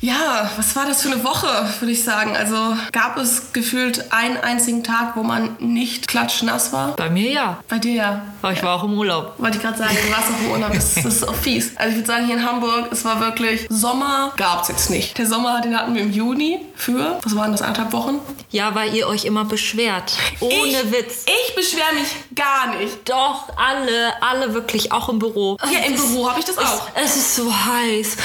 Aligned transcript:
Ja, 0.00 0.50
was 0.56 0.76
war 0.76 0.86
das 0.86 1.02
für 1.02 1.10
eine 1.10 1.24
Woche, 1.24 1.48
würde 1.80 1.92
ich 1.92 2.04
sagen. 2.04 2.36
Also 2.36 2.56
gab 2.92 3.16
es 3.18 3.52
gefühlt 3.52 4.12
einen 4.12 4.36
einzigen 4.36 4.84
Tag, 4.84 5.16
wo 5.16 5.22
man 5.22 5.56
nicht 5.58 6.08
klatschnass 6.08 6.72
war? 6.72 6.94
Bei 6.96 7.10
mir 7.10 7.30
ja. 7.30 7.58
Bei 7.68 7.78
dir 7.78 7.92
ja. 7.94 8.22
Aber 8.42 8.52
ich 8.52 8.62
war 8.62 8.76
auch 8.76 8.84
im 8.84 8.96
Urlaub. 8.96 9.34
Wollte 9.38 9.56
ich 9.56 9.62
gerade 9.62 9.78
sagen, 9.78 9.96
du 10.06 10.12
warst 10.12 10.28
auch 10.28 10.44
im 10.44 10.50
Urlaub. 10.52 10.72
Das, 10.72 10.94
das 10.94 11.04
ist 11.04 11.28
auch 11.28 11.34
fies. 11.34 11.76
Also 11.76 11.90
ich 11.90 11.96
würde 11.96 12.06
sagen, 12.06 12.26
hier 12.26 12.36
in 12.36 12.46
Hamburg, 12.46 12.88
es 12.92 13.04
war 13.04 13.20
wirklich 13.20 13.66
Sommer, 13.68 14.32
gab 14.36 14.62
es 14.62 14.68
jetzt 14.68 14.90
nicht. 14.90 15.18
Der 15.18 15.26
Sommer, 15.26 15.60
den 15.60 15.76
hatten 15.76 15.94
wir 15.94 16.02
im 16.02 16.12
Juni 16.12 16.60
für, 16.76 17.18
was 17.22 17.34
waren 17.34 17.50
das, 17.52 17.62
anderthalb 17.62 17.92
Wochen? 17.92 18.20
Ja, 18.50 18.74
weil 18.74 18.94
ihr 18.94 19.08
euch 19.08 19.24
immer 19.24 19.44
beschwert. 19.44 20.12
Ohne 20.40 20.54
ich, 20.54 20.92
Witz. 20.92 21.24
Ich 21.26 21.54
beschwere 21.54 21.94
mich 21.94 22.08
gar 22.34 22.74
nicht. 22.76 23.08
Doch, 23.08 23.48
alle, 23.56 24.12
alle 24.22 24.54
wirklich, 24.54 24.92
auch 24.92 25.08
im 25.08 25.18
Büro. 25.18 25.58
Ja, 25.70 25.80
im 25.86 25.96
Büro 25.96 26.30
habe 26.30 26.38
ich 26.38 26.46
das 26.46 26.56
auch. 26.56 26.88
Es 26.94 27.16
ist 27.16 27.36
so 27.36 27.52
heiß. 27.52 28.16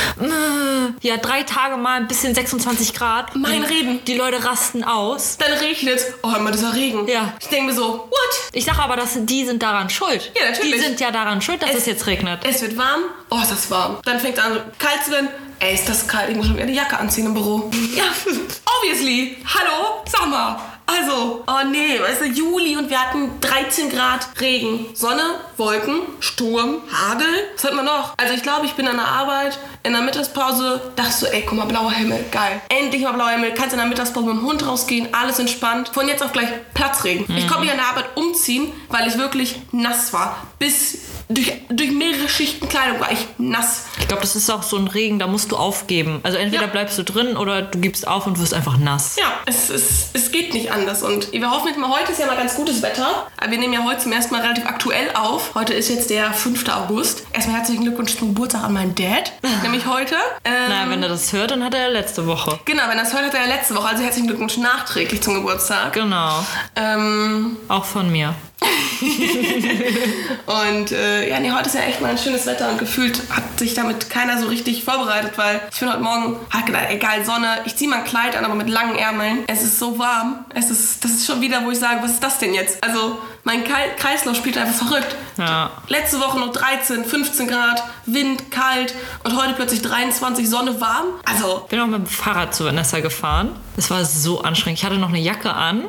Ja, 1.02 1.18
drei 1.18 1.44
Tage 1.44 1.62
mal 1.71 1.98
ein 1.98 2.07
bisschen 2.07 2.34
26 2.36 2.93
Grad. 2.93 3.36
Mein 3.36 3.63
Reden. 3.63 4.03
Die 4.05 4.16
Leute 4.16 4.44
rasten 4.44 4.84
aus. 4.84 5.38
Dann 5.38 5.53
regnet 5.53 5.99
Oh, 6.22 6.34
immer 6.38 6.52
dieser 6.52 6.73
Regen. 6.73 7.08
Ja. 7.08 7.34
Ich 7.39 7.48
denke 7.48 7.67
mir 7.67 7.73
so, 7.73 8.08
what? 8.09 8.39
Ich 8.52 8.66
sage 8.66 8.80
aber, 8.80 8.95
dass 8.95 9.12
die 9.17 9.45
sind 9.45 9.62
daran 9.63 9.89
schuld. 9.89 10.31
Ja, 10.39 10.49
natürlich. 10.49 10.73
Die 10.73 10.80
sind 10.80 10.99
ja 10.99 11.12
daran 11.12 11.41
schuld, 11.41 11.62
dass 11.63 11.73
es, 11.73 11.86
jetzt 11.86 12.05
regnet. 12.08 12.41
Es 12.45 12.62
wird 12.62 12.77
warm. 12.77 13.02
Oh, 13.30 13.39
ist 13.41 13.52
das 13.52 13.70
warm. 13.72 13.98
Dann 14.05 14.20
fängt 14.20 14.38
es 14.38 14.44
an, 14.44 14.59
kalt 14.77 15.03
zu 15.05 15.12
werden. 15.12 15.30
Ey, 15.59 15.73
ist 15.76 15.88
das 15.88 16.08
kalt. 16.08 16.30
Ich 16.30 16.36
muss 16.36 16.45
schon 16.48 16.55
wieder 16.55 16.66
die 16.66 16.73
Jacke 16.73 16.98
anziehen 16.98 17.26
im 17.27 17.34
Büro. 17.34 17.72
Ja, 17.95 18.03
obviously. 18.80 19.38
Hallo? 19.45 20.03
Sag 20.05 20.27
mal. 20.27 20.59
Also, 20.86 21.44
oh 21.48 21.68
nee, 21.72 22.00
weißt 22.00 22.22
du, 22.22 22.26
Juli 22.26 22.76
und 22.76 22.90
wir 22.90 23.00
hatten 23.00 23.40
13 23.40 23.90
Grad 23.90 24.28
Regen. 24.40 24.88
Sonne, 24.94 25.23
Wolken, 25.58 26.02
Sturm, 26.20 26.82
Hagel. 26.92 27.28
Was 27.56 27.64
hat 27.64 27.73
man 27.73 27.86
noch? 27.86 28.14
Also 28.18 28.34
ich 28.34 28.44
glaube, 28.44 28.66
ich 28.66 28.73
bin 28.73 28.88
an 28.88 28.98
der 28.98 29.08
Arbeit, 29.08 29.58
in 29.84 29.94
der 29.94 30.02
Mittagspause, 30.02 30.92
dachte 30.96 31.12
so, 31.12 31.26
ey, 31.28 31.44
guck 31.48 31.58
mal, 31.58 31.66
blauer 31.66 31.92
Himmel, 31.92 32.26
geil. 32.32 32.62
Endlich 32.70 33.02
mal 33.04 33.14
blauer 33.14 33.30
Himmel, 33.30 33.54
kannst 33.54 33.73
in 33.73 33.80
der 33.80 33.88
Mittagspause 33.88 34.26
mit 34.28 34.36
dem 34.38 34.46
Hund 34.46 34.66
rausgehen, 34.66 35.14
alles 35.14 35.40
entspannt. 35.40 35.90
Von 35.94 36.08
jetzt 36.08 36.23
auf 36.23 36.34
gleich 36.34 36.50
Platzregen. 36.73 37.25
Ich 37.36 37.47
konnte 37.47 37.64
mich 37.64 37.72
an 37.72 37.78
der 37.78 37.88
Arbeit 37.88 38.16
umziehen, 38.16 38.72
weil 38.90 39.08
ich 39.08 39.18
wirklich 39.18 39.62
nass 39.72 40.12
war. 40.12 40.47
Bis 40.59 41.00
durch, 41.29 41.53
durch 41.69 41.91
mehrere 41.91 42.27
Schichten 42.29 42.67
Kleidung 42.69 42.99
war 42.99 43.11
ich 43.11 43.19
nass. 43.38 43.85
Ich 43.99 44.07
glaube, 44.07 44.21
das 44.21 44.35
ist 44.35 44.49
auch 44.49 44.63
so 44.63 44.77
ein 44.77 44.88
Regen, 44.88 45.19
da 45.19 45.27
musst 45.27 45.52
du 45.52 45.57
aufgeben. 45.57 46.19
Also 46.23 46.38
entweder 46.38 46.63
Ja. 46.63 46.67
bleibst 46.67 46.97
du 46.97 47.03
drin 47.03 47.38
oder 47.38 47.61
du 47.61 47.79
gibst 47.79 48.07
auf 48.07 48.27
und 48.27 48.39
wirst 48.39 48.53
einfach 48.53 48.77
nass. 48.77 49.16
Ja, 49.17 49.25
es, 49.45 49.69
es, 49.69 50.09
es 50.13 50.31
geht 50.31 50.53
nicht 50.53 50.71
anders. 50.71 51.03
Und 51.03 51.31
wir 51.31 51.49
hoffen 51.51 51.67
jetzt 51.67 51.77
mal, 51.79 51.89
heute 51.89 52.11
ist 52.11 52.19
ja 52.19 52.25
mal 52.27 52.35
ganz 52.38 52.55
gutes 52.55 52.81
Wetter. 52.81 53.27
Aber 53.38 53.51
wir 53.51 53.57
nehmen 53.57 53.73
ja 53.73 53.83
heute 53.83 53.99
zum 54.03 54.11
ersten 54.11 54.33
Mal 54.33 54.41
relativ 54.41 54.66
aktuell 54.66 55.09
auf. 55.16 55.55
Heute 55.55 55.73
ist 55.73 55.89
jetzt 55.89 56.09
der 56.09 56.33
5. 56.33 56.67
August. 56.69 57.23
Erstmal 57.33 57.57
herzlichen 57.57 57.83
Glückwunsch 57.83 58.17
zum 58.17 58.29
Geburtstag 58.33 58.63
an 58.63 58.73
meinen 58.73 58.95
Dad. 58.95 59.31
nämlich 59.63 59.85
heute. 59.85 60.16
Ähm, 60.45 60.53
Na, 60.69 60.89
wenn 60.89 61.01
er 61.03 61.09
das 61.09 61.31
hört, 61.33 61.51
dann 61.51 61.63
hat 61.63 61.73
er 61.73 61.89
letzte 61.89 62.25
Woche. 62.27 62.59
Genau, 62.66 62.83
wenn 62.89 62.97
das 62.97 63.13
hört, 63.13 63.25
hat 63.25 63.33
er 63.33 63.41
ja 63.41 63.47
letzte 63.47 63.75
Woche. 63.75 63.88
Also 63.88 64.03
herzlichen 64.03 64.27
Glückwunsch 64.27 64.57
nachträglich 64.57 65.21
zum 65.21 65.35
Geburtstag. 65.35 65.94
Genau. 65.94 66.45
Ähm, 66.75 67.57
Auch 67.67 67.85
von 67.85 68.11
mir. 68.11 68.33
und 70.45 70.92
äh, 70.92 71.30
ja, 71.30 71.39
nee, 71.39 71.52
heute 71.52 71.67
ist 71.67 71.75
ja 71.75 71.81
echt 71.81 72.02
mal 72.02 72.11
ein 72.11 72.17
schönes 72.17 72.45
Wetter 72.45 72.69
und 72.69 72.78
gefühlt 72.78 73.22
hat 73.30 73.59
sich 73.59 73.73
damit 73.73 74.09
keiner 74.09 74.39
so 74.39 74.47
richtig 74.47 74.83
vorbereitet, 74.83 75.33
weil 75.38 75.61
ich 75.72 75.80
bin 75.80 75.89
heute 75.89 76.02
Morgen, 76.02 76.38
hab 76.52 76.66
gedacht, 76.66 76.88
egal, 76.89 77.25
Sonne, 77.25 77.59
ich 77.66 77.75
zieh 77.75 77.88
mal 77.88 78.00
ein 78.00 78.06
Kleid 78.06 78.36
an, 78.36 78.45
aber 78.45 78.56
mit 78.56 78.69
langen 78.69 78.95
Ärmeln. 78.95 79.39
Es 79.47 79.64
ist 79.64 79.80
so 79.80 79.97
warm. 80.00 80.45
Es 80.53 80.69
ist, 80.69 81.03
das 81.03 81.11
ist 81.11 81.25
schon 81.25 81.41
wieder, 81.41 81.66
wo 81.66 81.72
ich 81.72 81.80
sage, 81.80 82.02
was 82.02 82.11
ist 82.11 82.23
das 82.23 82.39
denn 82.39 82.53
jetzt? 82.53 82.84
Also, 82.84 83.19
mein 83.44 83.63
Kreislauf 83.97 84.38
spielt 84.38 84.58
einfach 84.58 84.88
verrückt. 84.88 85.16
Ja. 85.38 85.72
Letzte 85.88 86.19
Woche 86.19 86.39
noch 86.39 86.52
13, 86.52 87.03
15 87.05 87.47
Grad, 87.47 87.83
Wind, 88.05 88.52
kalt 88.52 88.94
und 89.23 89.35
heute 89.35 89.53
plötzlich 89.53 89.81
23, 89.81 90.47
Sonne, 90.50 90.80
warm. 90.80 91.08
Also, 91.25 91.61
Ich 91.63 91.69
bin 91.69 91.80
auch 91.80 91.88
mit 91.88 92.00
dem 92.00 92.05
Fahrrad 92.05 92.53
zu 92.55 92.66
Vanessa 92.66 93.00
gefahren. 93.00 93.55
Das 93.75 93.89
war 93.89 94.05
so 94.05 94.41
anstrengend. 94.41 94.80
Ich 94.80 94.85
hatte 94.85 94.97
noch 94.97 95.09
eine 95.09 95.19
Jacke 95.19 95.52
an, 95.52 95.85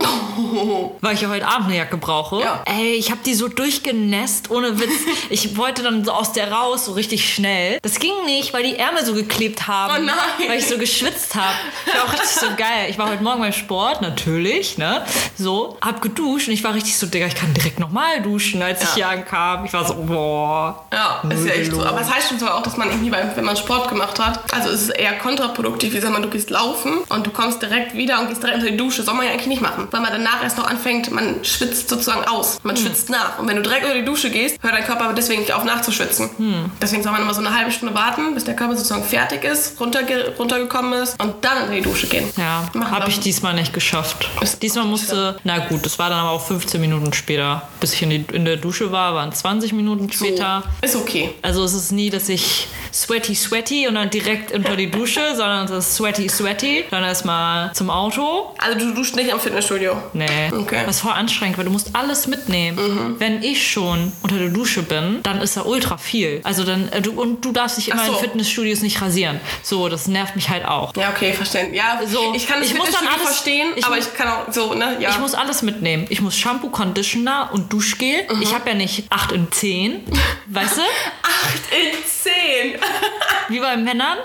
weil 1.02 1.14
ich 1.14 1.20
ja 1.20 1.28
heute 1.28 1.46
Abend 1.46 1.66
eine 1.68 1.76
Jacke 1.76 1.98
brauche. 1.98 2.40
Ja. 2.40 2.62
Ey, 2.64 2.94
ich 2.94 3.10
habe 3.10 3.20
die 3.24 3.34
so 3.34 3.48
durchgenässt, 3.48 4.50
ohne 4.50 4.80
Witz. 4.80 4.90
Ich 5.28 5.56
wollte 5.58 5.82
dann 5.82 6.02
so 6.04 6.12
aus 6.12 6.32
der 6.32 6.50
raus, 6.50 6.86
so 6.86 6.92
richtig 6.92 7.32
schnell. 7.34 7.78
Das 7.82 7.98
ging 7.98 8.12
nicht, 8.24 8.54
weil 8.54 8.62
die 8.62 8.76
Ärmel 8.76 9.04
so 9.04 9.12
geklebt 9.12 9.68
haben. 9.68 9.94
Oh 9.98 10.02
nein. 10.02 10.48
Weil 10.48 10.58
ich 10.58 10.66
so 10.66 10.78
geschwitzt 10.78 11.34
habe. 11.34 11.54
Ich 11.86 11.94
war 11.94 12.04
auch 12.04 12.12
richtig 12.12 12.28
so 12.30 12.46
geil. 12.56 12.86
Ich 12.88 12.96
war 12.98 13.10
heute 13.10 13.22
Morgen 13.22 13.40
beim 13.40 13.52
Sport, 13.52 14.00
natürlich, 14.00 14.78
ne? 14.78 15.04
So, 15.36 15.76
hab 15.82 16.00
geduscht 16.00 16.48
und 16.48 16.54
ich 16.54 16.64
war 16.64 16.72
richtig 16.72 16.96
so, 16.96 17.06
Digga, 17.06 17.26
ich 17.26 17.34
kann 17.34 17.43
direkt 17.52 17.78
nochmal 17.80 18.22
duschen, 18.22 18.62
als 18.62 18.82
ich 18.82 18.88
Ja. 18.90 18.94
hier 18.94 19.08
ankam. 19.08 19.64
Ich 19.64 19.72
war 19.72 19.84
so, 19.84 19.94
boah. 19.94 20.84
Ja, 20.92 21.22
ist 21.28 21.44
ja 21.46 21.52
echt 21.52 21.72
so. 21.72 21.84
Aber 21.84 22.00
es 22.00 22.12
heißt 22.12 22.28
schon 22.28 22.38
so 22.38 22.48
auch, 22.48 22.62
dass 22.62 22.76
man 22.76 22.88
irgendwie, 22.88 23.10
beim, 23.10 23.30
wenn 23.34 23.44
man 23.44 23.56
Sport 23.56 23.88
gemacht 23.88 24.18
hat, 24.18 24.40
also 24.54 24.70
es 24.70 24.82
ist 24.82 24.90
eher 24.90 25.18
kontraproduktiv. 25.18 25.92
Wie 25.94 26.00
sag 26.00 26.12
mal, 26.12 26.22
du 26.22 26.28
gehst 26.30 26.50
laufen 26.50 26.98
und 27.08 27.26
du 27.26 27.30
kommst 27.30 27.60
direkt 27.62 27.94
wieder 27.94 28.20
und 28.20 28.28
gehst 28.28 28.42
direkt 28.42 28.58
unter 28.58 28.70
die 28.70 28.76
Dusche. 28.76 29.02
Soll 29.02 29.14
man 29.14 29.26
ja 29.26 29.32
eigentlich 29.32 29.46
nicht 29.48 29.62
machen. 29.62 29.88
Weil 29.90 30.00
man 30.00 30.10
danach 30.12 30.42
erst 30.42 30.56
noch 30.58 30.66
anfängt, 30.66 31.10
man 31.10 31.44
schwitzt 31.44 31.88
sozusagen 31.88 32.24
aus. 32.26 32.58
Man 32.62 32.76
schwitzt 32.76 33.10
nach. 33.10 33.38
Und 33.38 33.48
wenn 33.48 33.56
du 33.56 33.62
direkt 33.62 33.84
unter 33.84 33.96
die 33.96 34.04
Dusche 34.04 34.30
gehst, 34.30 34.58
hört 34.62 34.74
dein 34.74 34.84
Körper 34.84 35.04
aber 35.04 35.14
deswegen 35.14 35.40
nicht 35.40 35.52
auf 35.52 35.64
nachzuschwitzen. 35.64 36.70
Deswegen 36.80 37.02
soll 37.02 37.12
man 37.12 37.22
immer 37.22 37.34
so 37.34 37.40
eine 37.40 37.54
halbe 37.56 37.70
Stunde 37.70 37.94
warten, 37.94 38.34
bis 38.34 38.44
der 38.44 38.54
Körper 38.56 38.76
sozusagen 38.76 39.04
fertig 39.04 39.44
ist, 39.44 39.78
runterge 39.80 40.34
runtergekommen 40.38 40.92
ist 41.02 41.20
und 41.22 41.44
dann 41.44 41.66
in 41.68 41.72
die 41.72 41.80
Dusche 41.82 42.06
gehen. 42.06 42.28
Ja, 42.36 42.64
habe 42.90 43.08
ich 43.10 43.20
diesmal 43.20 43.54
nicht 43.54 43.72
geschafft. 43.72 44.28
Diesmal 44.62 44.84
musste, 44.84 45.38
na 45.44 45.58
gut, 45.66 45.84
das 45.84 45.98
war 45.98 46.08
dann 46.10 46.18
aber 46.20 46.30
auch 46.30 46.46
15 46.46 46.80
Minuten 46.80 47.12
später. 47.12 47.33
Bis 47.80 47.94
ich 47.94 48.02
in, 48.02 48.10
die, 48.10 48.24
in 48.32 48.44
der 48.44 48.56
Dusche 48.56 48.90
war, 48.92 49.14
waren 49.14 49.32
20 49.32 49.72
Minuten 49.72 50.08
So, 50.10 50.24
später. 50.24 50.62
ist 50.82 50.96
okay. 50.96 51.30
Also 51.42 51.64
es 51.64 51.74
ist 51.74 51.92
nie, 51.92 52.10
dass 52.10 52.28
ich 52.28 52.68
sweaty, 52.94 53.34
sweaty 53.34 53.88
und 53.88 53.96
dann 53.96 54.08
direkt 54.10 54.52
unter 54.52 54.76
die 54.76 54.90
Dusche, 54.90 55.20
sondern 55.36 55.64
es 55.64 55.70
ist 55.86 55.96
sweaty, 55.96 56.28
sweaty. 56.28 56.84
Dann 56.90 57.02
erstmal 57.02 57.72
zum 57.74 57.90
Auto. 57.90 58.54
Also 58.58 58.78
du 58.78 58.94
duschst 58.94 59.16
nicht 59.16 59.32
am 59.32 59.40
Fitnessstudio. 59.40 59.96
Nee. 60.12 60.26
Okay. 60.52 60.82
Das 60.86 60.96
ist 60.96 61.02
voll 61.02 61.12
anstrengend, 61.12 61.58
weil 61.58 61.64
du 61.64 61.70
musst 61.70 61.90
alles 61.94 62.26
mitnehmen. 62.26 63.16
Wenn 63.18 63.42
ich 63.42 63.68
schon 63.70 64.12
unter 64.22 64.36
der 64.38 64.48
Dusche 64.50 64.82
bin, 64.82 65.20
dann 65.22 65.40
ist 65.40 65.56
da 65.56 65.62
ultra 65.62 65.96
viel. 65.96 66.40
Also 66.44 66.64
dann, 66.64 66.88
äh, 66.90 67.02
du, 67.02 67.12
und 67.20 67.44
du 67.44 67.52
darfst 67.52 67.78
dich 67.78 67.88
immer 67.90 68.04
so. 68.06 68.12
in 68.12 68.18
Fitnessstudios 68.18 68.80
nicht 68.82 69.00
rasieren. 69.02 69.40
So, 69.62 69.88
das 69.88 70.06
nervt 70.06 70.36
mich 70.36 70.48
halt 70.48 70.64
auch. 70.64 70.92
Ja, 70.96 71.10
okay, 71.10 71.32
verstehen. 71.32 71.74
Ja, 71.74 72.00
So, 72.06 72.32
ich 72.34 72.46
kann 72.46 72.60
das 72.60 72.70
ich 72.70 72.76
muss 72.76 72.90
dann 72.90 73.06
alles- 73.08 73.22
verstehen, 73.22 73.68
ich 73.76 73.84
aber 73.84 73.96
muss- 73.96 74.06
ich 74.06 74.14
kann 74.14 74.28
auch 74.28 74.52
so, 74.52 74.74
ne? 74.74 74.96
Ja. 75.00 75.10
Ich 75.10 75.18
muss 75.18 75.34
alles 75.34 75.62
mitnehmen. 75.62 76.06
Ich 76.10 76.20
muss 76.20 76.36
Shampoo, 76.36 76.68
Conditioner 76.70 77.50
und 77.52 77.72
Duschgel. 77.72 78.26
Ich 78.40 78.54
habe 78.54 78.68
ja 78.70 78.74
nicht 78.76 79.04
8 79.10 79.32
in 79.32 79.50
10. 79.50 80.04
Weißt 80.46 80.76
du? 80.76 80.82
8 81.22 81.62
in 81.72 81.98
10. 82.06 82.80
Wie 83.48 83.60
bei 83.60 83.76
Männern. 83.76 84.18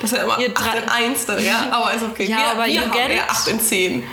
Das 0.00 0.12
ist 0.12 0.16
ja 0.18 0.24
immer 0.24 0.38
Ihr 0.38 0.50
8 0.56 0.64
drei- 0.64 0.78
in 0.78 0.88
1 1.10 1.26
dann, 1.26 1.44
ja? 1.44 1.66
Aber 1.70 1.92
ist 1.92 2.02
okay. 2.04 2.24
Ja, 2.24 2.36
wir, 2.38 2.46
aber 2.52 2.66
wir 2.66 2.80
haben 2.80 2.92
get 2.92 3.10
it? 3.10 3.20
8 3.28 3.48
in 3.48 3.60
10. 3.60 4.04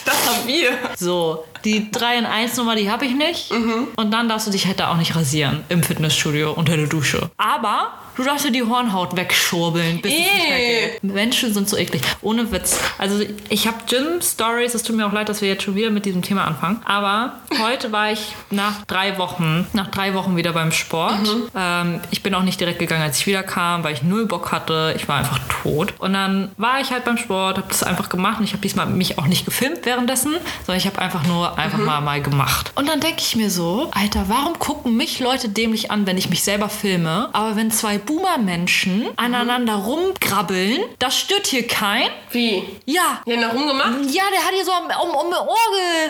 Das 0.04 0.16
haben 0.28 0.46
wir. 0.46 0.70
So, 0.98 1.44
die 1.64 1.90
3 1.90 2.18
in 2.18 2.26
1 2.26 2.56
Nummer, 2.56 2.74
die 2.74 2.90
habe 2.90 3.04
ich 3.04 3.14
nicht. 3.14 3.50
Und 3.50 4.10
dann 4.10 4.28
darfst 4.28 4.46
du 4.46 4.50
dich 4.50 4.66
halt 4.66 4.80
da 4.80 4.90
auch 4.90 4.96
nicht 4.96 5.14
rasieren 5.14 5.62
im 5.68 5.82
Fitnessstudio 5.82 6.52
unter 6.52 6.76
der 6.76 6.86
Dusche. 6.86 7.30
Aber 7.36 7.92
du 8.16 8.22
darfst 8.24 8.44
dir 8.46 8.50
die 8.50 8.62
Hornhaut 8.62 9.16
wegschurbeln, 9.16 10.00
bis 10.00 10.12
es 10.12 10.18
nicht 10.18 10.48
mehr 10.48 10.58
Ey. 10.58 10.90
geht. 10.92 11.04
Menschen 11.04 11.52
sind 11.52 11.68
so 11.68 11.76
eklig. 11.76 12.02
Ohne 12.22 12.50
Witz. 12.50 12.78
Also 12.98 13.22
ich 13.48 13.66
habe 13.66 13.76
Gym-Stories. 13.88 14.74
Es 14.74 14.82
tut 14.82 14.96
mir 14.96 15.06
auch 15.06 15.12
leid, 15.12 15.28
dass 15.28 15.42
wir 15.42 15.48
jetzt 15.48 15.62
schon 15.64 15.74
wieder 15.74 15.90
mit 15.90 16.06
diesem 16.06 16.22
Thema 16.22 16.44
anfangen. 16.46 16.80
Aber 16.84 17.34
heute 17.60 17.92
war 17.92 18.10
ich 18.10 18.34
nach 18.50 18.84
drei 18.86 19.18
Wochen, 19.18 19.66
nach 19.72 19.88
drei 19.88 20.14
Wochen 20.14 20.36
wieder 20.36 20.52
beim 20.52 20.72
Sport. 20.72 21.28
Ähm, 21.54 22.00
ich 22.10 22.22
bin 22.22 22.34
auch 22.34 22.42
nicht 22.42 22.58
direkt 22.58 22.78
gegangen, 22.78 23.02
als 23.02 23.18
ich 23.18 23.26
wieder 23.26 23.42
kam, 23.42 23.84
weil 23.84 23.92
ich 23.94 24.02
null 24.02 24.26
Bock 24.26 24.50
hatte. 24.52 24.94
Ich 24.96 25.08
war 25.08 25.16
einfach 25.18 25.38
tot. 25.62 25.94
Und 25.98 26.14
dann 26.14 26.50
war 26.56 26.80
ich 26.80 26.90
halt 26.90 27.04
beim 27.04 27.18
Sport, 27.18 27.58
habe 27.58 27.68
das 27.68 27.82
einfach 27.82 28.08
gemacht. 28.08 28.38
Und 28.38 28.44
ich 28.44 28.52
habe 28.52 28.62
diesmal 28.62 28.86
mich 28.86 29.18
auch 29.18 29.26
nicht 29.26 29.44
gefilmt 29.44 29.84
währenddessen, 29.90 30.36
sondern 30.64 30.76
ich 30.78 30.86
habe 30.86 30.98
einfach 31.00 31.24
nur 31.26 31.58
einfach 31.58 31.78
mal 31.78 32.00
mal 32.00 32.22
gemacht. 32.22 32.70
Und 32.76 32.88
dann 32.88 33.00
denke 33.00 33.20
ich 33.20 33.34
mir 33.34 33.50
so, 33.50 33.88
Alter, 33.92 34.24
warum 34.28 34.58
gucken 34.58 34.96
mich 34.96 35.18
Leute 35.18 35.48
dämlich 35.48 35.90
an, 35.90 36.06
wenn 36.06 36.16
ich 36.16 36.30
mich 36.30 36.44
selber 36.44 36.68
filme? 36.68 37.28
Aber 37.32 37.56
wenn 37.56 37.70
zwei 37.72 37.98
Boomer-Menschen 37.98 39.08
aneinander 39.16 39.74
rumgrabbeln, 39.74 40.78
das 41.00 41.18
stört 41.18 41.46
hier 41.48 41.66
kein. 41.66 42.08
Wie? 42.30 42.62
Ja. 42.86 43.20
Die 43.26 43.32
haben 43.32 43.40
da 43.42 43.48
rumgemacht? 43.48 43.90
Ja, 44.12 44.22
der 44.32 44.42
hat 44.46 44.52
hier 44.54 44.64
so 44.64 44.70
um, 44.72 45.10
um, 45.10 45.26
um 45.26 45.32
Ohr 45.32 45.56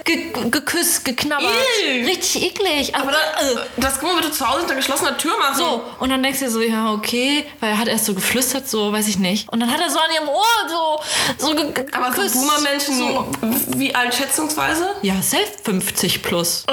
ge, 0.04 0.16
ge, 0.32 0.50
geküsst, 0.50 1.04
geknabbert. 1.06 1.50
Ih. 1.88 2.04
Richtig 2.04 2.42
eklig. 2.42 2.94
Aber, 2.94 3.04
Aber 3.04 3.12
dann, 3.12 3.56
dann, 3.56 3.64
das 3.78 3.98
können 3.98 4.12
wir 4.12 4.20
bitte 4.22 4.32
zu 4.32 4.46
Hause 4.46 4.60
hinter 4.60 4.74
geschlossener 4.74 5.16
Tür 5.16 5.32
machen. 5.38 5.56
so, 5.56 5.82
und 5.98 6.10
dann 6.10 6.22
denkst 6.22 6.40
du 6.40 6.44
dir 6.44 6.50
so, 6.50 6.60
ja, 6.60 6.92
okay, 6.92 7.46
weil 7.60 7.70
er 7.70 7.78
hat 7.78 7.88
erst 7.88 8.04
so 8.04 8.14
geflüstert, 8.14 8.68
so, 8.68 8.92
weiß 8.92 9.08
ich 9.08 9.18
nicht. 9.18 9.48
Und 9.50 9.60
dann 9.60 9.70
hat 9.72 9.80
er 9.80 9.88
so 9.90 9.98
an 9.98 10.10
ihrem 10.14 10.28
Ohr 10.28 10.44
so, 10.68 11.46
so 11.46 11.54
ge, 11.54 11.86
Aber 11.92 12.06
so 12.12 12.16
geküsst. 12.16 12.34
Boomer-Menschen, 12.34 12.98
So. 12.98 13.26
Wie 13.76 13.94
alt 13.94 14.14
schätzungsweise? 14.14 14.94
Ja, 15.02 15.22
safe 15.22 15.46
50 15.64 16.22
plus. 16.22 16.64
Oh. 16.68 16.72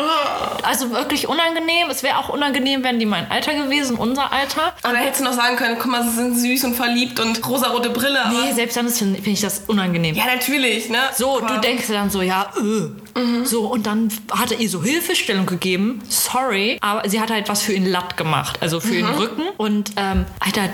Also 0.68 0.92
wirklich 0.92 1.30
unangenehm. 1.30 1.90
Es 1.90 2.04
wäre 2.04 2.18
auch 2.18 2.28
unangenehm, 2.28 2.84
wären 2.84 3.00
die 3.00 3.06
mein 3.06 3.32
Alter 3.32 3.54
gewesen, 3.54 3.96
unser 3.96 4.34
Alter. 4.34 4.74
Aber 4.84 4.94
da 4.94 5.00
hättest 5.00 5.22
du 5.22 5.24
noch 5.24 5.34
sagen 5.34 5.56
können, 5.56 5.78
guck 5.80 5.90
mal, 5.90 6.04
sie 6.04 6.16
sind 6.16 6.38
süß 6.38 6.66
und 6.66 6.76
verliebt 6.76 7.22
und 7.22 7.48
rosarote 7.48 7.90
Brille. 7.90 8.20
Nee, 8.30 8.52
selbst 8.54 8.76
dann 8.76 8.90
finde 8.90 9.22
find 9.22 9.38
ich 9.38 9.42
das 9.42 9.64
unangenehm. 9.68 10.14
ja, 10.16 10.26
natürlich, 10.26 10.90
ne? 10.90 11.00
So, 11.16 11.38
aber 11.38 11.56
du 11.56 11.62
denkst 11.62 11.86
dann 11.88 12.10
so, 12.10 12.22
ja, 12.22 12.52
äh. 12.58 13.46
So, 13.46 13.66
und 13.66 13.88
dann 13.88 14.12
hat 14.32 14.52
er 14.52 14.60
ihr 14.60 14.70
so 14.70 14.84
Hilfestellung 14.84 15.48
gegeben. 15.48 16.04
Sorry, 16.08 16.78
aber 16.82 17.10
sie 17.10 17.20
hat 17.20 17.32
halt 17.32 17.50
was 17.50 17.64
für 17.64 17.74
ihn 17.74 17.86
Latt 17.86 18.16
gemacht, 18.16 18.58
also 18.62 18.80
für 18.80 18.94
den 18.94 19.06
Rücken. 19.06 19.44
Und, 19.58 19.92
ähm, 19.96 20.26
Alter, 20.40 20.70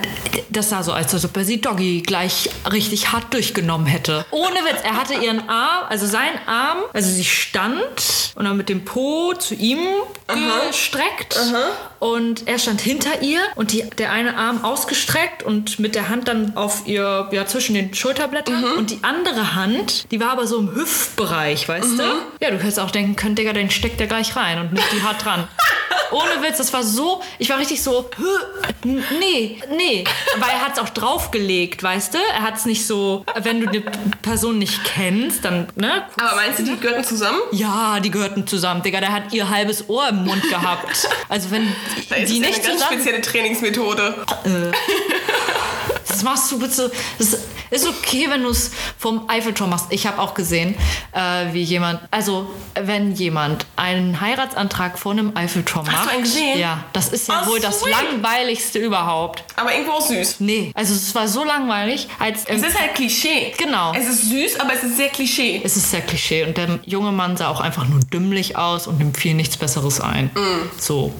das 0.50 0.68
sah 0.68 0.82
so 0.82 0.92
aus, 0.92 1.14
als 1.14 1.24
ob 1.24 1.34
er 1.38 1.44
sie 1.44 1.60
Doggy 1.60 2.02
gleich 2.02 2.50
richtig 2.70 3.12
hart 3.12 3.32
durchgenommen 3.32 3.86
hätte. 3.86 4.26
Ohne 4.30 4.56
Witz, 4.56 4.82
er 4.82 4.98
hatte 4.98 5.14
ihren 5.14 5.48
Arm, 5.48 5.86
also 5.88 6.06
seinen 6.06 6.38
Arm, 6.46 6.78
also 6.92 7.10
sie 7.10 7.24
stand 7.24 8.32
und 8.34 8.44
dann 8.44 8.58
mit 8.58 8.68
dem 8.68 8.84
Po 8.84 9.32
zu 9.32 9.54
ihm 9.54 9.83
gestreckt. 10.26 11.38
Und 12.04 12.46
er 12.46 12.58
stand 12.58 12.82
hinter 12.82 13.22
ihr 13.22 13.40
und 13.54 13.72
die, 13.72 13.82
der 13.96 14.12
eine 14.12 14.36
Arm 14.36 14.62
ausgestreckt 14.62 15.42
und 15.42 15.78
mit 15.78 15.94
der 15.94 16.10
Hand 16.10 16.28
dann 16.28 16.54
auf 16.54 16.82
ihr, 16.86 17.28
ja, 17.32 17.46
zwischen 17.46 17.72
den 17.74 17.94
Schulterblättern. 17.94 18.62
Und 18.76 18.90
die 18.90 18.98
andere 19.00 19.54
Hand, 19.54 20.10
die 20.10 20.20
war 20.20 20.28
aber 20.32 20.46
so 20.46 20.58
im 20.58 20.74
Hüftbereich, 20.74 21.66
weißt 21.66 21.98
du? 21.98 22.02
Ja, 22.42 22.50
du 22.50 22.58
hättest 22.58 22.78
auch 22.78 22.90
denken 22.90 23.16
können, 23.16 23.36
Digga, 23.36 23.54
den 23.54 23.70
steckt 23.70 24.02
er 24.02 24.06
gleich 24.06 24.36
rein 24.36 24.58
und 24.58 24.74
nimmt 24.74 24.84
die 24.92 25.02
hart 25.02 25.24
dran. 25.24 25.48
Ohne 26.10 26.46
Witz, 26.46 26.58
das 26.58 26.72
war 26.72 26.84
so, 26.84 27.22
ich 27.40 27.48
war 27.48 27.58
richtig 27.58 27.82
so, 27.82 28.08
"Hö, 28.18 28.88
n- 28.88 29.02
nee, 29.18 29.60
nee. 29.76 30.04
Weil 30.38 30.50
er 30.50 30.60
hat 30.64 30.74
es 30.74 30.78
auch 30.78 30.90
draufgelegt, 30.90 31.82
weißt 31.82 32.14
du? 32.14 32.18
Er 32.36 32.42
hat 32.42 32.56
es 32.56 32.66
nicht 32.66 32.86
so, 32.86 33.24
wenn 33.42 33.60
du 33.60 33.68
eine 33.68 33.80
Person 34.22 34.58
nicht 34.58 34.84
kennst, 34.84 35.44
dann, 35.44 35.66
ne? 35.74 36.04
Aber 36.20 36.36
meinst 36.36 36.60
du, 36.60 36.62
die 36.64 36.76
gehörten 36.78 37.02
zusammen? 37.02 37.38
Ja, 37.50 37.98
die 37.98 38.10
gehörten 38.12 38.46
zusammen, 38.46 38.82
Digga. 38.82 39.00
Der 39.00 39.10
hat 39.12 39.32
ihr 39.32 39.48
halbes 39.48 39.88
Ohr 39.88 40.08
im 40.10 40.24
Mund 40.24 40.42
gehabt. 40.48 41.08
Also 41.30 41.50
wenn 41.50 41.66
Da 42.08 42.16
ist 42.16 42.32
die 42.32 42.40
nicht 42.40 42.54
eine 42.54 42.62
ganz 42.62 42.72
zusammen... 42.80 42.92
spezielle 43.00 43.20
Trainingsmethode. 43.20 44.24
Das 46.06 46.22
machst 46.22 46.50
du 46.52 46.58
bitte. 46.58 46.92
Das 47.18 47.38
ist 47.70 47.88
okay, 47.88 48.26
wenn 48.28 48.42
du 48.44 48.50
es 48.50 48.70
vom 48.98 49.28
Eiffelturm 49.28 49.70
machst. 49.70 49.86
Ich 49.90 50.06
habe 50.06 50.20
auch 50.20 50.34
gesehen, 50.34 50.76
äh, 51.12 51.52
wie 51.52 51.62
jemand, 51.62 52.00
also 52.12 52.48
wenn 52.80 53.12
jemand 53.14 53.66
einen 53.74 54.20
Heiratsantrag 54.20 54.96
vor 54.98 55.12
einem 55.12 55.36
Eiffelturm 55.36 55.84
macht. 55.86 55.96
Hast 55.96 56.06
du 56.06 56.10
einen 56.12 56.22
gesehen? 56.22 56.58
Ja, 56.60 56.84
das 56.92 57.08
ist 57.08 57.26
ja 57.26 57.42
Oh, 57.44 57.50
wohl 57.50 57.60
das 57.60 57.80
sweet. 57.80 57.90
langweiligste 57.92 58.78
überhaupt. 58.78 59.42
Aber 59.56 59.72
irgendwo 59.72 59.92
auch 59.92 60.06
süß. 60.06 60.36
Nee, 60.38 60.70
also 60.74 60.94
es 60.94 61.12
war 61.16 61.26
so 61.26 61.42
langweilig, 61.42 62.06
als 62.20 62.44
ähm, 62.48 62.62
Es 62.62 62.68
ist 62.70 62.80
halt 62.80 62.94
Klischee. 62.94 63.52
Genau. 63.58 63.92
Es 63.94 64.06
ist 64.06 64.28
süß, 64.30 64.60
aber 64.60 64.74
es 64.74 64.84
ist 64.84 64.96
sehr 64.96 65.08
Klischee. 65.08 65.60
es 65.64 65.76
ist 65.76 65.90
sehr 65.90 66.02
Klischee 66.02 66.44
und 66.44 66.56
der 66.56 66.78
junge 66.84 67.10
Mann 67.12 67.36
sah 67.36 67.48
auch 67.48 67.60
einfach 67.60 67.88
nur 67.88 68.00
dümmlich 68.00 68.56
aus 68.56 68.86
und 68.86 69.00
ihm 69.00 69.14
fiel 69.14 69.34
nichts 69.34 69.56
Besseres 69.56 70.00
ein. 70.00 70.30
So. 70.78 71.12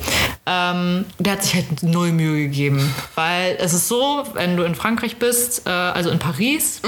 Ähm, 0.47 1.07
der 1.19 1.33
hat 1.33 1.43
sich 1.43 1.55
halt 1.55 1.83
null 1.83 2.13
Mühe 2.13 2.43
gegeben, 2.43 2.95
weil 3.15 3.57
es 3.59 3.73
ist 3.73 3.89
so, 3.89 4.25
wenn 4.35 4.59
du 4.59 4.63
in 4.65 4.75
Frankreich 4.75 5.17
bist, 5.17 5.67
äh, 5.67 5.71
also 5.71 6.11
in 6.11 6.19
Paris, 6.19 6.83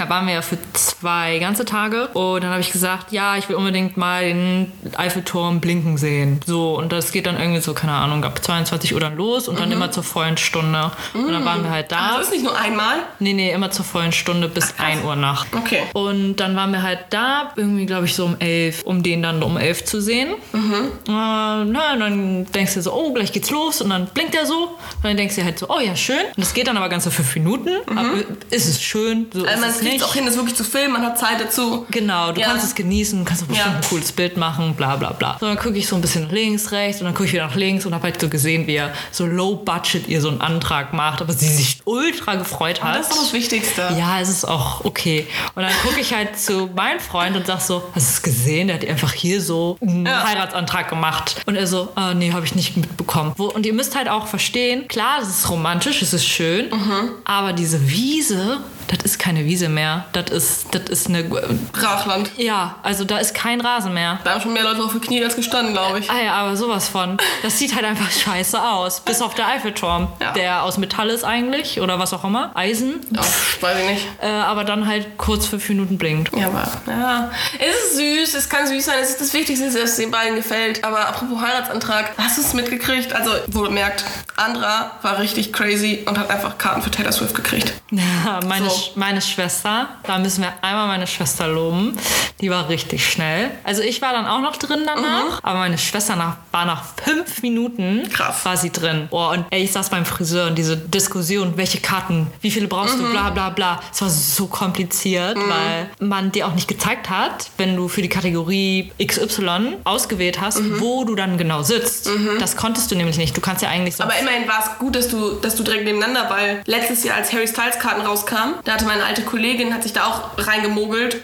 da 0.00 0.08
waren 0.08 0.26
wir 0.26 0.32
ja 0.34 0.42
für 0.42 0.56
zwei 0.72 1.38
ganze 1.38 1.66
Tage 1.66 2.08
und 2.08 2.42
dann 2.42 2.50
habe 2.50 2.62
ich 2.62 2.72
gesagt, 2.72 3.12
ja, 3.12 3.36
ich 3.36 3.48
will 3.50 3.56
unbedingt 3.56 3.98
mal 3.98 4.24
den 4.24 4.72
Eiffelturm 4.96 5.60
blinken 5.60 5.98
sehen. 5.98 6.40
So, 6.46 6.78
und 6.78 6.90
das 6.90 7.12
geht 7.12 7.26
dann 7.26 7.38
irgendwie 7.38 7.60
so, 7.60 7.74
keine 7.74 7.92
Ahnung, 7.92 8.24
ab 8.24 8.42
22 8.42 8.94
Uhr 8.94 9.00
dann 9.00 9.16
los 9.16 9.46
und 9.46 9.60
dann 9.60 9.70
immer 9.70 9.90
zur 9.90 10.02
vollen 10.02 10.38
Stunde. 10.38 10.90
Und 11.12 11.30
dann 11.30 11.44
waren 11.44 11.62
wir 11.62 11.70
halt 11.70 11.92
da. 11.92 12.16
Das 12.16 12.26
ist 12.26 12.32
nicht 12.32 12.44
nur 12.44 12.58
einmal. 12.58 13.00
Nee, 13.18 13.34
nee, 13.34 13.52
immer 13.52 13.70
zur 13.70 13.84
vollen 13.84 14.12
Stunde 14.12 14.48
bis 14.48 14.74
1 14.78 15.04
Uhr 15.04 15.16
Nacht. 15.16 15.48
Okay. 15.54 15.82
Und 15.92 16.36
dann 16.36 16.56
waren 16.56 16.72
wir 16.72 16.82
halt 16.82 17.00
da, 17.10 17.52
irgendwie 17.56 17.84
glaube 17.84 18.06
ich 18.06 18.14
so 18.14 18.24
um 18.24 18.36
11, 18.38 18.84
um 18.84 19.02
den 19.02 19.22
dann 19.22 19.42
um 19.42 19.58
11 19.58 19.84
zu 19.84 20.00
sehen. 20.00 20.30
Äh, 20.54 21.10
na, 21.10 21.92
und 21.92 22.00
dann 22.00 22.46
denkst 22.52 22.74
du 22.74 22.82
so, 22.82 22.94
oh, 22.94 23.12
gleich 23.12 23.32
geht's 23.32 23.50
los. 23.50 23.82
Und 23.82 23.90
dann 23.90 24.06
blinkt 24.06 24.34
er 24.34 24.46
so. 24.46 24.54
Und 24.64 25.04
dann 25.04 25.16
denkst 25.18 25.36
du 25.36 25.44
halt 25.44 25.58
so, 25.58 25.68
oh 25.68 25.80
ja, 25.80 25.94
schön. 25.94 26.24
Und 26.36 26.38
das 26.38 26.54
geht 26.54 26.68
dann 26.68 26.78
aber 26.78 26.88
ganze 26.88 27.10
fünf 27.10 27.34
Minuten. 27.34 27.70
Aber 27.86 28.12
ist 28.50 28.66
es 28.66 28.82
schön? 28.82 29.26
So 29.32 29.40
Also 29.44 29.54
ist 29.54 29.60
man 29.60 29.70
es 29.70 29.82
kriegt 29.90 30.02
es 30.02 30.08
auch 30.08 30.14
hin, 30.14 30.26
das 30.26 30.36
wirklich 30.36 30.54
zu 30.56 30.64
filmen, 30.64 30.92
man 30.94 31.02
hat 31.02 31.18
Zeit 31.18 31.40
dazu. 31.40 31.86
Genau, 31.90 32.32
du 32.32 32.40
Ja. 32.40 32.48
kannst 32.48 32.64
es 32.66 32.74
genießen, 32.74 33.24
kannst 33.24 33.42
auch 33.42 33.46
bestimmt 33.48 33.72
Ja. 33.72 33.76
ein 33.80 33.84
cooles 33.88 34.12
Bild 34.12 34.36
machen, 34.36 34.74
bla 34.74 34.96
bla 34.96 35.12
bla. 35.12 35.36
So, 35.40 35.46
dann 35.46 35.58
gucke 35.58 35.76
ich 35.76 35.86
so 35.86 35.96
ein 35.96 36.02
bisschen 36.02 36.24
nach 36.24 36.32
links, 36.32 36.70
rechts 36.72 37.00
und 37.00 37.06
dann 37.06 37.14
gucke 37.14 37.26
ich 37.26 37.32
wieder 37.32 37.46
nach 37.46 37.54
links 37.54 37.86
und 37.86 37.94
habe 37.94 38.04
halt 38.04 38.20
so 38.20 38.28
gesehen, 38.28 38.66
wie 38.66 38.76
er 38.76 38.92
so 39.10 39.26
low 39.26 39.56
budget 39.56 40.08
ihr 40.08 40.20
so 40.20 40.28
einen 40.28 40.40
Antrag 40.40 40.92
macht, 40.92 41.20
aber 41.22 41.32
sie 41.32 41.48
sich 41.48 41.80
ultra 41.84 42.34
gefreut 42.36 42.82
hat. 42.82 42.96
Das 42.98 43.10
ist 43.10 43.20
das 43.20 43.32
Wichtigste. 43.32 43.82
Ja, 43.98 44.20
es 44.20 44.28
ist 44.28 44.44
auch 44.44 44.84
okay. 44.84 45.26
Und 45.54 45.62
dann 45.62 45.72
gucke 45.82 46.00
ich 46.00 46.14
halt 46.14 46.38
zu 46.38 46.68
meinem 46.74 47.00
Freund 47.00 47.36
und 47.36 47.46
sag 47.46 47.60
so, 47.60 47.82
hast 47.94 48.08
du 48.08 48.12
es 48.14 48.22
gesehen? 48.22 48.68
Der 48.68 48.76
hat 48.76 48.86
einfach 48.86 49.12
hier 49.12 49.40
so 49.40 49.76
einen 49.80 50.06
Ja. 50.06 50.24
Heiratsantrag 50.26 50.88
gemacht. 50.88 51.42
Und 51.46 51.56
er 51.56 51.66
so, 51.66 51.88
ah, 51.94 52.14
nee, 52.14 52.32
habe 52.32 52.44
ich 52.46 52.54
nicht 52.54 52.76
mitbekommen. 52.76 53.32
Wo, 53.36 53.46
und 53.46 53.66
ihr 53.66 53.72
müsst 53.74 53.96
halt 53.96 54.08
auch 54.08 54.26
verstehen, 54.26 54.86
klar, 54.88 55.18
das 55.20 55.28
ist 55.28 55.48
romantisch, 55.50 56.02
es 56.02 56.12
ist 56.12 56.26
schön, 56.26 56.68
Mhm. 56.70 57.10
aber 57.24 57.52
diese 57.52 57.88
Wiese, 57.88 58.58
das 58.90 58.98
ist 59.04 59.18
keine 59.18 59.44
Wiese 59.44 59.68
mehr. 59.68 60.04
Das 60.12 60.30
ist, 60.30 60.66
das 60.72 60.82
ist 60.90 61.06
eine, 61.08 61.22
Brachland. 61.24 62.30
ja, 62.36 62.76
also 62.82 63.04
da 63.04 63.18
ist 63.18 63.34
kein 63.34 63.60
Rasen 63.60 63.94
mehr. 63.94 64.18
Da 64.24 64.32
haben 64.32 64.40
schon 64.40 64.52
mehr 64.52 64.64
Leute 64.64 64.80
drauf 64.80 64.92
gekniet 64.92 65.22
als 65.24 65.36
gestanden, 65.36 65.72
glaube 65.72 66.00
ich. 66.00 66.10
Ah 66.10 66.20
ja, 66.22 66.32
aber 66.34 66.56
sowas 66.56 66.88
von. 66.88 67.16
Das 67.42 67.58
sieht 67.58 67.74
halt 67.74 67.84
einfach 67.84 68.10
scheiße 68.10 68.60
aus. 68.60 69.00
Bis 69.00 69.22
auf 69.22 69.34
der 69.34 69.46
Eiffelturm, 69.48 70.08
Ja. 70.20 70.32
der 70.32 70.62
aus 70.64 70.76
Metall 70.78 71.08
ist 71.10 71.24
eigentlich 71.24 71.80
oder 71.80 71.98
was 71.98 72.12
auch 72.12 72.24
immer. 72.24 72.50
Eisen. 72.54 73.00
Ja, 73.10 73.20
weiß 73.60 73.78
ich 73.80 73.90
nicht. 73.90 74.06
Äh, 74.20 74.26
aber 74.26 74.64
dann 74.64 74.86
halt 74.86 75.16
kurz 75.18 75.46
fünf 75.46 75.68
Minuten 75.68 75.96
blinkt. 75.98 76.36
Ja, 76.36 76.48
aber 76.48 76.68
ja. 76.86 77.30
Es 77.58 77.92
ist 77.92 77.96
süß, 77.96 78.34
es 78.34 78.48
kann 78.48 78.66
süß 78.66 78.84
sein, 78.84 78.96
es 79.02 79.10
ist 79.10 79.20
das 79.20 79.32
Wichtigste, 79.32 79.66
dass 79.66 79.74
es 79.90 79.96
den 79.96 80.10
beiden 80.10 80.36
gefällt. 80.36 80.82
Aber 80.84 81.06
apropos 81.08 81.40
Heiratsantrag, 81.40 82.12
hast 82.18 82.38
du 82.38 82.42
es 82.42 82.54
mitgekriegt? 82.54 83.12
Also, 83.12 83.30
wohlgemerkt, 83.48 84.04
Andra 84.36 84.92
war 85.02 85.18
richtig 85.18 85.52
crazy 85.52 86.04
und 86.06 86.18
hat 86.18 86.30
einfach 86.30 86.58
Karten 86.58 86.82
für 86.82 86.90
Taylor 86.90 87.12
Swift 87.12 87.34
gekriegt. 87.34 87.72
Ja, 87.90 88.40
meine, 88.48 88.68
So. 88.68 88.79
Meine 88.94 89.20
Schwester, 89.20 89.88
da 90.04 90.18
müssen 90.18 90.42
wir 90.42 90.52
einmal 90.62 90.88
meine 90.88 91.06
Schwester 91.06 91.48
loben. 91.48 91.96
Die 92.40 92.50
war 92.50 92.68
richtig 92.68 93.06
schnell. 93.06 93.50
Also 93.64 93.82
ich 93.82 94.00
war 94.00 94.12
dann 94.12 94.26
auch 94.26 94.40
noch 94.40 94.56
drin 94.56 94.80
danach, 94.86 95.40
aber 95.42 95.58
meine 95.58 95.78
Schwester 95.78 96.16
nach, 96.16 96.36
war 96.52 96.64
nach 96.64 96.84
fünf 97.04 97.42
Minuten 97.42 98.08
Krass. 98.10 98.44
war 98.44 98.56
sie 98.56 98.70
drin. 98.70 99.08
Oh, 99.10 99.28
und 99.32 99.44
ey, 99.50 99.62
ich 99.64 99.72
saß 99.72 99.90
beim 99.90 100.04
Friseur 100.06 100.46
und 100.46 100.56
diese 100.56 100.76
Diskussion, 100.76 101.56
welche 101.56 101.80
Karten, 101.80 102.26
wie 102.40 102.50
viele 102.50 102.66
brauchst 102.68 102.98
du, 102.98 103.10
bla 103.10 103.30
bla 103.30 103.50
bla. 103.50 103.80
Es 103.92 104.00
war 104.00 104.08
so 104.10 104.46
kompliziert, 104.46 105.36
weil 105.36 105.90
man 105.98 106.32
dir 106.32 106.46
auch 106.46 106.54
nicht 106.54 106.68
gezeigt 106.68 107.10
hat, 107.10 107.50
wenn 107.58 107.76
du 107.76 107.88
für 107.88 108.02
die 108.02 108.08
Kategorie 108.08 108.92
XY 109.04 109.76
ausgewählt 109.84 110.40
hast, 110.40 110.80
wo 110.80 111.04
du 111.04 111.14
dann 111.14 111.36
genau 111.38 111.62
sitzt. 111.62 112.08
Das 112.38 112.56
konntest 112.56 112.90
du 112.90 112.96
nämlich 112.96 113.18
nicht. 113.18 113.36
Du 113.36 113.40
kannst 113.40 113.62
ja 113.62 113.68
eigentlich 113.68 113.96
so 113.96 114.04
Aber 114.04 114.18
immerhin 114.18 114.48
war 114.48 114.60
es 114.60 114.78
gut, 114.78 114.96
dass 114.96 115.08
du, 115.08 115.32
dass 115.34 115.56
du 115.56 115.62
direkt 115.62 115.84
nebeneinander, 115.84 116.28
weil 116.30 116.62
letztes 116.66 117.04
Jahr, 117.04 117.16
als 117.16 117.32
Harry 117.32 117.46
Styles 117.46 117.78
Karten 117.78 118.00
rauskamen, 118.00 118.54
da 118.70 118.74
hatte 118.74 118.86
meine 118.86 119.04
alte 119.04 119.22
Kollegin, 119.22 119.74
hat 119.74 119.82
sich 119.82 119.92
da 119.92 120.04
auch 120.06 120.30
reingemogelt 120.38 121.16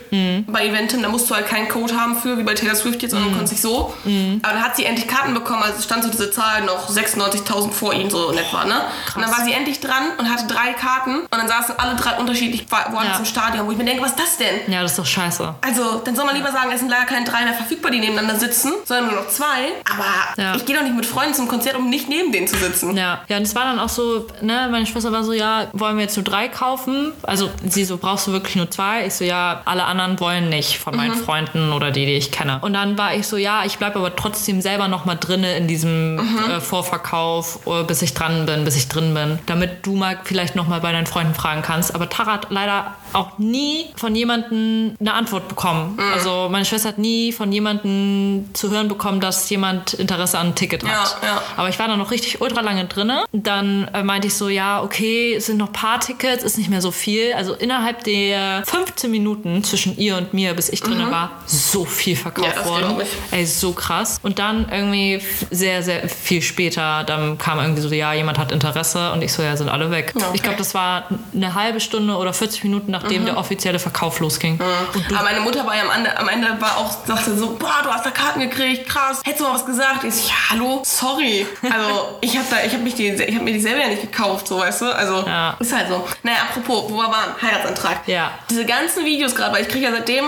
bei 0.47 0.67
Eventim. 0.67 1.03
Da 1.03 1.09
musst 1.09 1.31
du 1.31 1.35
halt 1.35 1.47
keinen 1.47 1.69
Code 1.69 1.95
haben 1.97 2.17
für, 2.17 2.37
wie 2.39 2.43
bei 2.43 2.55
Taylor 2.55 2.75
Swift 2.75 3.03
jetzt, 3.03 3.13
sondern 3.13 3.31
konntest 3.31 3.53
dich 3.55 3.61
so. 3.63 3.95
Aber 4.43 4.53
dann 4.55 4.63
hat 4.65 4.77
sie 4.77 4.85
endlich 4.85 5.07
Karten 5.07 5.33
bekommen, 5.35 5.63
also 5.63 5.81
stand 5.83 6.03
so 6.05 6.11
diese 6.11 6.31
Zahl 6.31 6.63
noch 6.65 6.89
96.000 6.91 7.71
vor 7.73 7.95
ihnen 7.95 8.11
so 8.11 8.31
in 8.31 8.39
etwa, 8.39 8.65
ne? 8.65 8.81
Und 9.15 9.23
dann 9.23 9.31
war 9.31 9.45
sie 9.45 9.53
endlich 9.53 9.81
dran 9.81 10.05
und 10.19 10.29
hatte 10.31 10.47
drei 10.47 10.73
Karten 10.73 11.21
und 11.21 11.33
dann 11.33 11.49
saßen 11.49 11.79
alle 11.79 11.95
drei 11.97 12.19
unterschiedlich 12.19 12.67
woanders 12.71 13.15
Ja. 13.15 13.19
im 13.19 13.25
Stadion, 13.25 13.67
wo 13.67 13.71
ich 13.73 13.79
mir 13.79 13.85
denke, 13.85 14.03
was 14.03 14.11
ist 14.11 14.19
das 14.21 14.37
denn? 14.39 14.73
ja, 14.73 14.83
das 14.83 14.93
ist 14.93 14.99
doch 14.99 15.07
scheiße. 15.07 15.55
Also, 15.61 16.01
dann 16.05 16.17
soll 16.17 16.25
man 16.25 16.35
lieber 16.35 16.51
sagen, 16.53 16.71
es 16.73 16.81
sind 16.81 16.89
leider 16.89 17.05
keine 17.07 17.25
drei 17.25 17.45
mehr 17.45 17.55
verfügbar, 17.55 17.91
die 17.91 18.01
nebeneinander 18.01 18.37
sitzen, 18.39 18.73
sondern 18.85 19.07
nur 19.07 19.23
noch 19.23 19.29
zwei. 19.29 19.69
Aber 19.93 20.43
Ja. 20.43 20.55
ich 20.57 20.65
gehe 20.65 20.75
doch 20.77 20.83
nicht 20.83 20.97
mit 20.97 21.07
Freunden 21.07 21.35
zum 21.35 21.49
Konzert, 21.49 21.77
um 21.77 21.89
nicht 21.89 22.09
neben 22.09 22.33
denen 22.33 22.49
zu 22.49 22.57
sitzen. 22.57 22.97
Ja, 22.97 23.21
ja, 23.29 23.37
und 23.37 23.43
es 23.43 23.55
war 23.55 23.65
dann 23.65 23.79
auch 23.79 23.89
so, 23.89 24.27
ne, 24.41 24.69
meine 24.71 24.87
Schwester 24.87 25.13
war 25.13 25.23
so, 25.23 25.33
ja, 25.33 25.67
wollen 25.73 25.97
wir 25.97 26.03
jetzt 26.05 26.17
nur 26.17 26.25
drei 26.25 26.49
kaufen? 26.49 27.13
Also 27.23 27.36
sie 27.65 27.85
so, 27.85 27.99
brauchst 27.99 28.27
du 28.27 28.33
wirklich 28.33 28.57
nur 28.57 28.71
zwei? 28.71 29.07
Ich 29.07 29.15
so, 29.15 29.25
ja, 29.25 29.63
alle 29.65 29.85
anderen 29.85 30.19
wollen 30.21 30.49
nicht 30.49 30.79
von 30.79 30.97
meinen 30.97 31.15
Freunden 31.15 31.73
oder 31.73 31.91
die, 31.91 32.07
die 32.07 32.15
ich 32.15 32.31
kenne. 32.31 32.59
Und 32.63 32.73
dann 32.73 32.97
war 32.99 33.15
ich 33.15 33.27
so, 33.27 33.37
ja, 33.37 33.65
ich 33.65 33.79
bleibe 33.79 33.99
aber 33.99 34.15
trotzdem 34.15 34.61
selber 34.61 34.89
noch 34.89 35.05
mal 35.05 35.17
drinne 35.17 35.57
in 35.57 35.69
diesem 35.69 36.19
äh, 36.19 36.61
Vorverkauf, 36.61 37.67
äh, 37.67 37.85
bis 37.85 38.03
ich 38.03 38.15
dran 38.15 38.47
bin, 38.47 38.65
bis 38.65 38.77
ich 38.77 38.89
drin 38.89 39.15
bin, 39.15 39.39
damit 39.47 39.85
du 39.87 39.95
mal 39.95 40.19
vielleicht 40.25 40.57
noch 40.57 40.69
mal 40.69 40.81
bei 40.81 40.93
deinen 40.93 41.07
Freunden 41.07 41.35
fragen 41.35 41.63
kannst. 41.63 41.95
Aber 41.95 42.09
Tara 42.09 42.33
hat 42.35 42.47
leider 42.51 42.95
auch 43.13 43.39
nie 43.39 43.87
von 43.97 44.15
jemandem 44.15 44.97
eine 45.01 45.15
Antwort 45.15 45.49
bekommen. 45.49 45.99
Also 46.15 46.49
meine 46.51 46.65
Schwester 46.65 46.89
hat 46.91 46.99
nie 46.99 47.33
von 47.33 47.53
jemandem 47.53 48.51
zu 48.53 48.71
hören 48.71 48.89
bekommen, 48.89 49.21
dass 49.21 49.49
jemand 49.51 49.95
Interesse 49.95 50.39
an 50.39 50.47
einem 50.47 50.55
Ticket 50.55 50.85
hat. 50.85 51.19
Ja, 51.23 51.29
ja. 51.29 51.43
Aber 51.57 51.69
ich 51.69 51.79
war 51.79 51.89
da 51.89 51.97
noch 51.97 52.11
richtig 52.11 52.41
ultra 52.41 52.61
lange 52.61 52.85
drinne. 52.87 53.25
Dann 53.33 53.89
äh, 53.95 54.03
meinte 54.03 54.29
ich 54.29 54.35
so, 54.35 54.49
ja, 54.49 54.83
okay, 54.83 55.35
es 55.35 55.47
sind 55.47 55.59
noch 55.59 55.69
ein 55.69 55.73
paar 55.73 56.01
Tickets, 56.01 56.43
ist 56.45 56.59
nicht 56.59 56.71
mehr 56.71 56.83
so 56.83 56.91
viel. 56.91 57.26
Also 57.35 57.55
innerhalb 57.55 58.05
der 58.05 58.63
15 58.67 59.11
Minuten 59.11 59.65
zwischen 59.65 59.97
ihr 59.99 60.17
und 60.17 60.35
mir, 60.35 60.55
bis 60.55 60.69
ich 60.69 60.81
drinne 60.81 61.11
war, 61.11 61.31
so 61.47 61.85
viel 61.85 62.17
verkauft 62.17 62.57
Ja, 62.57 62.65
worden. 62.67 62.97
Ey, 63.31 63.47
so 63.47 63.73
krass. 63.73 64.19
Und 64.23 64.39
dann 64.39 64.69
irgendwie 64.71 65.21
sehr, 65.51 65.83
sehr 65.83 66.09
viel 66.09 66.43
später, 66.43 67.05
dann 67.05 67.39
kam 67.39 67.59
irgendwie 67.59 67.83
so, 67.83 67.89
ja, 67.95 68.13
jemand 68.13 68.39
hat 68.39 68.53
Interesse 68.53 69.13
und 69.13 69.23
ich 69.23 69.33
so, 69.33 69.43
ja, 69.43 69.57
sind 69.57 69.69
alle 69.69 69.91
weg. 69.91 70.13
Okay. 70.15 70.25
Ich 70.35 70.43
glaube, 70.43 70.59
das 70.59 70.75
war 70.75 71.09
eine 71.35 71.55
halbe 71.55 71.81
Stunde 71.81 72.17
oder 72.17 72.33
40 72.33 72.65
Minuten, 72.65 72.91
nachdem 72.91 73.25
der 73.25 73.37
offizielle 73.37 73.79
Verkauf 73.79 74.21
losging. 74.21 74.59
Aber 74.61 75.25
meine 75.25 75.41
Mutter 75.41 75.67
war 75.67 75.77
ja 75.77 75.83
am 75.83 75.91
Ende, 75.91 76.17
am 76.19 76.29
Ende 76.29 76.49
war 76.61 76.77
auch, 76.79 77.07
sagte 77.07 77.37
so, 77.37 77.57
boah, 77.57 77.81
du 77.83 77.91
hast 77.91 78.05
da 78.07 78.11
Karten 78.11 78.41
gekriegt, 78.41 78.89
krass. 78.89 79.21
Hättest 79.25 79.41
du 79.41 79.45
mal 79.45 79.55
was 79.55 79.67
gesagt? 79.67 80.05
Ich 80.05 80.15
so, 80.15 80.29
ja, 80.29 80.35
hallo, 80.51 80.83
sorry. 80.85 81.47
Also, 81.63 82.19
ich 82.21 82.37
habe 82.37 82.47
da, 82.51 82.57
ich 82.65 82.73
habe 82.73 82.83
mich 82.83 82.95
die, 82.95 83.09
ich 83.09 83.35
habe 83.35 83.45
mir 83.45 83.53
die 83.53 83.61
selber 83.61 83.81
ja 83.83 83.89
nicht 83.89 84.03
gekauft, 84.03 84.49
so, 84.49 84.59
weißt 84.59 84.83
du? 84.83 84.87
Also, 84.95 85.25
Ja. 85.27 85.57
ist 85.59 85.73
halt 85.75 85.89
so. 85.89 86.07
Naja, 86.23 86.39
apropos, 86.49 86.91
wo 86.91 87.03
warm, 87.17 87.43
Heiratsantrag. 87.43 88.07
Ja. 88.07 88.33
Diese 88.51 88.65
ganzen 88.65 89.05
Videos 89.05 89.35
gerade, 89.35 89.55
weil 89.55 89.63
ich 89.63 89.69
kriege 89.69 89.87
ja 89.87 89.93
seitdem 89.93 90.25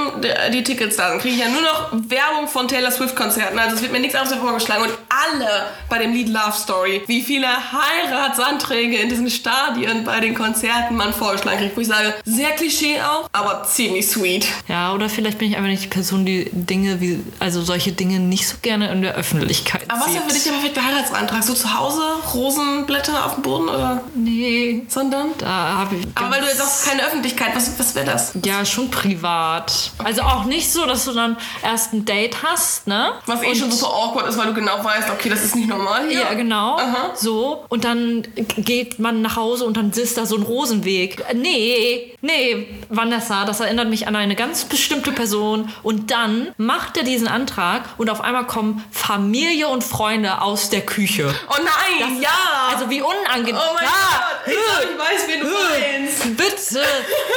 die, 0.52 0.62
Tickets 0.62 0.96
da 0.96 1.10
sind, 1.10 1.20
kriege 1.20 1.34
ich 1.34 1.40
ja 1.40 1.48
nur 1.48 1.62
noch 1.62 1.92
Werbung 1.92 2.48
von 2.48 2.68
Taylor 2.68 2.90
Swift-Konzerten. 2.90 3.58
Also 3.58 3.76
es 3.76 3.82
wird 3.82 3.92
mir 3.92 4.00
nichts 4.00 4.14
anderes 4.14 4.38
vorgeschlagen. 4.38 4.82
Und 4.82 4.92
alle 5.08 5.66
bei 5.88 5.98
dem 5.98 6.12
Lied 6.12 6.28
Love 6.28 6.52
Story, 6.52 7.02
wie 7.06 7.22
viele 7.22 7.48
Heiratsanträge 7.48 8.96
in 8.98 9.08
diesen 9.08 9.30
Stadien 9.30 10.04
bei 10.04 10.20
den 10.20 10.34
Konzerten 10.34 10.96
man 10.96 11.12
vorgeschlagen 11.12 11.58
kriegt. 11.58 11.76
Wo 11.76 11.80
ich 11.80 11.88
sage, 11.88 12.14
sehr 12.24 12.50
Klischee 12.50 13.00
auch, 13.00 13.28
aber 13.32 13.64
ziemlich 13.64 14.08
sweet. 14.08 14.46
Ja, 14.68 14.92
oder 14.92 15.08
vielleicht 15.08 15.38
bin 15.38 15.50
ich 15.50 15.56
einfach 15.56 15.70
nicht 15.70 15.84
die 15.84 15.88
Person, 15.88 16.26
die 16.26 16.48
Dinge 16.52 17.00
wie, 17.00 17.20
also 17.38 17.62
solche 17.62 17.92
Dinge 17.92 18.18
nicht 18.18 18.48
so 18.48 18.56
gerne 18.62 18.90
in 18.90 19.02
der 19.02 19.14
Öffentlichkeit 19.14 19.82
Aber 19.88 20.00
was 20.00 20.14
wäre 20.14 20.24
für 20.24 20.32
dich 20.32 20.44
der 20.44 20.52
perfekte 20.52 20.84
Heiratsantrag? 20.84 21.42
So 21.42 21.54
zu 21.54 21.78
Hause, 21.78 22.02
Rosenblätter 22.34 23.26
auf 23.26 23.34
dem 23.34 23.42
Boden 23.42 23.68
oder? 23.68 24.02
Nee, 24.14 24.82
Sondern? 24.88 25.28
da 25.38 25.48
habe 25.48 25.96
ich. 25.96 26.06
Aber 26.14 26.30
weil 26.30 26.40
du 26.40 26.46
jetzt 26.46 26.60
auch 26.62 26.67
keine 26.84 27.04
Öffentlichkeit, 27.06 27.54
was, 27.54 27.78
was 27.78 27.94
wäre 27.94 28.06
das? 28.06 28.32
Ja, 28.44 28.64
schon 28.64 28.90
privat. 28.90 29.92
Also 30.02 30.22
auch 30.22 30.44
nicht 30.44 30.70
so, 30.72 30.86
dass 30.86 31.04
du 31.04 31.12
dann 31.12 31.36
erst 31.62 31.92
ein 31.92 32.04
Date 32.04 32.42
hast, 32.42 32.86
ne? 32.86 33.12
Was 33.26 33.42
eh 33.42 33.54
schon 33.54 33.70
super 33.70 33.92
awkward 33.92 34.28
ist, 34.28 34.38
weil 34.38 34.46
du 34.46 34.54
genau 34.54 34.82
weißt, 34.82 35.10
okay, 35.10 35.28
das 35.28 35.44
ist 35.44 35.56
nicht 35.56 35.68
normal 35.68 36.08
hier. 36.08 36.20
Ja, 36.20 36.34
genau. 36.34 36.76
Aha. 36.76 37.10
So. 37.14 37.64
Und 37.68 37.84
dann 37.84 38.26
geht 38.56 38.98
man 38.98 39.22
nach 39.22 39.36
Hause 39.36 39.64
und 39.64 39.76
dann 39.76 39.90
ist 39.90 40.16
da 40.16 40.26
so 40.26 40.36
ein 40.36 40.42
Rosenweg. 40.42 41.24
Äh, 41.28 41.34
Nee, 41.38 42.14
nee, 42.20 42.66
Vanessa, 42.88 43.44
das 43.44 43.60
erinnert 43.60 43.88
mich 43.88 44.06
an 44.08 44.16
eine 44.16 44.34
ganz 44.34 44.64
bestimmte 44.64 45.12
Person. 45.12 45.72
Und 45.82 46.10
dann 46.10 46.48
macht 46.56 46.96
er 46.96 47.04
diesen 47.04 47.28
Antrag 47.28 47.82
und 47.96 48.10
auf 48.10 48.20
einmal 48.20 48.46
kommen 48.46 48.84
Familie 48.90 49.68
und 49.68 49.84
Freunde 49.84 50.40
aus 50.42 50.70
der 50.70 50.82
Küche. 50.82 51.34
Oh 51.50 51.54
nein, 51.58 52.20
ja! 52.20 52.28
Also 52.74 52.90
wie 52.90 53.02
unangenehm. 53.02 53.56
oh 53.56 53.74
mein 53.74 53.84
Ja. 53.84 53.90
Gott, 53.90 54.46
ich 54.46 54.52
glaube, 54.52 54.92
ich 54.92 54.98
weiß, 54.98 55.28
wen 55.28 55.40
du 55.40 55.46
meinst. 55.46 56.36
Bitte, 56.36 56.84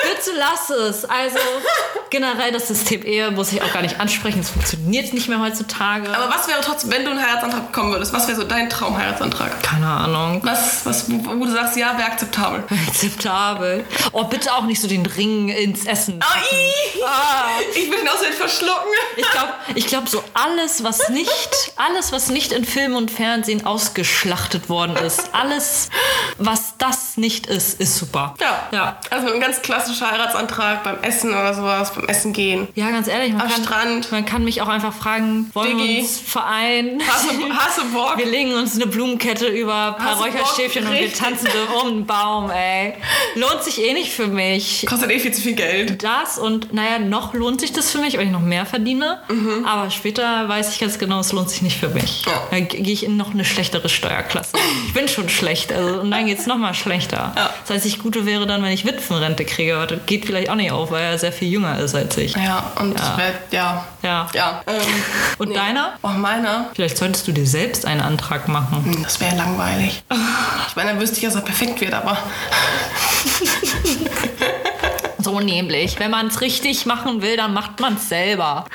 bitte 0.03 0.37
lass 0.37 0.69
es. 0.69 1.05
Also 1.05 1.37
generell 2.09 2.51
das 2.51 2.67
System 2.67 3.03
Ehe 3.03 3.31
muss 3.31 3.51
ich 3.51 3.61
auch 3.61 3.71
gar 3.71 3.81
nicht 3.81 3.99
ansprechen. 3.99 4.39
Es 4.39 4.49
funktioniert 4.49 5.13
nicht 5.13 5.29
mehr 5.29 5.39
heutzutage. 5.39 6.09
Aber 6.15 6.33
was 6.33 6.47
wäre 6.47 6.59
trotzdem, 6.61 6.91
wenn 6.91 7.05
du 7.05 7.11
einen 7.11 7.21
Heiratsantrag 7.25 7.71
bekommen 7.71 7.91
würdest, 7.93 8.13
was 8.13 8.27
wäre 8.27 8.37
so 8.37 8.43
dein 8.43 8.69
Traumheiratantrag? 8.69 9.61
Keine 9.63 9.87
Ahnung. 9.87 10.41
Was, 10.43 10.85
was, 10.85 11.09
wo 11.09 11.39
wo 11.39 11.45
du 11.45 11.51
sagst, 11.51 11.77
ja, 11.77 11.97
wäre 11.97 12.07
akzeptabel. 12.07 12.63
Akzeptabel. 12.87 13.85
Oh, 14.11 14.25
bitte 14.25 14.53
auch 14.53 14.63
nicht 14.63 14.70
so 14.79 14.87
den 14.87 15.05
Ring 15.05 15.49
ins 15.49 15.85
Essen. 15.85 16.19
Oh. 16.21 17.05
Ah. 17.05 17.45
Ich 17.75 17.89
will 17.89 17.97
den 17.97 18.07
aus 18.07 18.21
den 18.21 18.33
verschlucken. 18.33 18.91
Ich 19.17 19.29
glaube, 19.29 19.53
ich 19.75 19.87
glaub, 19.87 20.07
so 20.07 20.23
alles, 20.33 20.83
was 20.83 21.09
nicht, 21.09 21.73
alles, 21.75 22.11
was 22.11 22.29
nicht 22.29 22.51
in 22.51 22.63
Film 22.63 22.95
und 22.95 23.09
Fernsehen 23.11 23.65
ausgeschlachtet 23.65 24.69
worden 24.69 24.95
ist, 24.97 25.33
alles, 25.33 25.89
was 26.37 26.75
das 26.77 27.17
nicht 27.17 27.47
ist, 27.47 27.79
ist 27.79 27.97
super. 27.97 28.35
Ja. 28.39 28.67
Ja. 28.71 28.99
Also 29.09 29.33
ein 29.33 29.39
ganz 29.39 29.61
klassischer 29.61 30.11
Heiratsantrag 30.11 30.83
beim 30.83 31.01
Essen 31.01 31.31
oder 31.31 31.53
sowas, 31.53 31.93
beim 31.93 32.05
Essen 32.05 32.33
gehen. 32.33 32.67
Ja, 32.75 32.91
ganz 32.91 33.07
ehrlich, 33.07 33.33
man 33.33 33.41
Am 33.41 33.49
kann, 33.49 33.63
Strand. 33.63 34.11
man 34.11 34.25
kann 34.25 34.43
mich 34.43 34.61
auch 34.61 34.67
einfach 34.67 34.93
fragen, 34.93 35.49
wollen 35.53 35.77
wir 35.77 35.85
Diggi. 35.85 36.01
uns 36.01 36.19
vereinen? 36.19 36.99
Du 36.99 37.91
Bock? 37.93 38.17
Wir 38.17 38.25
legen 38.25 38.53
uns 38.53 38.75
eine 38.75 38.87
Blumenkette 38.87 39.47
über 39.47 39.95
ein 39.97 40.03
paar 40.03 40.15
Bock? 40.15 40.27
Räucherstäbchen 40.27 40.85
und 40.85 40.93
wir 40.93 41.01
Richtig. 41.01 41.19
tanzen 41.19 41.47
so 41.47 41.79
um 41.79 41.89
den 41.89 42.05
Baum, 42.05 42.49
ey. 42.51 42.93
Lohnt 43.35 43.63
sich 43.63 43.81
eh 43.81 43.93
nicht 43.93 44.11
für 44.11 44.27
mich. 44.27 44.60
Kostet 44.87 45.11
eh 45.11 45.19
viel 45.19 45.33
zu 45.33 45.41
viel 45.41 45.53
Geld. 45.55 46.03
Das 46.03 46.37
und 46.37 46.73
naja, 46.73 46.99
noch 46.99 47.33
lohnt 47.33 47.61
sich 47.61 47.71
das 47.71 47.91
für 47.91 47.99
mich, 47.99 48.17
weil 48.17 48.25
ich 48.25 48.31
noch 48.31 48.41
mehr 48.41 48.65
verdiene. 48.65 49.19
Aber 49.65 49.89
später 49.91 50.47
weiß 50.47 50.73
ich 50.73 50.79
ganz 50.79 50.99
genau, 50.99 51.19
es 51.19 51.31
lohnt 51.31 51.49
sich 51.49 51.61
nicht 51.61 51.79
für 51.79 51.89
mich. 51.89 52.25
Ja. 52.25 52.31
Dann 52.51 52.67
gehe 52.67 52.93
ich 52.93 53.03
in 53.05 53.17
noch 53.17 53.31
eine 53.31 53.45
schlechtere 53.45 53.89
Steuerklasse. 53.89 54.57
Ich 54.87 54.93
bin 54.93 55.07
schon 55.07 55.29
schlecht, 55.29 55.71
also, 55.71 56.01
und 56.01 56.11
dann 56.11 56.25
geht 56.25 56.39
es 56.39 56.47
noch 56.47 56.57
mal 56.57 56.73
schlechter. 56.73 57.33
Ja. 57.35 57.53
Das 57.61 57.75
heißt, 57.75 57.85
ich 57.85 57.99
gute 57.99 58.25
wäre 58.25 58.47
dann, 58.47 58.63
wenn 58.63 58.71
ich 58.71 58.85
Witwenrente 58.85 59.45
kriege, 59.45 59.75
aber 59.75 59.87
das 59.87 59.99
geht 60.05 60.25
vielleicht 60.25 60.49
auch 60.49 60.55
nicht 60.55 60.71
auf, 60.71 60.91
weil 60.91 61.03
er 61.03 61.17
sehr 61.17 61.31
viel 61.31 61.49
jünger 61.49 61.79
ist 61.79 61.95
als 61.95 62.17
ich. 62.17 62.35
Ja, 62.35 62.71
und 62.79 62.97
Ja. 62.97 63.17
ja. 63.51 63.87
Ja. 64.03 64.27
Ja. 64.33 64.61
Ähm, 64.67 64.81
Und 65.37 65.49
nee. 65.49 65.55
deiner? 65.55 65.93
Oh, 66.01 66.09
meiner? 66.09 66.67
Vielleicht 66.73 66.97
solltest 66.97 67.27
du 67.27 67.31
dir 67.31 67.45
selbst 67.47 67.85
einen 67.85 68.01
Antrag 68.01 68.47
machen. 68.47 68.83
Hm, 68.85 69.03
Das 69.03 69.19
wäre 69.19 69.35
langweilig. 69.35 70.03
Ich 70.67 70.75
meine, 70.77 70.91
dann 70.91 71.01
wüsste 71.01 71.17
ich, 71.17 71.23
dass 71.23 71.35
er 71.35 71.41
perfekt 71.41 71.81
wird, 71.81 71.93
aber. 71.93 72.17
So 75.23 75.39
nämlich. 75.39 75.99
Wenn 75.99 76.11
man 76.11 76.27
es 76.27 76.41
richtig 76.41 76.85
machen 76.85 77.21
will, 77.21 77.37
dann 77.37 77.53
macht 77.53 77.79
man 77.79 77.95
es 77.95 78.09
selber. 78.09 78.65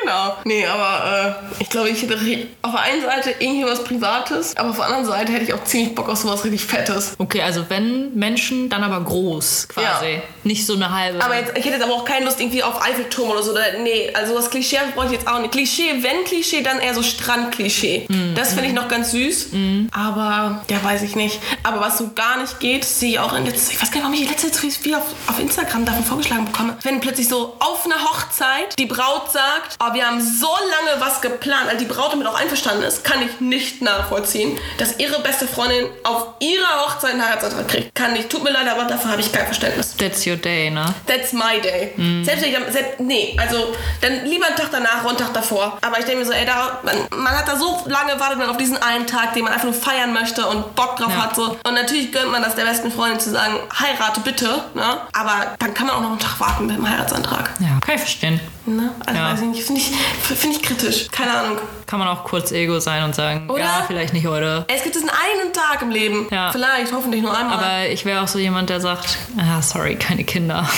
Genau. 0.00 0.36
Nee, 0.44 0.66
aber 0.66 1.38
äh, 1.58 1.62
ich 1.62 1.68
glaube, 1.68 1.90
ich 1.90 2.02
hätte 2.02 2.16
auf 2.62 2.72
der 2.72 2.80
einen 2.80 3.02
Seite 3.02 3.34
irgendwie 3.38 3.64
was 3.64 3.84
Privates, 3.84 4.56
aber 4.56 4.70
auf 4.70 4.76
der 4.76 4.86
anderen 4.86 5.04
Seite 5.04 5.32
hätte 5.32 5.44
ich 5.44 5.54
auch 5.54 5.64
ziemlich 5.64 5.94
Bock 5.94 6.08
auf 6.08 6.18
sowas 6.18 6.44
richtig 6.44 6.64
Fettes. 6.64 7.14
Okay, 7.18 7.42
also 7.42 7.64
wenn 7.68 8.14
Menschen, 8.14 8.68
dann 8.68 8.82
aber 8.82 9.04
groß 9.04 9.68
quasi. 9.68 10.14
Ja. 10.14 10.22
Nicht 10.44 10.66
so 10.66 10.74
eine 10.74 10.90
halbe. 10.94 11.22
Aber 11.22 11.36
jetzt, 11.36 11.50
ich 11.56 11.64
hätte 11.64 11.76
jetzt 11.76 11.84
aber 11.84 11.94
auch 11.94 12.04
keine 12.04 12.24
Lust 12.24 12.40
irgendwie 12.40 12.62
auf 12.62 12.82
Eiffelturm 12.82 13.30
oder 13.30 13.42
so. 13.42 13.52
Oder, 13.52 13.78
nee, 13.82 14.10
also 14.14 14.34
das 14.34 14.50
Klischee 14.50 14.78
brauche 14.94 15.06
ich 15.06 15.12
jetzt 15.12 15.28
auch 15.28 15.40
nicht. 15.40 15.52
Klischee, 15.52 16.02
wenn 16.02 16.24
Klischee, 16.24 16.62
dann 16.62 16.78
eher 16.78 16.94
so 16.94 17.02
Strandklischee. 17.02 18.06
Das 18.34 18.54
finde 18.54 18.68
ich 18.68 18.74
noch 18.74 18.88
ganz 18.88 19.10
süß. 19.10 19.48
Aber, 19.92 20.62
ja, 20.70 20.82
weiß 20.82 21.02
ich 21.02 21.16
nicht. 21.16 21.40
Aber 21.62 21.80
was 21.80 21.98
so 21.98 22.10
gar 22.14 22.40
nicht 22.40 22.60
geht, 22.60 22.84
sehe 22.84 23.10
ich 23.10 23.18
auch 23.18 23.34
in 23.34 23.46
jetzt, 23.46 23.72
ich 23.72 23.80
weiß 23.80 23.90
gar 23.90 23.96
nicht, 23.96 24.04
warum 24.04 24.22
ich 24.22 24.28
letzte 24.28 24.50
Zeit 24.50 24.72
viel 24.76 24.94
auf, 24.94 25.04
auf 25.26 25.38
Instagram 25.38 25.84
davon 25.90 26.04
vorgeschlagen 26.04 26.44
bekomme. 26.46 26.76
Wenn 26.82 27.00
plötzlich 27.00 27.28
so 27.28 27.56
auf 27.60 27.84
einer 27.84 28.02
Hochzeit 28.02 28.78
die 28.78 28.86
Braut 28.86 29.30
sagt, 29.32 29.76
oh, 29.80 29.92
wir 29.94 30.06
haben 30.06 30.20
so 30.20 30.48
lange 30.48 31.00
was 31.00 31.20
geplant, 31.20 31.66
also 31.68 31.78
die 31.78 31.84
Braut 31.90 32.12
damit 32.12 32.26
auch 32.26 32.34
einverstanden 32.38 32.82
ist, 32.84 33.04
kann 33.04 33.22
ich 33.22 33.40
nicht 33.40 33.82
nachvollziehen, 33.82 34.58
dass 34.78 34.98
ihre 34.98 35.20
beste 35.20 35.46
Freundin 35.46 35.86
auf 36.04 36.26
ihrer 36.40 36.84
Hochzeit 36.86 37.12
einen 37.12 37.24
Heiratsantrag 37.24 37.68
kriegt. 37.68 37.94
Kann 37.94 38.12
nicht. 38.12 38.30
Tut 38.30 38.42
mir 38.44 38.50
leid, 38.50 38.68
aber 38.68 38.84
dafür 38.84 39.10
habe 39.12 39.20
ich 39.20 39.32
kein 39.32 39.44
Verständnis. 39.46 39.96
That's 39.96 40.26
your 40.26 40.36
day, 40.36 40.70
ne? 40.70 40.94
That's 41.06 41.32
my 41.32 41.60
day. 41.62 41.92
Selbst 42.24 42.42
wenn 42.44 42.50
ich 42.52 42.72
selbst, 42.72 43.00
nee, 43.00 43.36
also 43.40 43.74
dann 44.00 44.24
lieber 44.24 44.46
einen 44.46 44.56
Tag 44.56 44.68
danach 44.70 45.02
und 45.02 45.10
einen 45.10 45.18
Tag 45.18 45.34
davor. 45.34 45.78
Aber 45.80 45.98
ich 45.98 46.04
denke 46.04 46.20
mir 46.20 46.26
so, 46.26 46.32
ey, 46.32 46.46
da, 46.46 46.78
man, 46.82 46.96
man 47.22 47.36
hat 47.36 47.48
da 47.48 47.56
so 47.56 47.82
lange 47.86 48.18
wartet 48.20 48.38
man 48.38 48.48
auf 48.48 48.56
diesen 48.56 48.80
einen 48.82 49.06
Tag, 49.06 49.34
den 49.34 49.44
man 49.44 49.52
einfach 49.52 49.64
nur 49.64 49.74
feiern 49.74 50.12
möchte 50.12 50.46
und 50.46 50.74
Bock 50.74 50.96
drauf 50.96 51.12
Ja. 51.12 51.24
hat. 51.24 51.36
So. 51.36 51.56
Und 51.64 51.74
natürlich 51.74 52.12
gönnt 52.12 52.30
man 52.30 52.42
das 52.42 52.54
der 52.54 52.64
besten 52.64 52.90
Freundin 52.92 53.20
zu 53.20 53.30
sagen, 53.30 53.54
heirate 53.78 54.20
bitte. 54.20 54.46
Ne? 54.74 55.00
Aber 55.12 55.56
dann 55.58 55.74
kann 55.74 55.79
man 55.86 55.96
auch 55.96 56.00
noch 56.02 56.10
einen 56.10 56.18
Tag 56.18 56.38
warten 56.40 56.66
mit 56.66 56.76
dem 56.76 56.88
Heiratsantrag. 56.88 57.50
Ja, 57.60 57.78
kann 57.80 57.94
ich 57.94 58.00
verstehen. 58.00 58.40
Ne? 58.66 58.90
Also 59.06 59.18
Ja. 59.20 59.32
weiß 59.32 59.40
ich 59.40 59.46
nicht, 59.48 59.62
finde 59.64 59.80
ich, 59.80 59.90
find 60.36 60.54
ich 60.56 60.62
kritisch. 60.62 61.08
Keine 61.10 61.32
Ahnung. 61.32 61.58
Kann 61.90 61.98
man 61.98 62.06
auch 62.06 62.22
kurz 62.22 62.52
Ego 62.52 62.78
sein 62.78 63.02
und 63.02 63.16
sagen, 63.16 63.50
Oder? 63.50 63.64
ja, 63.64 63.84
vielleicht 63.84 64.12
nicht 64.12 64.24
heute. 64.24 64.64
Es 64.68 64.84
gibt 64.84 64.94
diesen 64.94 65.10
einen 65.10 65.52
Tag 65.52 65.82
im 65.82 65.90
Leben. 65.90 66.28
Ja. 66.30 66.52
Vielleicht, 66.52 66.92
hoffentlich 66.92 67.20
nur 67.20 67.36
einmal. 67.36 67.58
Aber 67.58 67.88
ich 67.88 68.04
wäre 68.04 68.22
auch 68.22 68.28
so 68.28 68.38
jemand, 68.38 68.70
der 68.70 68.80
sagt, 68.80 69.18
ah, 69.36 69.60
sorry, 69.60 69.96
keine 69.96 70.22
Kinder. 70.22 70.70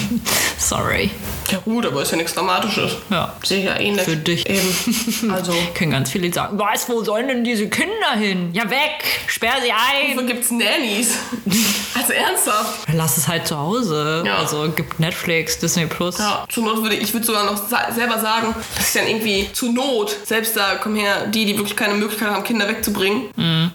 sorry. 0.58 1.10
ja 1.50 1.58
gut, 1.58 1.84
aber 1.84 2.00
ist 2.00 2.12
ja 2.12 2.16
nichts 2.16 2.32
Dramatisches. 2.32 2.92
Ja. 3.10 3.34
Ich 3.42 3.50
ja 3.50 3.78
ähnlich. 3.78 4.04
Für 4.04 4.16
dich. 4.16 4.48
Eben. 4.48 5.30
Also. 5.34 5.52
Können 5.74 5.90
ganz 5.90 6.10
viele 6.10 6.32
sagen, 6.32 6.58
was, 6.58 6.88
wo 6.88 7.02
sollen 7.02 7.28
denn 7.28 7.44
diese 7.44 7.68
Kinder 7.68 8.12
hin? 8.16 8.50
Ja, 8.52 8.70
weg, 8.70 9.04
sperr 9.26 9.56
sie 9.62 9.70
ein. 9.70 10.16
Wofür 10.16 10.28
gibt's 10.28 10.50
Nannies? 10.50 11.18
Also 11.96 12.12
ernsthaft? 12.12 12.88
Lass 12.92 13.16
es 13.16 13.28
halt 13.28 13.46
zu 13.46 13.56
Hause. 13.56 14.24
Ja. 14.26 14.38
Also 14.38 14.68
gibt 14.70 14.98
Netflix, 14.98 15.58
Disney 15.58 15.86
Plus. 15.86 16.18
Ja, 16.18 16.44
zur 16.48 16.64
Not 16.64 16.82
würde 16.82 16.96
ich 16.96 17.12
würde 17.12 17.24
sogar 17.24 17.44
noch 17.44 17.56
sa 17.68 17.92
selber 17.92 18.18
sagen, 18.18 18.54
das 18.76 18.86
ist 18.86 18.96
dann 18.96 19.06
irgendwie 19.06 19.48
zu 19.52 19.72
Not. 19.72 20.16
Selbst 20.24 20.53
da 20.56 20.76
kommen 20.76 20.96
her 20.96 21.26
die, 21.26 21.44
die 21.44 21.56
wirklich 21.56 21.76
keine 21.76 21.94
Möglichkeit 21.94 22.28
haben, 22.30 22.44
Kinder 22.44 22.68
wegzubringen. 22.68 23.30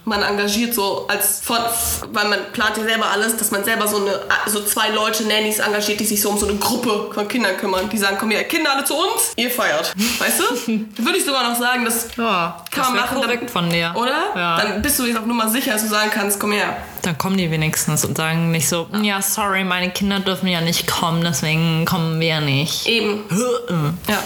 Man 0.06 0.24
engagiert 0.24 0.74
so 0.74 1.08
als 1.08 1.40
von, 1.44 1.58
weil 2.12 2.28
man 2.30 2.40
plant 2.54 2.78
ja 2.78 2.84
selber 2.84 3.08
alles, 3.12 3.38
dass 3.38 3.52
man 3.52 3.64
selber 3.64 3.88
so 3.88 3.98
eine 3.98 4.20
so 4.48 4.64
zwei 4.64 4.90
Leute 4.90 5.24
Nannies 5.28 5.60
engagiert, 5.60 6.00
die 6.00 6.06
sich 6.06 6.22
so 6.22 6.30
um 6.30 6.38
so 6.38 6.48
eine 6.48 6.58
Gruppe 6.58 7.12
von 7.14 7.28
Kindern 7.28 7.58
kümmern. 7.58 7.90
Die 7.90 7.98
sagen, 7.98 8.18
komm 8.20 8.32
her, 8.32 8.44
Kinder 8.46 8.72
alle 8.74 8.84
zu 8.84 8.96
uns, 8.96 9.34
ihr 9.36 9.52
feiert. 9.52 9.94
Weißt 10.20 10.40
du? 10.40 10.78
Würde 11.04 11.18
ich 11.18 11.26
sogar 11.26 11.48
noch 11.50 11.60
sagen, 11.60 11.86
das 11.86 12.08
Ja, 12.18 12.64
kann 12.72 12.84
das 12.84 12.90
man 12.90 12.96
machen. 13.02 13.22
korrekt 13.22 13.44
dann, 13.44 13.50
von 13.50 13.70
dir. 13.70 13.94
Oder? 13.96 14.24
Ja. 14.36 14.58
Dann 14.62 14.82
bist 14.82 14.98
du 15.00 15.06
jetzt 15.06 15.18
auf 15.18 15.26
Nummer 15.26 15.50
sicher, 15.50 15.72
dass 15.74 15.84
du 15.84 15.88
sagen 15.90 16.10
kannst, 16.14 16.40
komm 16.40 16.52
her. 16.54 16.78
Dann 17.02 17.18
kommen 17.18 17.38
die 17.38 17.50
wenigstens 17.52 18.06
und 18.06 18.18
sagen 18.18 18.52
nicht 18.52 18.68
so, 18.68 18.88
ja, 19.02 19.22
sorry, 19.22 19.64
meine 19.64 19.90
Kinder 19.92 20.20
dürfen 20.20 20.48
ja 20.48 20.62
nicht 20.62 20.88
kommen, 20.88 21.22
deswegen 21.24 21.86
kommen 21.86 22.20
wir 22.20 22.42
nicht. 22.42 22.88
Eben. 22.88 23.22
Ja. 24.08 24.20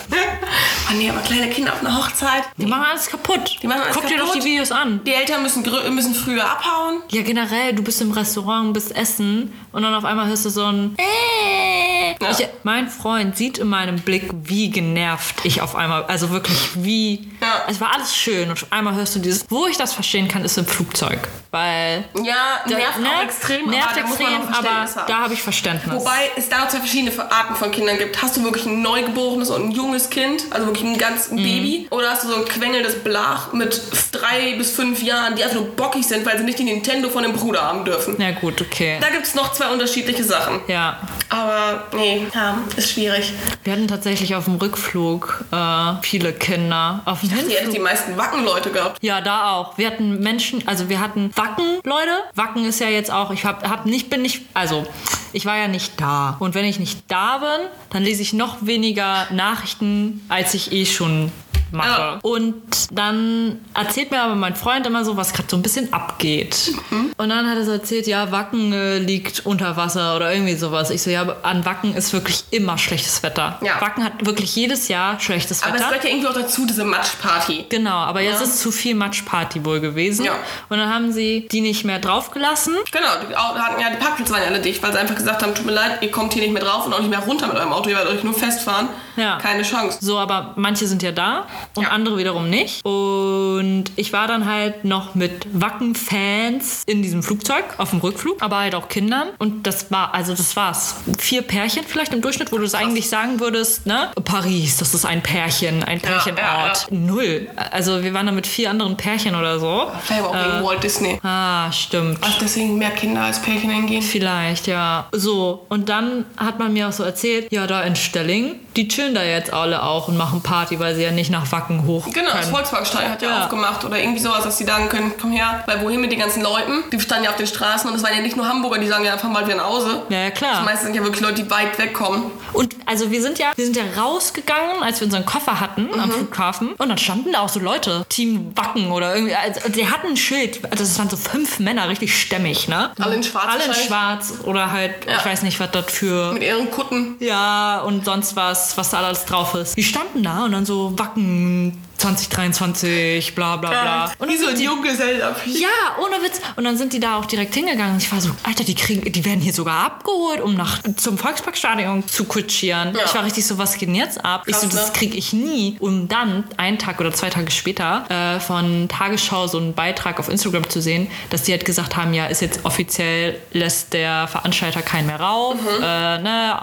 Oh 0.89 0.94
nee, 0.96 1.10
aber 1.10 1.20
kleine 1.22 1.50
Kinder 1.50 1.74
auf 1.74 1.82
einer 1.82 1.98
Hochzeit. 1.98 2.44
Die 2.58 2.65
machen 2.65 2.86
alles 2.92 3.08
kaputt. 3.08 3.58
Die 3.62 3.68
machen 3.68 3.82
alles 3.84 3.96
Guck 3.96 4.08
dir 4.08 4.18
doch 4.18 4.32
die 4.34 4.39
kaputt. 4.39 4.46
Videos 4.46 4.72
an. 4.72 5.01
Die 5.06 5.13
Eltern 5.13 5.42
müssen, 5.44 5.63
müssen 5.94 6.13
früher 6.13 6.44
abhauen. 6.50 7.01
Ja, 7.10 7.22
generell, 7.22 7.74
du 7.74 7.84
bist 7.84 8.01
im 8.01 8.12
Restaurant, 8.12 8.74
bist 8.74 8.96
essen 8.96 9.53
und 9.72 9.84
dann 9.84 9.94
auf 9.94 10.06
einmal 10.06 10.27
hörst 10.27 10.46
du 10.46 10.50
so 10.50 10.65
ein 10.65 10.96
äh. 10.98 12.15
Ja. 12.22 12.32
ich, 12.32 12.48
Mein 12.63 12.89
Freund 12.89 13.36
sieht 13.38 13.58
in 13.58 13.68
meinem 13.68 14.00
Blick, 14.00 14.30
wie 14.44 14.70
genervt 14.70 15.42
ich 15.44 15.62
auf 15.62 15.75
einmal, 15.75 16.03
also 16.06 16.30
wirklich 16.30 16.58
wie, 16.75 17.30
Ja. 17.44 17.64
Es 17.68 17.80
war 17.82 17.94
alles 17.94 18.16
schön 18.16 18.50
und 18.50 18.66
einmal 18.70 18.96
hörst 18.96 19.16
du 19.16 19.20
dieses, 19.20 19.46
wo 19.50 19.68
ich 19.68 19.78
das 19.78 19.94
verstehen 19.94 20.28
kann, 20.28 20.44
ist 20.46 20.58
im 20.58 20.66
Flugzeug. 20.66 21.20
Weil. 21.52 22.06
Ja, 22.24 22.62
nervt 22.68 23.00
ne, 23.00 23.08
auch 23.18 23.24
extrem, 23.24 23.70
nervt 23.70 23.90
aber 23.92 24.02
da 24.02 24.08
extrem, 24.08 24.42
aber 24.54 24.70
haben. 24.70 24.90
da 25.08 25.18
habe 25.20 25.34
ich 25.34 25.42
Verständnis. 25.44 25.96
Wobei 25.96 26.32
es 26.36 26.50
da 26.50 26.60
noch 26.60 26.68
zwei 26.70 26.80
verschiedene 26.80 27.12
Arten 27.32 27.56
von 27.56 27.70
Kindern 27.72 27.98
gibt. 27.98 28.22
Hast 28.22 28.38
du 28.38 28.44
wirklich 28.44 28.66
ein 28.66 28.82
Neugeborenes 28.82 29.50
und 29.50 29.66
ein 29.66 29.72
junges 29.72 30.10
Kind, 30.10 30.46
also 30.52 30.66
wirklich 30.68 30.86
ein 30.86 30.98
ganz 30.98 31.30
Mhm. 31.30 31.38
Baby, 31.38 31.88
oder 31.90 32.10
hast 32.12 32.24
du 32.24 32.28
so 32.30 32.36
ein 32.36 32.46
quengelndes 32.46 33.04
Blach 33.04 33.54
mit 33.54 33.82
drei 34.12 34.56
bis 34.58 34.72
fünf 34.72 35.02
Jahren, 35.04 35.36
die 35.36 35.44
einfach 35.44 35.56
nur 35.58 35.68
bockig 35.76 36.06
sind, 36.06 36.26
weil 36.26 36.38
sie 36.38 36.44
nicht 36.44 36.60
die 36.60 36.64
Nintendo 36.64 37.10
von 37.10 37.24
dem 37.24 37.34
Bruder 37.34 37.62
haben 37.64 37.86
dürfen. 37.86 38.20
ja, 38.20 38.32
gut, 38.32 38.62
okay. 38.62 38.98
Da 39.02 39.10
gibt 39.10 39.26
es 39.26 39.36
noch 39.36 39.52
zwei 39.54 39.70
unterschiedliche 39.70 40.24
Sachen. 40.24 40.60
Ja. 40.68 41.00
Aber 41.30 41.86
nee, 41.96 42.28
ja, 42.34 42.58
ist 42.76 42.92
schwierig. 42.92 43.34
Wir 43.64 43.74
hatten 43.74 43.88
tatsächlich 43.88 44.36
auf 44.36 44.46
dem 44.46 44.56
Rückflug 44.56 45.46
äh, 45.52 45.94
viele 46.02 46.34
Kinder. 46.34 47.02
Auf 47.06 47.22
dem 47.22 47.30
Hätten 47.50 47.64
Hinflug. 47.64 47.76
die 47.76 47.80
meisten 47.80 48.18
Wackenleute 48.18 48.72
gehabt. 48.72 49.04
Ja, 49.04 49.22
da 49.22 49.52
auch. 49.52 49.78
Wir 49.78 49.88
hatten 49.88 50.20
Menschen, 50.20 50.68
also 50.68 50.90
wir 50.90 51.00
hatten 51.00 51.32
Wacken, 51.36 51.80
Leute. 51.84 52.12
Wacken 52.36 52.66
ist 52.66 52.80
ja 52.80 52.90
jetzt 52.90 53.12
auch, 53.12 53.32
ich 53.32 53.46
hab, 53.46 53.68
hab 53.68 53.86
nicht, 53.86 54.10
bin 54.10 54.22
nicht, 54.22 54.42
also 54.54 54.86
ich 55.32 55.46
war 55.46 55.58
ja 55.58 55.68
nicht 55.68 56.00
da. 56.00 56.38
Und 56.40 56.56
wenn 56.56 56.66
ich 56.66 56.80
nicht 56.80 57.04
da 57.08 57.40
bin, 57.40 57.68
dann 57.90 58.04
lese 58.04 58.22
ich 58.22 58.34
noch 58.34 58.66
weniger 58.66 59.28
Nachrichten, 59.32 60.26
als 60.30 60.54
ich 60.54 60.72
eh 60.72 60.86
schon 60.86 61.32
mache. 61.74 61.89
Ja. 62.01 62.20
Und 62.22 62.53
dann 62.92 63.60
erzählt 63.74 64.12
mir 64.12 64.22
aber 64.22 64.36
mein 64.36 64.56
Freund 64.56 64.86
immer 64.88 65.03
so, 65.06 65.18
was 65.18 65.34
gerade 65.34 65.48
so 65.50 65.58
ein 65.58 65.62
bisschen 65.62 65.92
abgeht. 65.94 66.72
Mhm. 66.89 67.12
Und 67.18 67.30
dann 67.30 67.50
hat 67.50 67.58
er 67.58 67.65
so 67.65 67.72
erzählt, 67.72 68.08
ja, 68.08 68.32
Wacken 68.32 68.72
äh, 68.74 69.00
liegt 69.00 69.46
unter 69.46 69.75
Wasser 69.77 70.15
oder 70.15 70.34
irgendwie 70.34 70.56
sowas. 70.56 70.89
Ich 70.89 71.01
so, 71.01 71.10
ja, 71.10 71.22
aber 71.22 71.38
an 71.44 71.65
Wacken 71.65 71.96
ist 71.96 72.13
wirklich 72.13 72.44
immer 72.51 72.77
schlechtes 72.77 73.24
Wetter. 73.24 73.60
Ja. 73.62 73.80
Wacken 73.82 74.03
hat 74.03 74.25
wirklich 74.25 74.56
jedes 74.56 74.88
Jahr 74.88 75.20
schlechtes 75.20 75.63
Aber 75.63 75.75
es 75.75 75.82
Wetter. 75.82 75.89
gehört 75.89 76.03
ja 76.06 76.10
irgendwie 76.12 76.27
auch 76.27 76.34
dazu, 76.34 76.65
diese 76.65 76.84
Matschparty. 76.84 77.65
Genau, 77.70 77.96
aber 77.96 78.22
jetzt 78.22 78.39
Ja. 78.39 78.46
ist 78.48 78.60
zu 78.60 78.72
viel 78.72 78.96
Matschparty 78.96 79.65
wohl 79.65 79.80
gewesen. 79.80 80.25
Ja. 80.25 80.34
Und 80.70 80.77
dann 80.77 80.94
haben 80.94 81.12
sie 81.12 81.48
die 81.51 81.62
nicht 81.62 81.84
mehr 81.86 82.00
draufgelassen. 82.00 82.75
Genau, 82.92 83.08
die 83.30 83.36
hatten 83.36 83.82
ja, 83.82 83.89
die 83.89 83.98
Parkplätze 83.98 84.32
waren 84.34 84.42
ja 84.42 84.48
alle 84.48 84.60
dicht, 84.60 84.82
weil 84.84 84.92
sie 84.92 85.00
einfach 85.00 85.15
gesagt 85.15 85.42
haben, 85.44 85.53
tut 85.56 85.65
mir 85.65 85.72
leid, 85.72 86.00
ihr 86.01 86.12
kommt 86.12 86.34
hier 86.34 86.42
nicht 86.44 86.53
mehr 86.53 86.63
drauf 86.63 86.86
und 86.86 86.94
auch 86.94 87.00
nicht 87.00 87.10
mehr 87.10 87.20
runter 87.20 87.48
mit 87.48 87.56
eurem 87.58 87.72
Auto, 87.74 87.89
ihr 87.89 87.96
werdet 87.96 88.13
euch 88.13 88.24
nur 88.24 88.34
festfahren. 88.34 88.89
Ja. 89.15 89.38
Keine 89.38 89.63
Chance. 89.63 90.00
So, 90.01 90.17
aber 90.17 90.53
manche 90.55 90.88
sind 90.88 91.03
ja 91.03 91.12
da 91.12 91.46
und 91.75 91.84
Ja. 91.84 91.89
andere 91.89 92.17
wiederum 92.17 92.50
nicht. 92.50 92.84
Und 92.86 93.86
ich 93.96 94.13
war 94.13 94.27
dann 94.27 94.46
halt 94.46 94.86
noch 94.86 95.15
mit 95.15 95.48
Wacken-Fans 95.53 96.84
in 96.86 97.01
diesem 97.01 97.24
Flugzeug 97.24 97.63
auf 97.77 97.91
dem 97.91 98.00
Rückflug, 98.00 98.41
aber 98.41 98.60
halt 98.60 98.75
auch 98.75 98.88
Kindern. 98.89 99.27
Und 99.39 99.65
das 99.67 99.91
war, 99.91 100.13
also 100.13 100.34
das 100.34 100.55
war's. 100.55 100.96
Vier 101.17 101.41
Pärchen 101.41 101.84
vielleicht 101.88 102.13
im 102.13 102.22
Durchschnitt, 102.22 102.51
wo 102.51 102.58
du 102.58 102.63
es 102.63 102.75
eigentlich 102.75 103.10
sagen 103.10 103.39
würdest, 103.39 103.86
ne? 103.86 104.10
Paris, 104.25 104.77
das 104.77 104.93
ist 104.93 105.05
ein 105.05 105.22
Pärchen, 105.22 105.84
ein 105.84 106.00
Pärchenort. 106.01 106.38
ja, 106.38 106.74
Null. 106.89 107.48
Also 107.72 108.03
wir 108.03 108.13
waren 108.13 108.25
da 108.25 108.32
mit 108.32 108.48
vier 108.48 108.70
anderen 108.70 108.98
Pärchen 108.98 109.36
oder 109.36 109.60
so. 109.60 109.88
Vielleicht 110.03 110.24
auch 110.24 110.34
wegen 110.34 110.63
Walt 110.65 110.84
Disney. 110.84 111.20
Ah, 111.24 111.72
stimmt. 111.72 112.20
Ach, 112.22 112.38
deswegen 112.39 112.77
mehr 112.77 112.91
Kinder 112.91 113.22
als 113.24 113.41
Pärchen 113.41 113.70
hingehen. 113.70 114.01
Vielleicht, 114.01 114.67
ja. 114.67 115.08
So, 115.12 115.65
und 115.70 115.89
dann 115.89 116.25
hat 116.38 116.60
man 116.60 116.74
mir 116.74 116.88
auch 116.89 116.93
so 116.93 117.03
erzählt, 117.03 117.51
ja, 117.51 117.67
da 117.67 117.82
in 117.84 117.96
Stelling, 117.96 118.55
die 118.75 118.88
chillen 118.88 119.02
da 119.12 119.24
jetzt 119.24 119.51
alle 119.53 119.83
auch 119.83 120.07
und 120.07 120.17
machen 120.17 120.41
Party, 120.41 120.79
weil 120.79 120.95
sie 120.95 121.03
ja 121.03 121.12
nicht 121.12 121.29
nach 121.29 121.51
Wacken 121.51 121.86
hoch 121.86 122.05
Genau, 122.12 122.29
das 122.31 122.41
können. 122.41 122.53
Volkswagenstein 122.55 123.10
hat 123.12 123.22
ja, 123.22 123.29
Ja. 123.29 123.43
aufgemacht 123.43 123.83
oder 123.86 123.98
irgendwie 124.00 124.19
sowas, 124.22 124.43
dass 124.43 124.57
die 124.57 124.63
sagen 124.65 124.89
können, 124.89 125.13
komm 125.19 125.31
her, 125.31 125.63
weil 125.65 125.81
wohin 125.81 126.01
mit 126.01 126.12
den 126.12 126.19
ganzen 126.19 126.41
Leuten? 126.43 126.83
Die 126.91 127.00
standen 127.00 127.25
ja 127.25 127.29
auf 127.31 127.36
den 127.38 127.48
Straßen 127.48 127.89
und 127.89 127.95
es 127.95 128.03
waren 128.03 128.15
ja 128.15 128.22
nicht 128.22 128.36
nur 128.38 128.48
Hamburger, 128.48 128.79
die 128.79 128.88
sagen 128.88 129.03
ja 129.05 129.13
einfach 129.13 129.29
mal 129.29 129.45
wieder 129.45 129.57
nach 129.57 129.65
Hause. 129.65 130.03
Ja, 130.10 130.19
ja, 130.24 130.31
klar. 130.31 130.55
Das 130.57 130.65
meiste 130.65 130.86
sind 130.86 130.95
ja 130.95 131.03
wirklich 131.03 131.22
Leute, 131.22 131.43
die 131.43 131.50
weit 131.51 131.77
wegkommen. 131.77 132.24
Und 132.53 132.75
also 132.86 133.12
wir 133.12 133.22
sind 133.22 133.39
ja, 133.39 133.48
wir 133.55 133.65
sind 133.65 133.75
ja 133.75 133.83
rausgegangen, 134.01 134.83
als 134.83 135.00
wir 135.01 135.05
unseren 135.05 135.25
Koffer 135.25 135.60
hatten 135.60 135.89
am 136.00 136.10
Mhm. 136.10 136.13
Flughafen. 136.13 136.74
Und 136.77 136.89
dann 136.89 136.98
standen 136.98 137.31
da 137.31 137.39
auch 137.41 137.50
so 137.50 137.60
Leute, 137.60 138.05
Team 138.10 138.51
Wacken 138.55 138.91
oder 138.91 139.15
irgendwie. 139.15 139.36
Also 139.36 139.69
die 139.69 139.89
hatten 139.89 140.07
ein 140.07 140.17
Schild. 140.17 140.60
Also 140.72 140.83
es 140.83 140.98
waren 141.00 141.10
so 141.10 141.17
fünf 141.17 141.60
Männer, 141.60 141.89
richtig 141.89 142.15
stämmig, 142.19 142.67
ne? 142.67 142.91
Alle 143.00 143.15
in 143.15 143.24
schwarz 143.24 143.45
Alle 143.51 143.65
in 143.65 143.74
schwarz 143.74 144.33
oder 144.43 144.72
halt, 144.72 144.93
Ja. 145.07 145.17
ich 145.17 145.25
weiß 145.25 145.41
nicht, 145.43 145.60
was 145.60 145.72
das 145.72 145.86
für. 145.91 146.31
Mit 146.33 146.43
ihren 146.43 146.69
Kutten. 146.69 147.15
Ja, 147.19 147.79
und 147.81 148.05
sonst 148.05 148.36
was, 148.36 148.77
was 148.77 148.93
da 148.94 149.02
alles 149.08 149.26
drauf 149.26 149.56
ist. 149.56 149.76
Die 149.76 149.84
standen 149.84 150.24
da 150.24 150.46
und 150.46 150.52
dann 150.52 150.66
so 150.66 150.98
Wacken 150.98 151.78
2023, 151.98 153.36
bla 153.36 153.58
bla 153.58 153.70
bla. 153.70 154.12
Und 154.20 154.30
Wie 154.30 154.38
so 154.38 154.48
ein 154.48 154.56
die- 154.56 154.64
Junggesellenabschied. 154.66 155.60
Ja, 155.60 155.68
ohne 156.02 156.22
Witz. 156.24 156.40
Und 156.56 156.64
dann 156.64 156.78
sind 156.78 156.94
die 156.94 157.00
da 157.00 157.18
auch 157.18 157.26
direkt 157.26 157.54
hingegangen. 157.56 157.94
Und 157.94 158.02
ich 158.04 158.12
war 158.12 158.22
so, 158.22 158.30
Alter, 158.44 158.64
die 158.64 158.76
kriegen, 158.76 159.12
die 159.12 159.26
werden 159.26 159.42
hier 159.42 159.54
sogar 159.54 159.86
abgeholt, 159.86 160.42
um 160.42 160.54
nach 160.56 160.80
zum 160.98 161.18
Volksparkstadion 161.18 162.08
zu 162.08 162.26
kutschieren. 162.26 162.94
Ja. 162.96 163.06
Ich 163.06 163.14
war 163.16 163.24
richtig 163.24 163.46
so, 163.46 163.58
was 163.58 163.78
geht 163.78 163.90
denn 163.90 163.96
jetzt 163.96 164.24
ab? 164.24 164.46
Krass, 164.46 164.64
ich 164.64 164.70
so, 164.70 164.76
das 164.76 164.88
ne? 164.88 164.94
kriege 164.94 165.18
ich 165.18 165.34
nie. 165.34 165.78
Um 165.80 166.08
dann 166.08 166.46
einen 166.58 166.78
Tag 166.80 167.00
oder 167.00 167.12
zwei 167.14 167.30
Tage 167.30 167.52
später 167.52 168.06
äh, 168.10 168.40
von 168.40 168.88
Tagesschau 168.90 169.48
so 169.48 169.58
einen 169.58 169.74
Beitrag 169.74 170.20
auf 170.20 170.30
Instagram 170.30 170.70
zu 170.70 170.82
sehen, 170.82 171.08
dass 171.30 171.44
die 171.44 171.52
halt 171.52 171.66
gesagt 171.66 171.96
haben, 171.96 172.14
ja, 172.14 172.26
ist 172.26 172.42
jetzt 172.42 172.66
offiziell, 172.66 173.40
lässt 173.54 173.94
der 173.94 174.28
Veranstalter 174.28 174.82
keinen 174.82 175.08
mehr 175.08 175.20
rauf, 175.20 175.56
Mhm. 175.56 175.84
äh, 175.84 176.20
ne, 176.20 176.58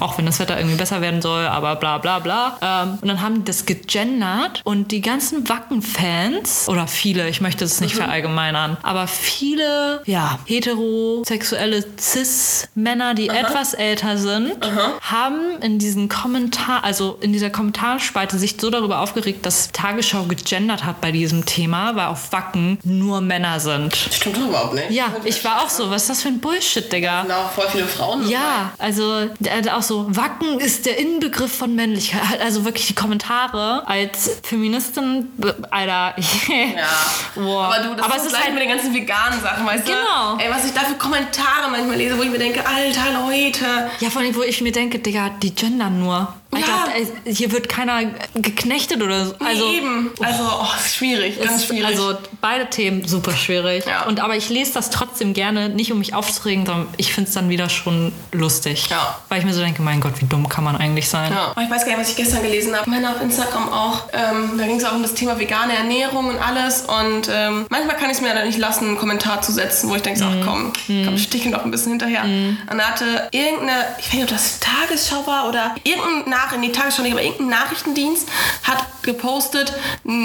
auch 0.00 0.18
wenn 0.18 0.26
das 0.26 0.38
Wetter 0.38 0.56
irgendwie 0.58 0.76
besser 0.76 1.00
werden 1.00 1.20
soll, 1.22 1.46
aber 1.46 1.76
bla 1.76 1.98
bla 1.98 2.18
bla. 2.18 2.56
Ähm, 2.62 2.98
und 3.00 3.08
dann 3.08 3.20
haben 3.20 3.36
die 3.36 3.44
das 3.44 3.66
gegendert 3.66 4.61
und 4.64 4.92
die 4.92 5.00
ganzen 5.00 5.48
Wacken-Fans, 5.48 6.68
oder 6.68 6.86
viele, 6.86 7.28
ich 7.28 7.40
möchte 7.40 7.64
es 7.64 7.80
Mhm. 7.80 7.86
nicht 7.86 7.96
verallgemeinern, 7.96 8.76
aber 8.82 9.06
viele, 9.06 10.02
ja, 10.06 10.38
heterosexuelle 10.46 11.84
Cis-Männer, 11.98 13.14
die 13.14 13.28
etwas 13.28 13.74
älter 13.74 14.16
sind, 14.18 14.54
haben 15.02 15.60
in 15.62 15.78
diesen 15.78 16.08
Kommentar, 16.08 16.84
also 16.84 17.18
in 17.20 17.32
dieser 17.32 17.50
Kommentarspalte 17.50 18.38
sich 18.38 18.56
so 18.60 18.70
darüber 18.70 19.00
aufgeregt, 19.00 19.44
dass 19.46 19.72
Tagesschau 19.72 20.24
gegendert 20.24 20.84
hat 20.84 21.00
bei 21.00 21.12
diesem 21.12 21.44
Thema, 21.46 21.96
weil 21.96 22.06
auf 22.06 22.32
Wacken 22.32 22.78
nur 22.84 23.20
Männer 23.20 23.60
sind. 23.60 23.94
Stimmt 23.96 24.36
doch 24.36 24.48
überhaupt 24.48 24.74
nicht. 24.74 24.90
Ja, 24.90 25.06
ich 25.24 25.44
war 25.44 25.62
auch 25.62 25.68
so, 25.70 25.90
was 25.90 26.02
ist 26.02 26.10
das 26.10 26.22
für 26.22 26.28
ein 26.28 26.40
Bullshit, 26.40 26.90
Digga? 26.92 27.24
Da 27.26 27.48
voll 27.48 27.66
viele 27.70 27.86
Frauen. 27.86 28.28
Ja, 28.28 28.72
also 28.78 29.26
der 29.38 29.56
hat 29.58 29.68
auch 29.68 29.82
so, 29.82 30.06
Wacken 30.08 30.60
ist 30.60 30.86
der 30.86 30.98
Inbegriff 30.98 31.52
von 31.52 31.74
Männlichkeit. 31.74 32.40
Also 32.42 32.64
wirklich 32.64 32.86
die 32.86 32.94
Kommentare 32.94 33.86
als 33.86 34.40
Feministin, 34.52 35.28
Alter. 35.70 36.14
Ja. 36.48 36.86
Boah. 37.34 37.64
Aber 37.74 37.78
du, 37.88 37.94
das 37.96 38.04
Aber 38.06 38.16
ist 38.16 38.28
gleich 38.28 38.44
halt, 38.44 38.54
mit 38.54 38.62
den 38.62 38.68
ganzen 38.68 38.94
veganen 38.94 39.40
Sachen, 39.40 39.64
weißt 39.66 39.86
Genau. 39.86 40.36
du? 40.36 40.44
Ey, 40.44 40.50
was 40.50 40.64
ich 40.66 40.72
da 40.72 40.80
für 40.80 40.94
Kommentare 40.94 41.70
manchmal 41.70 41.96
lese, 41.96 42.18
wo 42.18 42.22
ich 42.22 42.30
mir 42.30 42.38
denke, 42.38 42.60
alter 42.66 43.12
Leute. 43.26 43.90
ja, 44.00 44.10
vor 44.10 44.20
allem, 44.22 44.34
wo 44.36 44.42
ich 44.42 44.60
mir 44.60 44.72
denke, 44.72 44.98
Digga, 44.98 45.30
die 45.42 45.54
gendern 45.54 45.98
nur. 46.00 46.32
Alter, 46.52 46.68
Ja. 46.68 46.86
äh, 47.24 47.32
hier 47.34 47.50
wird 47.52 47.68
keiner 47.68 48.02
geknechtet 48.34 49.02
oder 49.02 49.24
so. 49.26 49.34
Also, 49.38 49.46
Also, 49.66 49.72
eben. 49.72 50.10
Also, 50.20 50.42
oh, 50.44 50.66
ist 50.84 50.96
schwierig, 50.96 51.40
ganz 51.42 51.64
schwierig. 51.66 51.86
Also 51.86 52.14
beide 52.40 52.68
Themen 52.68 53.06
super 53.08 53.32
schwierig. 53.32 53.84
Ja. 53.86 54.02
Und 54.04 54.20
aber 54.20 54.36
ich 54.36 54.48
lese 54.48 54.72
das 54.74 54.90
trotzdem 54.90 55.32
gerne, 55.34 55.68
nicht 55.68 55.92
um 55.92 55.98
mich 55.98 56.14
aufzuregen, 56.14 56.66
sondern 56.66 56.88
ich 56.96 57.12
finde 57.12 57.28
es 57.28 57.34
dann 57.34 57.48
wieder 57.48 57.68
schon 57.68 58.12
lustig. 58.32 58.88
Ja. 58.90 59.18
Weil 59.28 59.38
ich 59.40 59.44
mir 59.44 59.54
so 59.54 59.60
denke, 59.62 59.82
mein 59.82 60.00
Gott, 60.00 60.20
wie 60.20 60.26
dumm 60.26 60.48
kann 60.48 60.64
man 60.64 60.76
eigentlich 60.76 61.08
sein? 61.08 61.32
Ja. 61.32 61.52
Ich 61.62 61.70
weiß 61.70 61.84
gar 61.84 61.92
nicht, 61.92 62.00
was 62.00 62.10
ich 62.10 62.16
gestern 62.16 62.42
gelesen 62.42 62.76
habe. 62.76 62.88
Männer 62.88 63.10
auf 63.12 63.22
Instagram 63.22 63.72
auch. 63.72 64.04
Ähm, 64.12 64.58
da 64.58 64.66
ging 64.66 64.76
es 64.76 64.84
auch 64.84 64.92
um 64.94 65.02
das 65.02 65.14
Thema 65.14 65.38
vegane 65.38 65.74
Ernährung 65.74 66.28
und 66.28 66.38
alles. 66.38 66.82
Und 66.82 67.28
ähm, 67.32 67.66
manchmal 67.70 67.96
kann 67.96 68.10
ich 68.10 68.16
es 68.16 68.20
mir 68.20 68.34
dann 68.34 68.46
nicht 68.46 68.58
lassen, 68.58 68.88
einen 68.88 68.98
Kommentar 68.98 69.40
zu 69.42 69.52
setzen, 69.52 69.88
wo 69.88 69.94
ich 69.96 70.02
denke, 70.02 70.18
so, 70.18 70.26
ach 70.26 70.44
komm, 70.44 70.72
komm, 70.86 71.18
sticke 71.18 71.48
noch 71.48 71.64
ein 71.64 71.70
bisschen 71.70 71.92
hinterher. 71.92 72.24
Und 72.24 72.78
da 72.78 72.84
hatte 72.84 73.28
irgendeine, 73.30 73.84
ich 73.98 74.06
weiß 74.08 74.14
nicht, 74.14 74.22
ob 74.24 74.28
das 74.30 74.60
Tagesschau 74.60 75.26
war 75.26 75.48
oder 75.48 75.74
irgendein 75.84 76.24
Nach 76.44 76.52
in 76.52 76.62
die 76.62 76.72
Tagesschau 76.72 77.02
aber 77.04 77.22
irgendein 77.22 77.48
Nachrichtendienst 77.60 78.28
hat 78.64 78.84
gepostet 79.02 79.72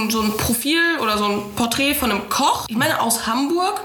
so 0.10 0.22
ein 0.22 0.36
Profil 0.38 0.98
oder 1.00 1.18
so 1.18 1.26
ein 1.26 1.54
Porträt 1.56 1.94
von 1.94 2.12
einem 2.12 2.28
Koch. 2.30 2.66
Ich 2.68 2.76
meine 2.76 3.00
aus 3.02 3.28
Hamburg. 3.28 3.82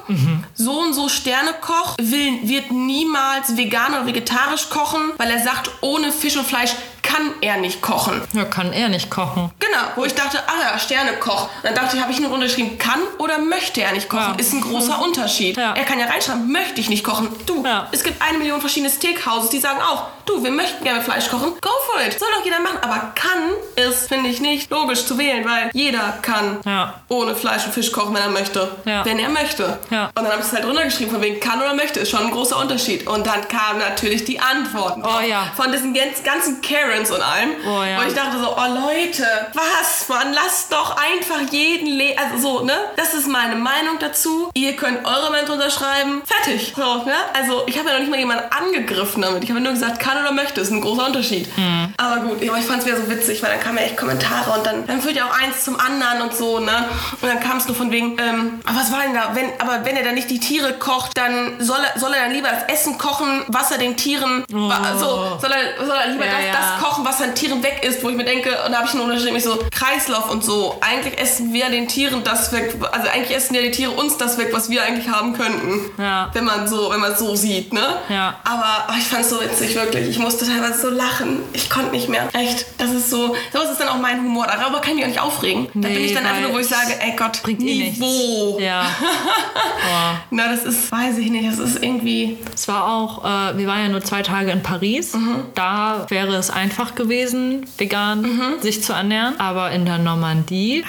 So 0.55 0.73
und 0.81 0.95
so 0.95 1.09
Sternekoch 1.09 1.97
will, 2.01 2.49
wird 2.49 2.71
niemals 2.71 3.57
vegan 3.57 3.93
oder 3.93 4.07
vegetarisch 4.07 4.69
kochen, 4.71 5.13
weil 5.19 5.31
er 5.31 5.43
sagt, 5.43 5.71
ohne 5.83 6.11
Fisch 6.13 6.37
und 6.37 6.47
Fleisch 6.47 6.73
kann 7.03 7.33
er 7.41 7.57
nicht 7.59 7.83
kochen. 7.83 8.23
Ja, 8.33 8.45
kann 8.45 8.73
er 8.73 8.89
nicht 8.89 9.11
kochen. 9.11 9.51
Genau, 9.59 9.79
wo 9.97 10.05
ich 10.05 10.15
dachte, 10.15 10.39
ah 10.47 10.73
ja, 10.73 10.79
Sternekoch. 10.79 11.49
Dann 11.63 11.75
dachte 11.75 11.97
ich, 11.97 12.03
habe 12.03 12.13
ich 12.13 12.21
nur 12.21 12.31
unterschrieben, 12.31 12.79
kann 12.79 13.01
oder 13.19 13.39
möchte 13.39 13.83
er 13.83 13.93
nicht 13.93 14.09
kochen? 14.09 14.33
Ja. 14.35 14.39
Ist 14.39 14.53
ein 14.55 14.61
großer 14.61 15.03
Unterschied. 15.03 15.57
Ja. 15.57 15.75
Er 15.75 15.85
kann 15.85 15.99
ja 15.99 16.07
reinschreiben, 16.07 16.51
möchte 16.51 16.81
ich 16.81 16.89
nicht 16.89 17.05
kochen. 17.05 17.29
Du, 17.45 17.65
Ja. 17.65 17.89
es 17.93 18.05
gibt 18.05 18.23
eine 18.23 18.39
Million 18.39 18.61
verschiedene 18.61 18.91
Steakhouses, 18.93 19.51
die 19.51 19.59
sagen 19.59 19.81
auch, 19.83 20.07
du, 20.27 20.43
wir 20.43 20.51
möchten 20.51 20.83
gerne 20.85 21.03
Fleisch 21.03 21.29
kochen. 21.29 21.55
Go 21.61 21.71
for 21.91 22.01
it. 22.07 22.19
Soll 22.19 22.29
doch 22.37 22.45
jeder 22.45 22.61
machen. 22.61 22.79
Aber 22.83 23.13
kann 23.15 23.53
ist, 23.77 24.09
finde 24.09 24.31
ich, 24.31 24.41
nicht 24.41 24.71
logisch 24.71 25.05
zu 25.07 25.19
wählen, 25.19 25.45
weil 25.45 25.71
jeder 25.73 26.19
kann 26.23 26.59
Ja. 26.65 27.01
ohne 27.09 27.35
Fleisch 27.35 27.65
und 27.67 27.73
Fisch 27.73 27.93
kochen, 27.93 28.15
wenn 28.15 28.23
er 28.23 28.29
möchte. 28.29 28.69
Ja. 28.85 29.05
Wenn 29.05 29.19
er 29.19 29.29
möchte. 29.29 29.79
Ja. 29.91 30.07
Und 30.07 30.17
dann 30.17 30.27
habe 30.29 30.41
ich 30.41 30.47
es 30.47 30.53
halt 30.53 30.65
runtergeschrieben, 30.65 31.13
von 31.13 31.23
wegen 31.23 31.41
kann 31.41 31.61
oder 31.61 31.75
möchte, 31.75 32.01
ist 32.01 32.11
schon 32.11 32.21
ein 32.21 32.31
großer 32.31 32.59
Unterschied. 32.59 33.07
Und 33.07 33.27
dann 33.27 33.47
kamen 33.49 33.79
natürlich 33.79 34.25
die 34.25 34.39
Antworten. 34.41 35.03
Oh 35.05 35.21
ja. 35.21 35.47
Von 35.57 35.73
diesen 35.73 35.95
ganz- 35.95 36.23
ganzen 36.23 36.61
Karens, 36.63 37.11
und 37.11 37.21
allem. 37.23 37.51
Oh, 37.67 37.83
ja. 37.83 37.99
Und 38.01 38.09
ich 38.09 38.15
dachte 38.15 38.39
so, 38.39 38.55
oh 38.57 38.89
Leute, 38.91 39.27
was, 39.55 40.09
man, 40.09 40.33
lasst 40.33 40.73
doch 40.73 40.97
einfach 40.97 41.41
jeden 41.51 41.87
le 41.97 42.17
Also 42.19 42.39
so, 42.59 42.65
ne? 42.65 42.75
Das 42.97 43.15
ist 43.15 43.27
meine 43.29 43.57
Meinung 43.57 43.99
dazu. 43.99 44.51
Ihr 44.55 44.75
könnt 44.77 45.05
eure 45.05 45.31
Meinung 45.31 45.51
unterschreiben. 45.51 46.23
Fertig. 46.25 46.73
So, 46.77 46.97
ne? 47.05 47.15
Also 47.35 47.63
ich 47.67 47.79
habe 47.79 47.89
ja 47.89 47.95
noch 47.95 48.01
nicht 48.01 48.11
mal 48.11 48.19
jemanden 48.19 48.45
angegriffen 48.53 49.23
damit. 49.23 49.43
Ich 49.45 49.51
habe 49.51 49.61
nur 49.61 49.73
gesagt, 49.73 49.99
kann 50.01 50.12
oder 50.21 50.33
möchte. 50.33 50.61
Ist 50.61 50.71
ein 50.71 50.81
großer 50.81 51.07
Unterschied. 51.07 51.49
Hm. 51.57 51.95
Aber 51.97 52.17
gut, 52.21 52.49
aber 52.49 52.59
ich 52.59 52.65
fand 52.65 52.81
es 52.81 52.87
wieder 52.87 52.97
so 52.97 53.09
witzig, 53.11 53.43
weil 53.43 53.51
dann 53.53 53.61
kamen 53.61 53.79
ja 53.79 53.85
echt 53.85 53.97
Kommentare 53.97 54.51
und 54.59 54.67
dann, 54.67 54.87
dann 54.87 55.01
führt 55.01 55.17
ja 55.17 55.25
auch 55.27 55.39
eins 55.41 55.65
zum 55.65 55.79
anderen 55.79 56.23
und 56.23 56.35
so, 56.37 56.59
ne? 56.61 56.85
Und 57.21 57.29
dann 57.29 57.41
kam 57.41 57.59
es 57.59 57.67
nur 57.67 57.77
von 57.77 57.91
wegen, 57.91 58.19
ähm, 58.19 58.61
aber 58.65 58.79
was 58.79 58.93
war 58.93 59.01
denn 59.03 59.15
da? 59.15 59.31
Wenn, 59.35 59.47
aber 59.59 59.85
wenn 59.85 59.97
er 59.97 60.05
dann 60.05 60.15
nicht 60.15 60.31
die 60.31 60.41
Tiere 60.41 60.75
kocht, 60.75 61.17
dann 61.17 61.55
soll 61.61 61.79
er, 61.95 61.99
soll 61.99 62.13
er 62.15 62.25
dann 62.25 62.33
lieber 62.33 62.49
das 62.49 62.65
Essen 62.75 62.99
kochen, 62.99 63.45
was 63.49 63.71
er 63.71 63.79
den 63.79 63.97
Tieren, 63.97 64.45
wa- 64.51 64.97
so, 64.99 65.39
soll 65.41 65.51
er, 65.53 65.85
soll 65.85 65.95
er 65.97 66.09
lieber 66.09 66.23
Oh. 66.23 66.27
Ja, 66.27 66.33
das, 66.39 66.47
ja. 66.47 66.77
das 66.79 66.83
kochen, 66.89 67.05
was 67.05 67.21
an 67.21 67.35
Tieren 67.35 67.63
weg 67.63 67.81
ist, 67.85 68.03
wo 68.05 68.09
ich 68.09 68.17
mir 68.17 68.25
denke, 68.25 68.51
und 68.65 68.73
da 68.73 68.79
habe 68.79 68.87
ich 68.89 68.95
nur 68.95 69.05
unterschrieben, 69.05 69.37
ich 69.37 69.43
so, 69.45 69.59
Kreislauf 69.73 70.31
und 70.31 70.45
so. 70.45 70.79
Eigentlich 70.81 71.19
essen 71.21 71.53
wir 71.53 71.69
den 71.69 71.89
Tieren 71.89 72.23
das 72.25 72.53
weg, 72.53 72.75
also 72.93 73.09
eigentlich 73.09 73.37
essen 73.37 73.55
ja 73.55 73.61
die 73.63 73.71
Tiere 73.73 73.91
uns 73.91 74.17
das 74.17 74.39
weg, 74.39 74.49
was 74.53 74.71
wir 74.71 74.83
eigentlich 74.83 75.09
haben 75.09 75.33
könnten. 75.37 75.81
Ja. 76.01 76.31
Wenn 76.33 76.45
man 76.45 76.67
so, 76.69 76.91
wenn 76.91 77.01
man 77.01 77.13
es 77.13 77.19
so 77.19 77.35
sieht, 77.35 77.73
ne? 77.73 77.83
Ja. 78.09 78.35
Aber 78.45 78.87
oh, 78.89 78.95
ich 78.97 79.05
fand 79.05 79.23
es 79.25 79.31
so 79.31 79.41
witzig, 79.41 79.75
wirklich. 79.75 80.02
Ich 80.09 80.19
musste 80.19 80.47
teilweise 80.47 80.81
so 80.83 80.89
lachen. 80.91 81.41
Ich 81.53 81.69
konnte 81.71 81.91
nicht 81.93 82.09
mehr. 82.09 82.29
Echt. 82.33 82.67
Das 82.79 82.91
ist 82.91 83.11
so, 83.11 83.35
sowas 83.53 83.71
ist 83.71 83.81
dann 83.81 83.89
auch 83.89 83.99
mein 83.99 84.21
Humor. 84.21 84.47
Darüber 84.47 84.81
kann 84.81 84.97
ich 84.99 85.05
auch 85.05 85.09
nicht 85.09 85.21
aufregen. 85.21 85.69
da 85.75 85.89
Nee, 85.89 85.95
bin 85.95 86.05
ich 86.05 86.15
dann 86.15 86.25
einfach 86.27 86.43
nur, 86.43 86.53
wo 86.55 86.59
ich 86.59 86.67
sage, 86.69 86.95
ey 87.01 87.15
Gott, 87.17 87.43
Bringt 87.43 87.61
eh 87.63 87.65
nichts. 87.85 87.99
Niveau. 87.99 88.59
Ja. 88.61 88.83
Boah. 89.41 90.21
Na, 90.31 90.49
das 90.49 90.65
ist, 90.65 90.91
weiß 90.91 91.19
ich 91.19 91.31
nicht, 91.31 91.49
das 91.51 91.59
ist 91.59 91.83
irgendwie. 91.83 92.39
Es 92.55 92.69
war 92.69 92.87
auch, 92.87 93.25
äh, 93.25 93.59
wir 93.59 93.67
waren 93.67 93.83
ja 93.83 93.89
nur 93.89 94.03
zwei 94.03 94.23
Tage 94.23 94.51
in 94.51 94.63
Paris. 94.63 95.15
Mhm. 95.15 95.45
Da 95.55 96.07
wäre 96.09 96.35
es 96.37 96.51
einfach 96.51 96.95
gewesen, 96.95 97.67
vegan 97.79 98.59
sich 98.61 98.83
zu 98.83 98.93
ernähren. 98.93 99.39
Aber 99.41 99.71
in 99.73 99.85
der 99.85 99.99
Normandie. 99.99 100.85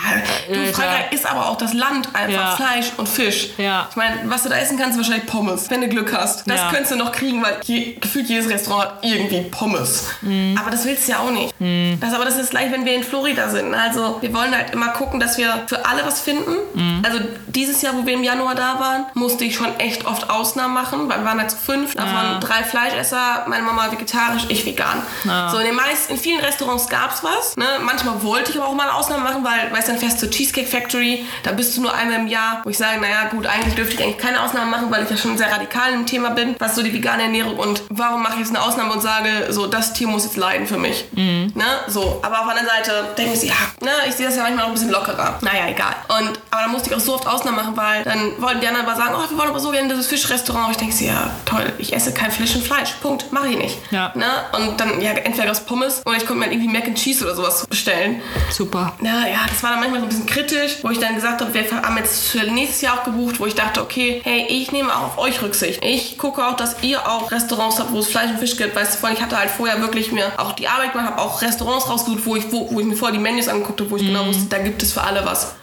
Du, 0.47 0.53
Alter. 0.59 0.73
Frankreich 0.73 1.11
ist 1.11 1.25
aber 1.29 1.49
auch 1.49 1.57
das 1.57 1.73
Land 1.73 2.09
einfach 2.13 2.31
Ja. 2.33 2.55
Fleisch 2.55 2.91
und 2.97 3.07
Fisch. 3.09 3.49
Ja. 3.57 3.87
Ich 3.89 3.95
meine, 3.95 4.21
was 4.25 4.43
du 4.43 4.49
da 4.49 4.55
essen 4.57 4.77
kannst, 4.77 4.97
ist 4.97 5.05
wahrscheinlich 5.05 5.25
Pommes, 5.29 5.69
wenn 5.69 5.81
du 5.81 5.87
Glück 5.89 6.13
hast. 6.15 6.47
Das 6.49 6.59
Ja. 6.59 6.69
könntest 6.69 6.91
du 6.91 6.95
noch 6.97 7.11
kriegen, 7.11 7.41
weil 7.43 7.59
je, 7.63 7.93
gefühlt 7.99 8.27
jedes 8.29 8.49
Restaurant 8.49 8.91
irgendwie 9.03 9.41
Pommes. 9.49 10.05
Mhm. 10.21 10.57
Aber 10.59 10.71
das 10.71 10.85
willst 10.85 11.07
du 11.07 11.11
ja 11.11 11.19
auch 11.19 11.31
nicht. 11.31 11.53
Das, 12.01 12.13
aber 12.13 12.25
das 12.25 12.37
ist 12.37 12.51
gleich, 12.51 12.71
wenn 12.71 12.85
wir 12.85 12.93
in 12.95 13.03
Florida 13.03 13.49
sind. 13.49 13.73
Also 13.73 14.17
wir 14.21 14.33
wollen 14.33 14.55
halt 14.55 14.71
immer 14.73 14.89
gucken, 14.89 15.19
dass 15.19 15.37
wir 15.37 15.63
für 15.67 15.85
alle 15.85 16.05
was 16.05 16.21
finden. 16.21 16.51
Mhm. 16.73 17.03
Also 17.05 17.19
dieses 17.47 17.81
Jahr, 17.81 17.93
wo 17.95 18.05
wir 18.05 18.13
im 18.13 18.23
Januar 18.23 18.55
da 18.55 18.79
waren, 18.79 19.05
musste 19.13 19.43
ich 19.45 19.55
schon 19.55 19.77
echt 19.79 20.05
oft 20.05 20.29
Ausnahmen 20.29 20.73
machen, 20.73 21.09
weil 21.09 21.19
wir 21.19 21.25
waren 21.25 21.39
halt 21.39 21.51
zu 21.51 21.57
fünf. 21.57 21.93
Davon 21.95 22.13
Ja. 22.13 22.39
drei 22.39 22.63
Fleischesser, 22.63 23.45
meine 23.47 23.63
Mama 23.63 23.91
vegetarisch, 23.91 24.43
ich 24.49 24.65
vegan. 24.65 25.01
Ja. 25.23 25.49
So 25.49 25.57
in 25.57 25.65
den 25.65 25.75
meisten, 25.75 26.13
in 26.13 26.19
vielen 26.19 26.39
Restaurants 26.41 26.87
gab 26.87 27.13
es 27.13 27.23
was. 27.23 27.55
Ne? 27.57 27.65
Manchmal 27.83 28.21
wollte 28.23 28.51
ich 28.51 28.57
aber 28.57 28.67
auch 28.67 28.73
mal 28.73 28.83
eine 28.87 28.93
Ausnahme 28.95 29.23
machen, 29.23 29.43
weil, 29.43 29.71
weißt 29.71 29.87
du, 29.87 29.91
dann 29.93 29.99
fährst 30.01 30.17
du 30.17 30.21
zur 30.27 30.31
Cheesecake 30.31 30.67
Factory, 30.67 31.25
da 31.43 31.51
bist 31.51 31.75
du 31.77 31.81
nur 31.81 31.93
einmal 31.93 32.19
im 32.19 32.27
Jahr, 32.27 32.61
wo 32.63 32.69
ich 32.69 32.77
sage, 32.77 32.99
naja 33.01 33.27
gut, 33.29 33.45
eigentlich 33.47 33.75
dürfte 33.75 33.95
ich 33.95 34.03
eigentlich 34.03 34.17
keine 34.17 34.41
Ausnahme 34.41 34.69
machen, 34.71 34.89
weil 34.91 35.03
ich 35.03 35.09
ja 35.09 35.17
schon 35.17 35.37
sehr 35.37 35.51
radikal 35.51 35.93
im 35.93 36.05
Thema 36.05 36.29
bin, 36.31 36.55
was 36.59 36.75
so 36.75 36.81
die 36.83 36.93
vegane 36.93 37.23
Ernährung 37.23 37.57
und 37.57 37.83
warum 37.89 38.21
mache 38.23 38.33
ich 38.33 38.39
jetzt 38.39 38.49
eine 38.55 38.61
Ausnahme 38.61 38.92
und 38.93 39.01
sage, 39.01 39.47
so, 39.49 39.67
das 39.67 39.93
Tier 39.93 40.07
muss 40.07 40.23
jetzt 40.23 40.37
leiden 40.37 40.67
für 40.67 40.77
mich. 40.77 41.05
Ne? 41.13 41.51
So, 41.87 42.19
aber 42.21 42.39
auf 42.39 42.47
der 42.47 42.57
anderen 42.57 42.67
Seite 42.67 43.05
denke 43.17 43.33
ich, 43.33 43.43
ja, 43.43 43.55
ne, 43.81 43.91
ich 44.07 44.15
sehe 44.15 44.25
das 44.25 44.35
ja 44.35 44.43
manchmal 44.43 44.65
auch 44.65 44.69
ein 44.69 44.73
bisschen 44.73 44.91
lockerer. 44.91 45.39
Naja, 45.41 45.67
egal. 45.67 45.95
Und, 46.07 46.39
aber 46.51 46.63
dann 46.63 46.71
musste 46.71 46.89
ich 46.89 46.95
auch 46.95 46.99
so 46.99 47.15
oft 47.15 47.27
Ausnahmen 47.27 47.57
machen, 47.57 47.77
weil 47.77 48.03
dann 48.03 48.41
wollten 48.41 48.61
die 48.61 48.67
anderen 48.67 48.85
aber 48.85 48.95
sagen, 48.95 49.13
oh, 49.15 49.29
wir 49.29 49.37
wollen 49.37 49.49
aber 49.49 49.59
so 49.59 49.71
gerne 49.71 49.89
dieses 49.89 50.07
Fischrestaurant. 50.07 50.71
Ich 50.71 50.77
denke, 50.77 51.03
ja, 51.03 51.31
toll, 51.45 51.73
ich 51.77 51.93
esse 51.93 52.13
kein 52.13 52.31
Fleisch 52.31 52.55
und 52.55 52.63
Fleisch. 52.63 52.91
Punkt. 53.01 53.31
Mache 53.31 53.49
ich 53.49 53.57
nicht. 53.57 53.77
Ja. 53.91 54.11
Ne? 54.15 54.25
Und 54.53 54.79
dann, 54.79 55.01
ja, 55.01 55.11
entweder 55.11 55.51
aus 55.51 55.61
Pommes 55.61 56.01
oder 56.05 56.17
ich 56.17 56.25
konnte 56.25 56.39
mir 56.39 56.45
halt 56.45 56.53
irgendwie 56.53 56.71
Mac 56.71 56.87
and 56.87 56.97
Cheese 56.97 57.23
oder 57.23 57.35
sowas 57.35 57.65
bestellen. 57.67 58.21
Super. 58.51 58.93
Na 58.99 59.27
ja, 59.27 59.39
das 59.47 59.61
war 59.63 59.71
dann 59.71 59.79
manchmal 59.79 60.01
so 60.01 60.05
ein 60.05 60.09
bisschen 60.09 60.25
kritisch, 60.25 60.77
wo 60.81 60.89
ich 60.89 60.99
dann 60.99 61.15
gesagt 61.15 61.41
habe, 61.41 61.53
wir 61.53 61.63
haben 61.71 61.97
jetzt 61.97 62.29
für 62.29 62.43
nächstes 62.43 62.81
Jahr 62.81 62.99
auch 62.99 63.03
gebucht, 63.03 63.39
wo 63.39 63.45
ich 63.45 63.55
dachte, 63.55 63.81
okay, 63.81 64.21
hey, 64.23 64.45
ich 64.49 64.71
nehme 64.71 64.93
auch 64.95 65.03
auf 65.03 65.17
euch 65.17 65.41
Rücksicht. 65.41 65.83
Ich 65.83 66.17
gucke 66.17 66.45
auch, 66.45 66.55
dass 66.55 66.75
ihr 66.81 67.07
auch 67.07 67.31
Restaurants 67.31 67.79
habt, 67.79 67.91
wo 67.91 67.99
es 67.99 68.07
Fleisch 68.07 68.29
und 68.29 68.39
Fisch 68.39 68.57
gibt. 68.57 68.75
Weißt 68.83 68.95
du, 68.95 68.99
vorhin, 68.99 69.17
ich 69.17 69.23
hatte 69.23 69.37
halt 69.37 69.49
vorher 69.49 69.79
wirklich 69.81 70.11
mir 70.11 70.25
auch 70.37 70.51
die 70.51 70.67
Arbeit 70.67 70.91
gemacht, 70.91 71.11
habe 71.11 71.21
auch 71.21 71.41
Restaurants 71.41 71.89
rausgesucht, 71.89 72.25
wo 72.25 72.35
ich, 72.35 72.51
wo, 72.51 72.69
wo 72.71 72.79
ich 72.81 72.85
mir 72.85 72.95
vorher 72.97 73.15
die 73.17 73.23
Menüs 73.23 73.47
angeguckt 73.47 73.79
habe, 73.79 73.89
wo 73.91 73.95
ich 73.95 74.05
genau 74.05 74.25
wusste, 74.25 74.43
da 74.49 74.57
gibt 74.57 74.83
es 74.83 74.91
für 74.91 75.01
alle 75.01 75.25
was. 75.25 75.53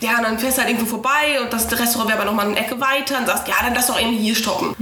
Ja, 0.00 0.18
und 0.18 0.24
dann 0.24 0.38
fährst 0.40 0.58
du 0.58 0.62
halt 0.62 0.70
irgendwo 0.72 0.90
vorbei 0.90 1.40
und 1.42 1.52
das 1.52 1.70
Restaurant 1.70 2.08
wäre 2.10 2.18
aber 2.20 2.24
nochmal 2.28 2.46
eine 2.48 2.56
Ecke 2.58 2.80
weiter 2.80 3.18
und 3.18 3.26
sagst, 3.26 3.46
ja, 3.46 3.54
dann 3.62 3.74
lass 3.74 3.86
doch 3.86 3.98
irgendwie 4.00 4.18
hier 4.18 4.34
stoppen. 4.34 4.74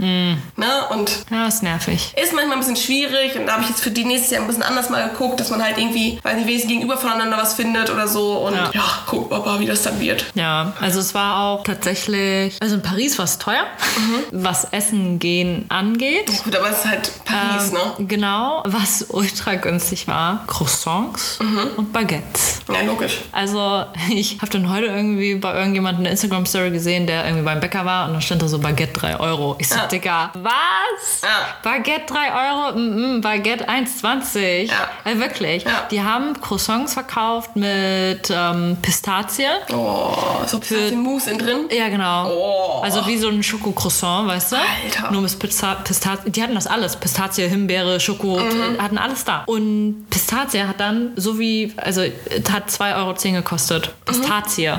Ne? 0.57 0.67
Und 0.91 1.25
Ja, 1.31 1.47
ist 1.47 1.63
nervig. 1.63 2.15
ist 2.21 2.33
manchmal 2.33 2.57
ein 2.57 2.61
bisschen 2.61 2.77
schwierig 2.77 3.37
und 3.39 3.47
da 3.47 3.53
habe 3.53 3.63
ich 3.65 3.69
jetzt 3.69 3.83
für 3.83 3.91
die 3.91 4.05
nächstes 4.05 4.31
Jahr 4.31 4.41
ein 4.41 4.47
bisschen 4.47 4.63
anders 4.63 4.89
mal 4.89 5.09
geguckt, 5.11 5.39
dass 5.41 5.51
man 5.51 5.63
halt 5.63 5.77
irgendwie, 5.77 6.19
weiß 6.23 6.37
nicht, 6.37 6.47
wenigstens 6.47 6.71
gegenüber 6.71 6.97
voneinander 6.97 7.37
was 7.37 7.55
findet 7.55 7.91
oder 7.91 8.09
so 8.09 8.39
und 8.47 8.55
ja, 8.55 8.71
Ja. 8.73 8.83
guck 9.07 9.31
mal, 9.31 9.61
wie 9.61 9.67
das 9.67 9.83
dann 9.83 10.01
wird. 10.01 10.25
Ja, 10.35 10.73
also 10.81 10.99
es 11.01 11.15
war 11.15 11.45
auch 11.45 11.65
tatsächlich, 11.65 12.57
also 12.61 12.77
in 12.77 12.83
Paris 12.83 13.19
war 13.19 13.25
es 13.27 13.39
teuer, 13.39 13.65
Mhm. 13.99 14.43
was 14.45 14.65
Essen 14.71 15.19
gehen 15.19 15.67
angeht. 15.69 16.31
Gut, 16.45 16.57
aber 16.57 16.71
es 16.71 16.79
ist 16.79 16.87
halt 16.87 17.11
Paris, 17.25 17.69
Ähm, 17.69 17.75
ne? 17.75 17.81
Genau, 17.99 18.63
was 18.67 19.07
ultra 19.09 19.55
günstig 19.57 20.07
war, 20.09 20.45
Croissants 20.47 21.39
Mhm. 21.41 21.59
und 21.77 21.93
Baguettes. 21.93 22.61
Ja, 22.73 22.83
logisch. 22.83 23.21
Also 23.33 23.85
ich 24.11 24.39
habe 24.41 24.51
dann 24.51 24.71
heute 24.73 24.87
irgendwie 24.87 25.35
bei 25.37 25.55
irgendjemandem 25.55 26.03
eine 26.03 26.11
Instagram-Story 26.11 26.71
gesehen, 26.71 27.07
der 27.07 27.25
irgendwie 27.25 27.45
beim 27.45 27.61
Bäcker 27.61 27.85
war 27.85 28.09
und 28.09 28.15
da 28.15 28.21
stand 28.21 28.43
da 28.43 28.49
so 28.49 28.59
Baguette 28.59 28.93
3 28.99 29.21
Euro. 29.21 29.57
Ich 29.59 29.69
so, 29.69 29.77
Ja. 29.77 29.87
Digga, 29.87 30.31
was? 30.35 31.21
Ja. 31.23 31.29
Baguette 31.63 32.07
3 32.07 32.19
Euro? 32.49 32.79
Mm 32.79 33.19
-mm, 33.19 33.21
Baguette 33.23 33.69
1,20. 33.69 34.69
Ja. 34.71 34.89
Also 35.05 35.21
wirklich. 35.21 35.65
Ja. 35.65 35.87
Die 35.91 36.03
haben 36.03 36.41
Croissants 36.41 36.95
verkauft 36.95 37.57
mit 37.57 38.31
ähm, 38.31 38.77
Pistazie. 38.83 39.47
Oh, 39.73 40.15
so 40.47 40.59
Pistazien-Mousse 40.59 41.31
innen 41.31 41.39
drin. 41.39 41.59
Ja, 41.71 41.89
genau. 41.89 42.31
Oh. 42.31 42.81
Also 42.83 43.07
wie 43.07 43.19
so 43.19 43.29
ein 43.29 43.43
Schokocroissant, 43.43 44.29
weißt 44.29 44.53
du? 44.53 44.57
Alter. 44.57 45.11
Nur 45.13 45.23
mit 45.23 45.39
Pista 45.39 45.75
Pistazie. 45.77 46.31
Die 46.31 46.43
hatten 46.43 46.55
das 46.55 46.67
alles. 46.67 46.97
Pistazie, 46.97 47.49
Himbeere, 47.73 48.01
Schoko, 48.01 48.39
Mhm. 48.39 48.81
hatten 48.83 48.99
alles 48.99 49.25
da. 49.25 49.45
Und 49.47 50.07
Pistazie 50.11 50.65
hat 50.65 50.79
dann 50.81 51.13
so 51.17 51.39
wie, 51.39 51.73
also 51.77 52.03
es 52.03 52.51
hat 52.53 52.71
2,10 52.71 52.97
Euro 52.97 53.15
gekostet. 53.43 53.91
Pistazie. 54.05 54.73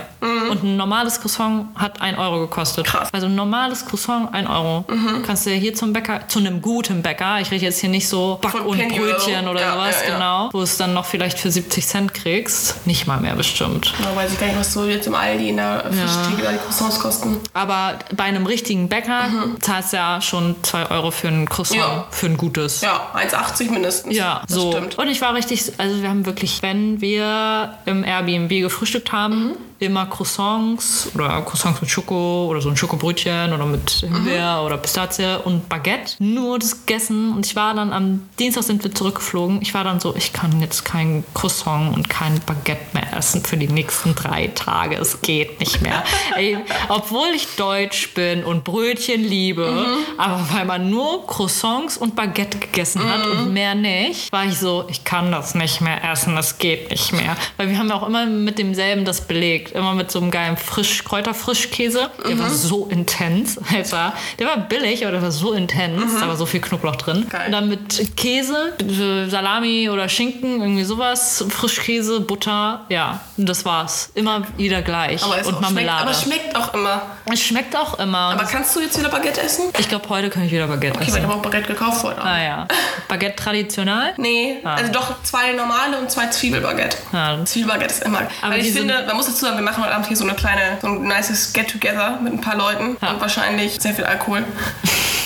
Und 0.49 0.63
ein 0.63 0.77
normales 0.77 1.19
Croissant 1.19 1.67
hat 1.75 2.01
1 2.01 2.17
Euro 2.17 2.41
gekostet. 2.41 2.85
Mhm. 2.85 2.89
Krass. 2.91 3.07
Mhm. 3.11 3.15
Also 3.15 3.27
ein 3.27 3.35
normales 3.35 3.85
Croissant 3.85 4.33
1 4.33 4.47
Euro. 4.49 4.85
Kannst 5.25 5.45
du 5.45 5.51
hier 5.51 5.73
zum 5.73 5.93
Bäcker, 5.93 6.27
zu 6.27 6.39
einem 6.39 6.61
guten 6.61 7.01
Bäcker, 7.01 7.39
ich 7.41 7.49
rede 7.51 7.65
jetzt 7.65 7.79
hier 7.79 7.89
nicht 7.89 8.07
so 8.07 8.37
Back- 8.41 8.51
Von 8.51 8.61
und 8.61 8.77
Penny 8.77 8.99
Brötchen 8.99 9.47
oder. 9.47 9.61
Ja, 9.61 9.73
sowas, 9.73 9.95
ja, 10.03 10.07
ja. 10.09 10.13
genau. 10.15 10.49
Wo 10.51 10.61
es 10.61 10.77
dann 10.77 10.93
noch 10.93 11.05
vielleicht 11.05 11.39
für 11.39 11.49
70 11.51 11.87
Cent 11.87 12.13
kriegst. 12.13 12.85
Nicht 12.85 13.07
mal 13.07 13.19
mehr 13.19 13.35
bestimmt. 13.35 13.93
Ja, 14.03 14.15
weiß 14.15 14.33
ich 14.33 14.39
gar 14.39 14.47
nicht, 14.47 14.59
was 14.59 14.73
so 14.73 14.85
jetzt 14.85 15.07
im 15.07 15.15
Aldi 15.15 15.49
in 15.49 15.57
der 15.57 15.85
Fischtheke 15.91 16.43
da 16.43 16.51
die 16.51 16.57
Croissants 16.59 16.99
kosten. 16.99 17.37
Aber 17.53 17.95
bei 18.15 18.25
einem 18.25 18.45
richtigen 18.45 18.87
Bäcker 18.89 19.25
zahlst 19.61 19.93
du 19.93 19.97
ja 19.97 20.21
schon 20.21 20.55
2 20.63 20.91
Euro 20.91 21.11
für 21.11 21.27
ein 21.29 21.47
Croissant, 21.49 21.79
Ja. 21.79 22.05
für 22.11 22.27
ein 22.27 22.37
gutes. 22.37 22.81
Ja, 22.83 23.11
1,80 23.15 23.71
mindestens. 23.71 24.15
Ja, 24.15 24.41
das 24.45 24.55
so. 24.55 24.71
stimmt. 24.71 24.97
Und 24.97 25.07
ich 25.07 25.21
war 25.21 25.33
richtig, 25.33 25.71
also 25.77 26.01
wir 26.01 26.09
haben 26.09 26.25
wirklich, 26.25 26.61
wenn 26.61 27.01
wir 27.01 27.77
im 27.85 28.03
Airbnb 28.03 28.49
gefrühstückt 28.49 29.11
haben, 29.11 29.51
immer 29.85 30.05
Croissants 30.05 31.09
oder 31.13 31.41
Croissants 31.41 31.81
mit 31.81 31.89
Schoko 31.89 32.47
oder 32.47 32.61
so 32.61 32.69
ein 32.69 32.77
Schokobrötchen 32.77 33.53
oder 33.53 33.65
mit 33.65 33.91
Himbeer 33.91 34.63
oder 34.65 34.77
Pistazie 34.77 35.39
und 35.43 35.69
Baguette. 35.69 36.15
Nur 36.19 36.59
das 36.59 36.85
gegessen 36.85 37.33
und 37.33 37.45
ich 37.45 37.55
war 37.55 37.73
dann 37.73 37.93
am 37.93 38.27
Dienstag 38.39 38.63
sind 38.63 38.83
wir 38.83 38.93
zurückgeflogen. 38.93 39.61
Ich 39.61 39.73
war 39.73 39.83
dann 39.83 39.99
so, 39.99 40.15
ich 40.15 40.33
kann 40.33 40.61
jetzt 40.61 40.85
kein 40.85 41.23
Croissant 41.33 41.95
und 41.95 42.09
kein 42.09 42.39
Baguette 42.45 42.85
mehr 42.93 43.15
essen 43.15 43.43
für 43.43 43.57
die 43.57 43.67
nächsten 43.67 44.15
drei 44.15 44.47
Tage. 44.47 44.95
Es 44.95 45.21
geht 45.21 45.59
nicht 45.59 45.81
mehr. 45.81 46.03
Ey, 46.35 46.57
obwohl 46.89 47.29
ich 47.35 47.47
deutsch 47.55 48.13
bin 48.13 48.43
und 48.43 48.63
Brötchen 48.63 49.23
liebe, 49.23 49.85
aber 50.17 50.45
weil 50.51 50.65
man 50.65 50.89
nur 50.89 51.25
Croissants 51.27 51.97
und 51.97 52.15
Baguette 52.15 52.57
gegessen 52.59 53.01
hat 53.03 53.25
und 53.27 53.53
mehr 53.53 53.75
nicht, 53.75 54.31
war 54.31 54.45
ich 54.45 54.57
so, 54.57 54.85
ich 54.89 55.03
kann 55.03 55.31
das 55.31 55.55
nicht 55.55 55.81
mehr 55.81 56.03
essen, 56.11 56.35
das 56.35 56.57
geht 56.57 56.89
nicht 56.89 57.11
mehr. 57.13 57.35
Weil 57.57 57.69
wir 57.69 57.77
haben 57.77 57.89
ja 57.89 57.95
auch 57.95 58.07
immer 58.07 58.25
mit 58.25 58.57
demselben 58.57 59.05
das 59.05 59.21
belegt. 59.21 59.72
Immer 59.73 59.93
mit 59.95 60.11
so 60.11 60.19
einem 60.19 60.29
geilen 60.31 60.55
Frisch, 60.57 61.03
Kräuterfrischkäse. 61.03 62.09
Der 62.27 62.39
war 62.39 62.49
so 62.49 62.85
intens, 62.87 63.57
Alter. 63.73 64.13
Der 64.39 64.47
war 64.47 64.57
billig, 64.57 65.03
aber 65.03 65.13
der 65.13 65.21
war 65.21 65.31
so 65.31 65.53
intens. 65.53 66.19
Da 66.19 66.27
war 66.27 66.35
so 66.37 66.45
viel 66.45 66.61
Knoblauch 66.61 66.95
drin. 66.95 67.25
Geil. 67.29 67.47
Und 67.47 67.51
dann 67.53 67.69
mit 67.69 68.15
Käse, 68.15 68.73
äh, 68.79 69.27
Salami 69.29 69.89
oder 69.89 70.07
Schinken, 70.09 70.61
irgendwie 70.61 70.83
sowas. 70.83 71.43
Frischkäse, 71.49 72.21
Butter, 72.21 72.85
ja. 72.89 73.19
Und 73.37 73.49
das 73.49 73.65
war's. 73.65 74.11
Immer 74.13 74.43
wieder 74.57 74.81
gleich. 74.83 75.23
Aber 75.23 75.39
es 75.39 75.47
und 75.47 75.55
auch 75.55 75.59
schmeckt, 75.59 75.73
Marmelade. 75.73 76.01
aber 76.03 76.11
es 76.11 76.21
schmeckt 76.21 76.55
auch 76.55 76.73
immer. 76.73 77.01
es 77.31 77.41
schmeckt 77.41 77.75
auch 77.75 77.99
immer. 77.99 78.17
Aber 78.17 78.43
kannst 78.45 78.75
du 78.75 78.79
jetzt 78.79 78.99
wieder 78.99 79.09
Baguette 79.09 79.41
essen? 79.41 79.65
ich 79.77 79.89
glaube, 79.89 80.07
heute 80.09 80.29
kann 80.29 80.43
ich 80.43 80.51
wieder 80.51 80.67
Baguette 80.67 80.93
Okay, 80.95 80.99
weil 80.99 81.03
ich 81.07 81.13
essen. 81.15 81.23
habe 81.23 81.33
auch 81.33 81.41
Baguette 81.41 81.67
gekauft 81.67 82.03
heute. 82.03 82.21
Ah 82.21 82.41
ja. 82.43 82.67
Baguette 83.07 83.35
traditional? 83.35 84.13
Nee, 84.17 84.57
also 84.63 84.91
doch 84.91 85.23
zwei 85.23 85.53
normale 85.53 85.97
und 85.97 86.11
zwei 86.11 86.27
Zwiebelbaguette. 86.27 86.97
Ja. 87.11 87.43
Zwiebelbaguette 87.43 87.93
ist 87.93 88.03
immer. 88.03 88.21
Aber 88.41 88.57
ich 88.57 88.71
finde, 88.71 89.03
man 89.07 89.15
muss 89.17 89.25
dazu 89.25 89.39
sagen, 89.45 89.52
wir 89.55 89.61
machen 89.63 89.83
heute 89.83 89.93
Abend 89.93 90.07
hier 90.07 90.17
so 90.17 90.23
eine 90.23 90.33
kleine, 90.35 90.77
so 90.81 90.87
ein 90.87 91.03
nices 91.03 91.53
Get-Together 91.53 92.19
mit 92.23 92.33
ein 92.33 92.41
paar 92.41 92.55
Leuten 92.55 92.97
Ja. 93.01 93.11
und 93.11 93.21
wahrscheinlich 93.21 93.79
sehr 93.81 93.93
viel 93.93 94.05
Alkohol. 94.05 94.43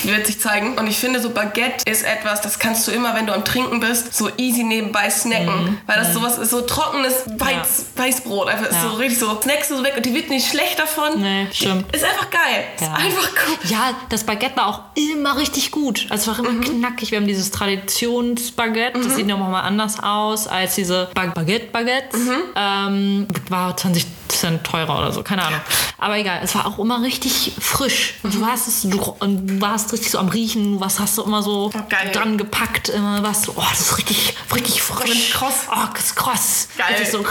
Wird 0.03 0.27
sich 0.27 0.39
zeigen. 0.39 0.77
Und 0.77 0.87
ich 0.87 0.97
finde, 0.97 1.19
so 1.21 1.29
Baguette 1.31 1.89
ist 1.89 2.03
etwas, 2.03 2.41
das 2.41 2.59
kannst 2.59 2.87
du 2.87 2.91
immer, 2.91 3.15
wenn 3.15 3.25
du 3.27 3.33
am 3.33 3.43
Trinken 3.45 3.79
bist, 3.79 4.13
so 4.13 4.29
easy 4.37 4.63
nebenbei 4.63 5.09
snacken. 5.09 5.63
Mhm. 5.65 5.77
Weil 5.85 5.97
das 5.97 6.13
sowas 6.13 6.37
ist 6.37 6.51
so 6.51 6.61
trockenes 6.61 7.13
Weiz, 7.37 7.85
Weißbrot. 7.95 8.47
Einfach 8.49 8.67
ist 8.67 8.75
Ja. 8.83 8.89
so 8.89 8.95
richtig 8.97 9.19
so, 9.19 9.39
snackst 9.41 9.71
du 9.71 9.77
so 9.77 9.83
weg 9.83 9.93
und 9.97 10.05
die 10.05 10.13
wird 10.13 10.29
nicht 10.29 10.47
schlecht 10.49 10.79
davon. 10.79 11.21
Nee, 11.21 11.47
stimmt. 11.51 11.93
Ist 11.95 12.03
einfach 12.03 12.29
geil. 12.29 12.63
Ja. 12.79 12.85
Ist 12.87 13.05
einfach 13.05 13.29
gut. 13.47 13.69
Ja, 13.69 13.91
das 14.09 14.23
Baguette 14.23 14.55
war 14.57 14.67
auch 14.67 14.81
immer 14.95 15.37
richtig 15.37 15.71
gut. 15.71 16.05
Also 16.09 16.31
es 16.31 16.37
war 16.37 16.45
immer 16.45 16.53
Mhm. 16.59 16.79
knackig. 16.79 17.11
Wir 17.11 17.19
haben 17.19 17.27
dieses 17.27 17.51
Traditionsbaguette. 17.51 18.99
Das 18.99 19.15
sieht 19.15 19.27
nochmal 19.27 19.63
anders 19.63 20.01
aus 20.01 20.47
als 20.47 20.75
diese 20.75 21.09
Ba- 21.13 21.27
Baguette-Baguettes. 21.27 22.19
Mhm. 22.19 22.37
Ähm, 22.55 23.27
war 23.49 23.75
20 23.75 24.05
Cent 24.31 24.63
teurer 24.63 24.97
oder 24.99 25.11
so, 25.11 25.23
keine 25.23 25.43
Ahnung. 25.43 25.59
Aber 25.97 26.17
egal, 26.17 26.39
es 26.43 26.53
war 26.55 26.65
auch 26.67 26.77
immer 26.79 27.01
richtig 27.01 27.53
frisch. 27.59 28.15
Und 28.23 28.33
Mhm. 28.33 28.39
du 28.39 28.45
warst, 28.47 28.67
es, 28.67 28.81
du, 28.83 28.99
und 29.19 29.47
du 29.47 29.61
warst 29.61 29.91
richtig 29.93 30.11
so 30.11 30.19
am 30.19 30.29
Riechen. 30.29 30.79
Was 30.79 30.99
hast 30.99 31.17
du 31.17 31.23
immer 31.23 31.41
so 31.41 31.71
Oh, 31.73 31.79
geil. 31.89 32.11
dran 32.13 32.37
gepackt? 32.37 32.89
Immer 32.89 33.23
warst 33.23 33.47
du, 33.47 33.53
oh, 33.55 33.63
das 33.69 33.81
ist 33.81 33.97
richtig, 33.97 34.35
richtig 34.53 34.81
frisch. 34.81 35.31
kross. 35.33 35.67
Oh, 35.71 35.75
das 35.93 36.03
ist 36.05 36.15
kross. 36.15 36.67
Geil. 36.77 36.87
Richtig 36.89 37.09
so, 37.11 37.23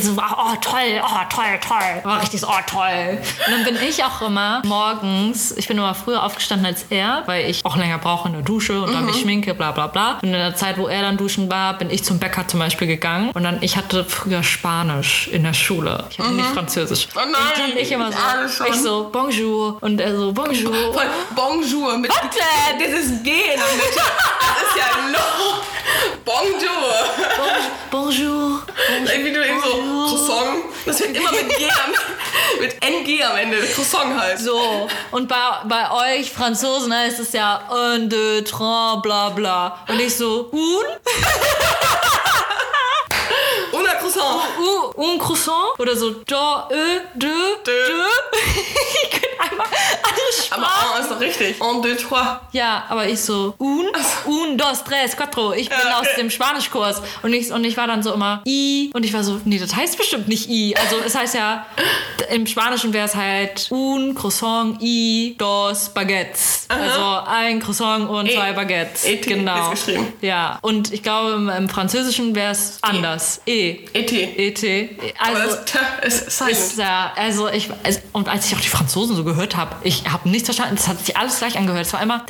so, 0.00 0.12
oh, 0.20 0.54
toll, 0.60 1.02
oh, 1.02 1.34
toll, 1.34 1.44
toll. 1.66 2.00
War 2.04 2.20
richtig 2.22 2.40
so, 2.40 2.48
oh, 2.48 2.52
toll. 2.66 3.18
Und 3.46 3.52
dann 3.52 3.64
bin 3.64 3.76
ich 3.88 4.02
auch 4.04 4.22
immer 4.22 4.62
morgens, 4.64 5.52
ich 5.52 5.66
bin 5.68 5.78
immer 5.78 5.94
früher 5.94 6.22
aufgestanden 6.22 6.66
als 6.66 6.86
er, 6.90 7.22
weil 7.26 7.48
ich 7.50 7.64
auch 7.64 7.76
länger 7.76 7.98
brauche 7.98 8.28
in 8.28 8.34
der 8.34 8.42
Dusche 8.42 8.80
und 8.82 8.90
Mhm. 8.90 8.94
dann 8.94 9.06
mich 9.06 9.20
schminke, 9.20 9.54
bla 9.54 9.72
bla 9.72 9.86
bla. 9.88 10.12
Und 10.22 10.24
in 10.28 10.32
der 10.32 10.54
Zeit, 10.56 10.78
wo 10.78 10.86
er 10.88 11.02
dann 11.02 11.16
duschen 11.16 11.50
war, 11.50 11.74
bin 11.78 11.90
ich 11.90 12.04
zum 12.04 12.18
Bäcker 12.18 12.46
zum 12.48 12.60
Beispiel 12.60 12.86
gegangen. 12.86 13.30
Und 13.32 13.42
dann, 13.44 13.58
ich 13.62 13.76
hatte 13.76 14.04
früher 14.04 14.42
Spanisch 14.42 15.28
in 15.28 15.42
der 15.42 15.52
Schule. 15.54 16.04
Ich 16.10 16.18
hatte 16.34 16.42
nicht 16.42 16.54
Französisch. 16.54 17.08
Oh 17.14 17.18
nein, 17.18 17.32
und 17.32 17.58
dann 17.58 17.76
ich 17.78 17.90
immer 17.92 18.10
ich 18.10 18.16
ahne 18.16 18.48
so, 18.48 18.64
ich 18.64 18.74
so, 18.74 19.08
bonjour. 19.12 19.78
Und 19.80 20.00
er 20.00 20.16
so, 20.16 20.32
bonjour. 20.32 20.74
Voll 20.94 21.06
Bonjour 21.34 21.98
mit 21.98 22.10
denn? 22.10 22.78
dieses 22.78 23.22
G 23.22 23.30
in 23.30 23.60
der 23.60 23.74
Mitte. 23.76 24.00
Das 24.40 24.68
ist 24.68 24.76
ja 24.76 25.08
low. 25.12 25.62
Bonjour. 26.24 26.94
Bonjour. 27.90 28.62
Wie 29.16 29.32
du 29.32 29.46
eben 29.46 29.60
so 29.60 30.16
Croissant. 30.16 30.64
Das 30.86 31.00
wird 31.00 31.16
immer 31.16 31.32
mit 31.32 31.48
G 31.56 31.64
am, 31.64 32.60
mit 32.60 32.84
NG 32.84 33.22
am 33.24 33.36
Ende. 33.36 33.58
Croissant 33.74 34.18
halt. 34.18 34.38
So, 34.38 34.88
und 35.10 35.28
bei, 35.28 35.36
bei 35.64 36.18
euch 36.18 36.30
Franzosen 36.30 36.94
heißt 36.94 37.20
es 37.20 37.32
ja 37.32 37.62
un, 37.70 38.08
deux, 38.08 38.44
trois, 38.44 38.96
bla 39.02 39.30
bla. 39.30 39.78
Und 39.88 40.00
ich 40.00 40.16
so, 40.16 40.48
un? 40.52 40.84
Croissant. 44.14 44.40
Uh, 44.96 45.02
un 45.02 45.18
croissant? 45.18 45.64
Oder 45.78 45.96
so, 45.96 46.10
da, 46.26 46.68
ö, 46.70 47.00
de, 47.14 47.28
de. 47.66 47.72
ich 49.02 49.10
kann 49.10 49.50
einfach 49.50 49.70
alles 49.70 50.52
Aber 50.52 50.62
Sprachen. 50.62 50.88
oh, 50.96 51.00
ist 51.00 51.10
doch 51.10 51.20
richtig. 51.20 51.60
Un, 51.60 51.82
deux, 51.82 51.96
trois. 51.96 52.40
Ja, 52.52 52.84
aber 52.88 53.08
ich 53.08 53.20
so, 53.20 53.54
un, 53.58 53.86
un, 54.26 54.56
dos, 54.58 54.84
tres, 54.84 55.16
cuatro. 55.16 55.52
Ich 55.52 55.68
bin 55.68 55.78
Ja, 55.84 55.98
aus 55.98 56.06
okay. 56.06 56.20
dem 56.20 56.30
Spanischkurs. 56.30 57.02
Und 57.22 57.32
ich, 57.32 57.50
und 57.52 57.64
ich 57.64 57.76
war 57.76 57.86
dann 57.86 58.02
so 58.02 58.12
immer, 58.12 58.42
i. 58.46 58.90
Und 58.94 59.04
ich 59.04 59.12
war 59.12 59.24
so, 59.24 59.40
nee, 59.44 59.58
das 59.58 59.74
heißt 59.74 59.96
bestimmt 59.98 60.28
nicht 60.28 60.48
i. 60.48 60.74
Also 60.76 60.96
es 61.04 61.14
heißt 61.14 61.34
ja, 61.34 61.66
im 62.30 62.46
Spanischen 62.46 62.92
wäre 62.92 63.06
es 63.06 63.14
halt 63.14 63.68
un, 63.70 64.14
croissant, 64.14 64.80
i, 64.82 65.34
dos, 65.38 65.88
baguettes. 65.90 66.66
Also 66.68 67.20
ein 67.26 67.60
Croissant 67.60 68.08
und 68.08 68.26
E. 68.26 68.34
zwei 68.34 68.52
Baguettes. 68.52 69.04
E-T 69.04 69.34
genau. 69.34 69.72
ist 69.72 69.84
geschrieben. 69.86 70.12
Ja, 70.20 70.58
und 70.62 70.92
ich 70.92 71.02
glaube, 71.02 71.32
im, 71.32 71.48
im 71.48 71.68
Französischen 71.68 72.34
wäre 72.34 72.52
es 72.52 72.78
anders. 72.82 73.40
E. 73.46 73.78
ET. 74.12 74.38
E-T. 74.38 74.96
Aber 75.18 75.36
Also, 75.40 75.56
das 75.56 75.64
T 75.64 75.78
ist 76.06 76.30
silent. 76.38 76.52
ist 76.56 76.78
ja, 76.78 77.12
also 77.16 77.48
ich, 77.48 77.68
es- 77.82 78.00
und 78.12 78.28
als 78.28 78.46
ich 78.46 78.56
auch 78.56 78.60
die 78.60 78.68
Franzosen 78.68 79.16
so 79.16 79.24
gehört 79.24 79.56
habe, 79.56 79.76
ich 79.82 80.04
habe 80.10 80.28
nichts 80.28 80.46
verstanden, 80.48 80.76
es 80.78 80.88
hat 80.88 81.04
sich 81.04 81.16
alles 81.16 81.38
gleich 81.38 81.56
angehört. 81.58 81.86
Es 81.86 81.92
war 81.92 82.02
immer, 82.02 82.24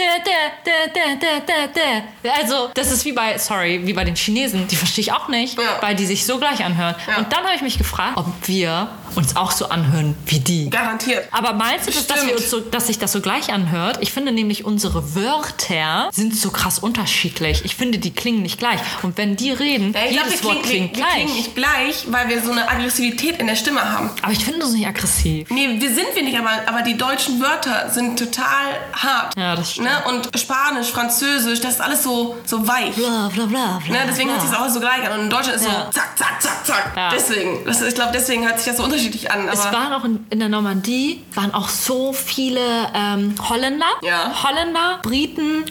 also 2.38 2.70
das 2.74 2.90
ist 2.90 3.04
wie 3.04 3.12
bei, 3.12 3.38
sorry, 3.38 3.86
wie 3.86 3.92
bei 3.92 4.04
den 4.04 4.16
Chinesen, 4.16 4.66
die 4.68 4.76
verstehe 4.76 5.02
ich 5.02 5.12
auch 5.12 5.28
nicht, 5.28 5.58
Ja. 5.58 5.78
weil 5.80 5.94
die 5.94 6.06
sich 6.06 6.24
so 6.26 6.38
gleich 6.38 6.64
anhören. 6.64 6.94
Ja. 7.06 7.18
Und 7.18 7.32
dann 7.32 7.44
habe 7.44 7.54
ich 7.54 7.62
mich 7.62 7.78
gefragt, 7.78 8.16
ob 8.16 8.26
wir 8.46 8.88
uns 9.14 9.36
auch 9.36 9.52
so 9.52 9.68
anhören 9.68 10.16
wie 10.26 10.40
die. 10.40 10.70
Garantiert. 10.70 11.28
Aber 11.30 11.52
meinst 11.52 11.86
du, 11.86 11.92
dass, 11.92 12.06
dass, 12.06 12.26
wir 12.26 12.34
uns 12.36 12.50
so, 12.50 12.60
dass 12.60 12.88
sich 12.88 12.98
das 12.98 13.12
so 13.12 13.20
gleich 13.20 13.52
anhört? 13.52 13.98
Ich 14.00 14.12
finde 14.12 14.32
nämlich, 14.32 14.64
unsere 14.64 15.14
Wörter 15.14 16.08
sind 16.12 16.34
so 16.36 16.50
krass 16.50 16.78
unterschiedlich. 16.78 17.64
Ich 17.64 17.76
finde, 17.76 17.98
die 17.98 18.12
klingen 18.12 18.42
nicht 18.42 18.58
gleich. 18.58 18.80
Und 19.02 19.16
wenn 19.16 19.36
die 19.36 19.50
reden, 19.52 19.92
Ja, 19.94 20.06
jedes 20.24 20.42
Wort 20.44 20.62
klingen, 20.64 20.92
klingt 20.92 20.96
wir 20.96 21.02
gleich. 21.04 21.14
klingen 21.26 21.54
gleich, 21.64 22.04
weil 22.08 22.28
wir 22.28 22.42
so 22.42 22.50
eine 22.50 22.68
Aggressivität 22.68 23.38
in 23.40 23.46
der 23.46 23.56
Stimme 23.56 23.80
haben. 23.80 24.10
Aber 24.22 24.32
ich 24.32 24.44
finde 24.44 24.60
das 24.60 24.70
nicht 24.72 24.86
aggressiv. 24.86 25.48
Nee, 25.50 25.80
wir 25.80 25.94
sind 25.94 26.06
wir 26.14 26.22
nicht, 26.22 26.38
aber, 26.38 26.50
aber 26.66 26.82
die 26.82 26.96
deutschen 26.96 27.40
Wörter 27.40 27.88
sind 27.90 28.18
total 28.18 28.66
hart. 28.92 29.36
Ja, 29.36 29.56
das 29.56 29.72
stimmt. 29.72 29.88
Ne? 29.88 29.92
Und 30.08 30.28
Spanisch, 30.38 30.88
Französisch, 30.90 31.60
das 31.60 31.74
ist 31.74 31.80
alles 31.80 32.02
so, 32.02 32.36
so 32.44 32.66
weich. 32.66 32.94
Bla, 32.94 33.30
bla, 33.32 33.46
bla, 33.46 33.80
bla, 33.86 33.94
Ne? 33.94 34.04
Deswegen 34.08 34.28
bla. 34.28 34.36
hört 34.38 34.42
sich 34.42 34.50
das 34.56 34.60
auch 34.68 34.68
so 34.72 34.80
gleich 34.80 35.04
an. 35.08 35.18
Und 35.18 35.24
in 35.24 35.30
Deutschland 35.30 35.56
ist 35.56 35.66
Ja. 35.66 35.84
so 35.86 35.90
zack, 35.90 36.18
zack, 36.18 36.42
zack, 36.42 36.66
zack. 36.66 36.92
Ja. 36.96 37.08
Deswegen. 37.10 37.64
Das, 37.64 37.80
ich 37.82 37.94
glaube, 37.94 38.10
deswegen 38.12 38.44
hört 38.44 38.58
sich 38.58 38.66
das 38.66 38.76
so 38.76 38.84
unterschiedlich 38.84 39.30
an. 39.30 39.48
Es 39.48 39.60
Aber 39.66 39.76
waren 39.78 39.92
auch 39.92 40.04
in, 40.04 40.26
in 40.30 40.38
der 40.40 40.48
Normandie 40.48 41.22
waren 41.34 41.52
auch 41.54 41.68
so 41.68 42.12
viele 42.12 42.60
ähm, 42.94 43.34
Holländer, 43.48 43.86
Ja. 44.02 44.32
Holländer, 44.42 44.98
Briten 45.02 45.64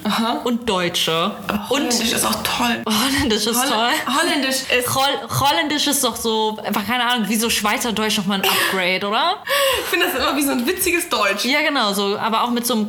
und 0.43 0.67
Deutsche. 0.69 1.32
Und 1.47 1.69
Holländisch 1.69 2.12
ist 2.13 2.25
auch 2.25 2.36
toll. 2.43 2.84
Holländisch 2.88 3.45
ist 3.47 3.62
Holl 3.62 3.69
toll. 3.69 3.91
Holländisch 4.19 4.56
ist. 4.79 4.95
Holl 4.95 5.03
Holländisch 5.39 5.82
ist 5.87 6.03
doch 6.03 6.15
so, 6.15 6.57
einfach 6.63 6.85
keine 6.85 7.05
Ahnung, 7.09 7.27
wie 7.29 7.35
so 7.35 7.49
Schweizerdeutsch 7.49 8.17
nochmal 8.17 8.39
ein 8.41 8.45
Upgrade, 8.49 9.07
oder? 9.07 9.37
Ich 9.83 9.89
finde 9.89 10.05
das 10.07 10.15
immer 10.15 10.35
wie 10.37 10.41
so 10.43 10.51
ein 10.51 10.65
witziges 10.67 11.09
Deutsch. 11.09 11.45
Ja, 11.45 11.61
genau, 11.61 11.93
so, 11.93 12.17
aber 12.17 12.43
auch 12.43 12.49
mit 12.51 12.65
so 12.65 12.73
einem. 12.75 12.87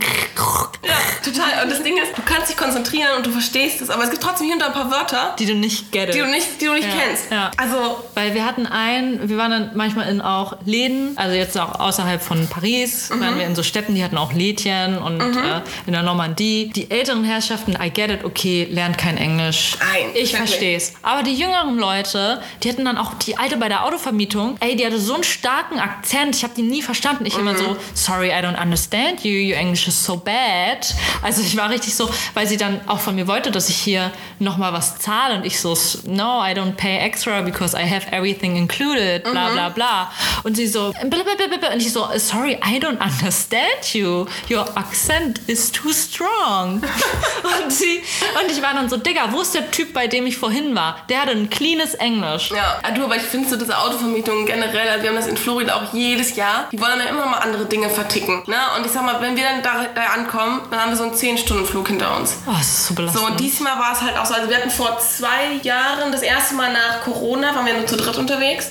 Ja, 0.85 0.93
total. 1.25 1.63
Und 1.65 1.71
das 1.71 1.83
Ding 1.83 1.97
ist, 1.97 2.17
du 2.17 2.23
kannst 2.23 2.51
dich 2.51 2.57
konzentrieren 2.57 3.17
und 3.17 3.27
du 3.27 3.31
verstehst 3.31 3.81
es, 3.81 3.91
aber 3.91 4.05
es 4.05 4.11
gibt 4.11 4.23
trotzdem 4.23 4.47
hier 4.47 4.55
und 4.55 4.61
da 4.61 4.67
ein 4.67 4.73
paar 4.73 4.91
Wörter, 4.91 5.35
Die 5.39 5.47
du 5.47 5.55
nicht 5.55 5.91
gettest. 5.93 6.17
die 6.19 6.23
du 6.23 6.29
nicht, 6.29 6.61
die 6.61 6.67
du 6.67 6.73
nicht 6.75 6.89
Ja, 6.89 6.95
kennst. 7.07 7.31
ja. 7.31 7.51
Also, 7.57 8.05
Weil 8.15 8.35
wir 8.35 8.45
hatten 8.45 8.67
ein, 8.67 9.29
wir 9.29 9.37
waren 9.39 9.51
dann 9.51 9.71
manchmal 9.75 10.09
in 10.09 10.21
auch 10.21 10.57
Läden, 10.65 11.17
also 11.17 11.35
jetzt 11.35 11.59
auch 11.59 11.81
außerhalb 11.81 12.23
von 12.23 12.47
Paris, 12.49 13.11
Mhm. 13.11 13.21
waren 13.21 13.39
wir 13.39 13.47
in 13.47 13.55
so 13.55 13.63
Städten, 13.63 13.95
die 13.95 14.05
hatten 14.05 14.19
auch 14.19 14.33
Lädchen 14.33 14.99
und 14.99 15.21
äh, 15.21 15.61
in 15.87 15.93
der 15.93 16.03
Normandie. 16.03 16.71
Die 16.75 16.91
älteren 16.91 17.25
Herrschaften, 17.25 17.77
I 17.81 17.91
get 17.91 18.11
it, 18.11 18.25
okay, 18.25 18.69
lernt 18.71 18.99
kein 18.99 19.17
Englisch. 19.17 19.77
Nein, 19.81 20.11
Ich 20.15 20.35
verstehe 20.37 20.77
es. 20.77 20.93
Aber 21.03 21.23
die 21.23 21.35
jüngeren 21.35 21.79
Leute, 21.79 22.41
die 22.63 22.69
hatten 22.69 22.84
dann 22.85 22.99
auch 22.99 23.15
die 23.15 23.37
alte 23.37 23.57
bei 23.57 23.69
der 23.69 23.85
Autovermietung, 23.85 24.57
ey, 24.61 24.77
die 24.77 24.85
hatte 24.87 24.99
so 24.99 25.15
einen 25.15 25.25
starken 25.25 25.79
Akzent, 25.79 26.35
ich 26.37 26.43
habe 26.45 26.55
die 26.55 26.63
nie 26.63 26.83
verstanden. 26.83 27.27
Ich 27.27 27.37
immer 27.39 27.53
Mhm. 27.55 27.59
so, 27.59 27.77
sorry, 27.95 28.29
I 28.31 28.43
don't 28.45 28.61
understand 28.61 29.25
you, 29.25 29.33
your 29.53 29.57
English 29.59 29.87
is 29.89 30.05
so 30.05 30.17
bad. 30.17 30.95
Also 31.23 31.43
ich 31.43 31.57
war 31.57 31.71
richtig 31.71 31.95
so, 31.95 32.11
weil 32.35 32.47
sie 32.47 32.57
dann 32.57 32.81
auch 32.87 33.01
von 33.01 33.15
mir 33.15 33.27
wollte, 33.27 33.51
dass 33.51 33.69
ich 33.69 33.77
hier 33.77 34.11
nochmal 34.39 34.73
was 34.73 34.99
zahle 34.99 35.37
und 35.37 35.45
ich 35.47 35.61
so, 35.61 35.77
no, 36.07 36.43
I 36.45 36.53
don't 36.53 36.73
pay 36.77 36.99
extra 36.99 37.41
because 37.43 37.77
I 37.77 37.83
have 37.89 38.11
everything 38.13 38.57
included, 38.57 39.25
bla 39.25 39.51
bla 39.51 39.69
bla. 39.71 40.11
Und 40.43 40.57
sie 40.57 40.67
so, 40.67 40.93
blablabla. 41.03 41.73
und 41.73 41.81
ich 41.81 41.93
so, 41.93 42.09
sorry, 42.17 42.59
I 42.65 42.79
don't 42.79 43.01
understand 43.01 43.93
you. 43.95 44.27
Your 44.51 44.67
accent 44.77 45.41
is 45.47 45.71
too 45.73 45.93
strong. 45.93 46.83
und, 47.63 47.73
sie, 47.73 48.03
und 48.43 48.51
ich 48.51 48.63
war 48.63 48.75
dann 48.75 48.89
so, 48.89 48.97
Digga, 48.97 49.29
wo 49.33 49.41
ist 49.41 49.55
der 49.55 49.71
Typ, 49.71 49.93
bei 49.93 50.07
dem 50.07 50.27
ich 50.27 50.37
vorhin 50.37 50.75
war? 50.75 50.97
Der 51.09 51.23
hatte 51.23 51.33
ein 51.33 51.51
cleanes 51.51 51.95
Englisch. 51.95 52.51
ja. 52.51 52.74
Du, 52.95 53.05
aber 53.05 53.17
ich 53.17 53.23
finde 53.23 53.49
so 53.49 53.57
diese 53.57 53.77
Autovermietungen 53.77 54.47
generell, 54.47 54.89
also 54.89 55.03
wir 55.03 55.11
haben 55.11 55.17
das 55.17 55.27
in 55.27 55.37
Florida 55.37 55.75
auch 55.75 55.93
jedes 55.93 56.37
Jahr, 56.37 56.69
die 56.71 56.81
wollen 56.81 56.99
dann 56.99 57.09
immer 57.09 57.27
mal 57.27 57.39
andere 57.39 57.65
Dinge 57.67 57.89
verticken. 57.91 58.43
Ne? 58.47 58.57
Und 58.77 58.87
ich 58.87 58.93
sag 58.93 59.05
mal, 59.05 59.21
wenn 59.21 59.37
wir 59.37 59.45
dann 59.45 59.63
da, 59.63 59.87
da 59.95 60.03
ankommen, 60.15 60.63
dann 60.71 60.81
haben 60.81 60.91
wir 60.91 60.97
so 60.97 61.05
einen 61.05 61.15
10-Stunden-Flug 61.15 61.89
hinter 61.89 62.17
uns. 62.17 62.37
Oh, 62.47 62.53
das 62.53 62.69
ist 62.69 62.87
so 62.87 62.95
belastend. 62.95 63.25
So, 63.25 63.31
und 63.31 63.41
diesmal 63.41 63.79
war 63.79 63.93
es 63.93 64.01
halt 64.01 64.17
auch 64.17 64.27
so, 64.27 64.35
also 64.35 64.49
wir 64.49 64.57
hatten 64.57 64.71
vor 64.71 64.99
zwei 64.99 65.55
Jahren, 65.63 66.13
das 66.13 66.23
erste 66.23 66.55
Mal 66.55 66.73
nach 66.73 67.03
Corona, 67.03 67.55
waren 67.55 67.67
wir 67.67 67.75
nur 67.75 67.87
zu 67.87 67.97
dritt 67.97 68.17
unterwegs. 68.17 68.71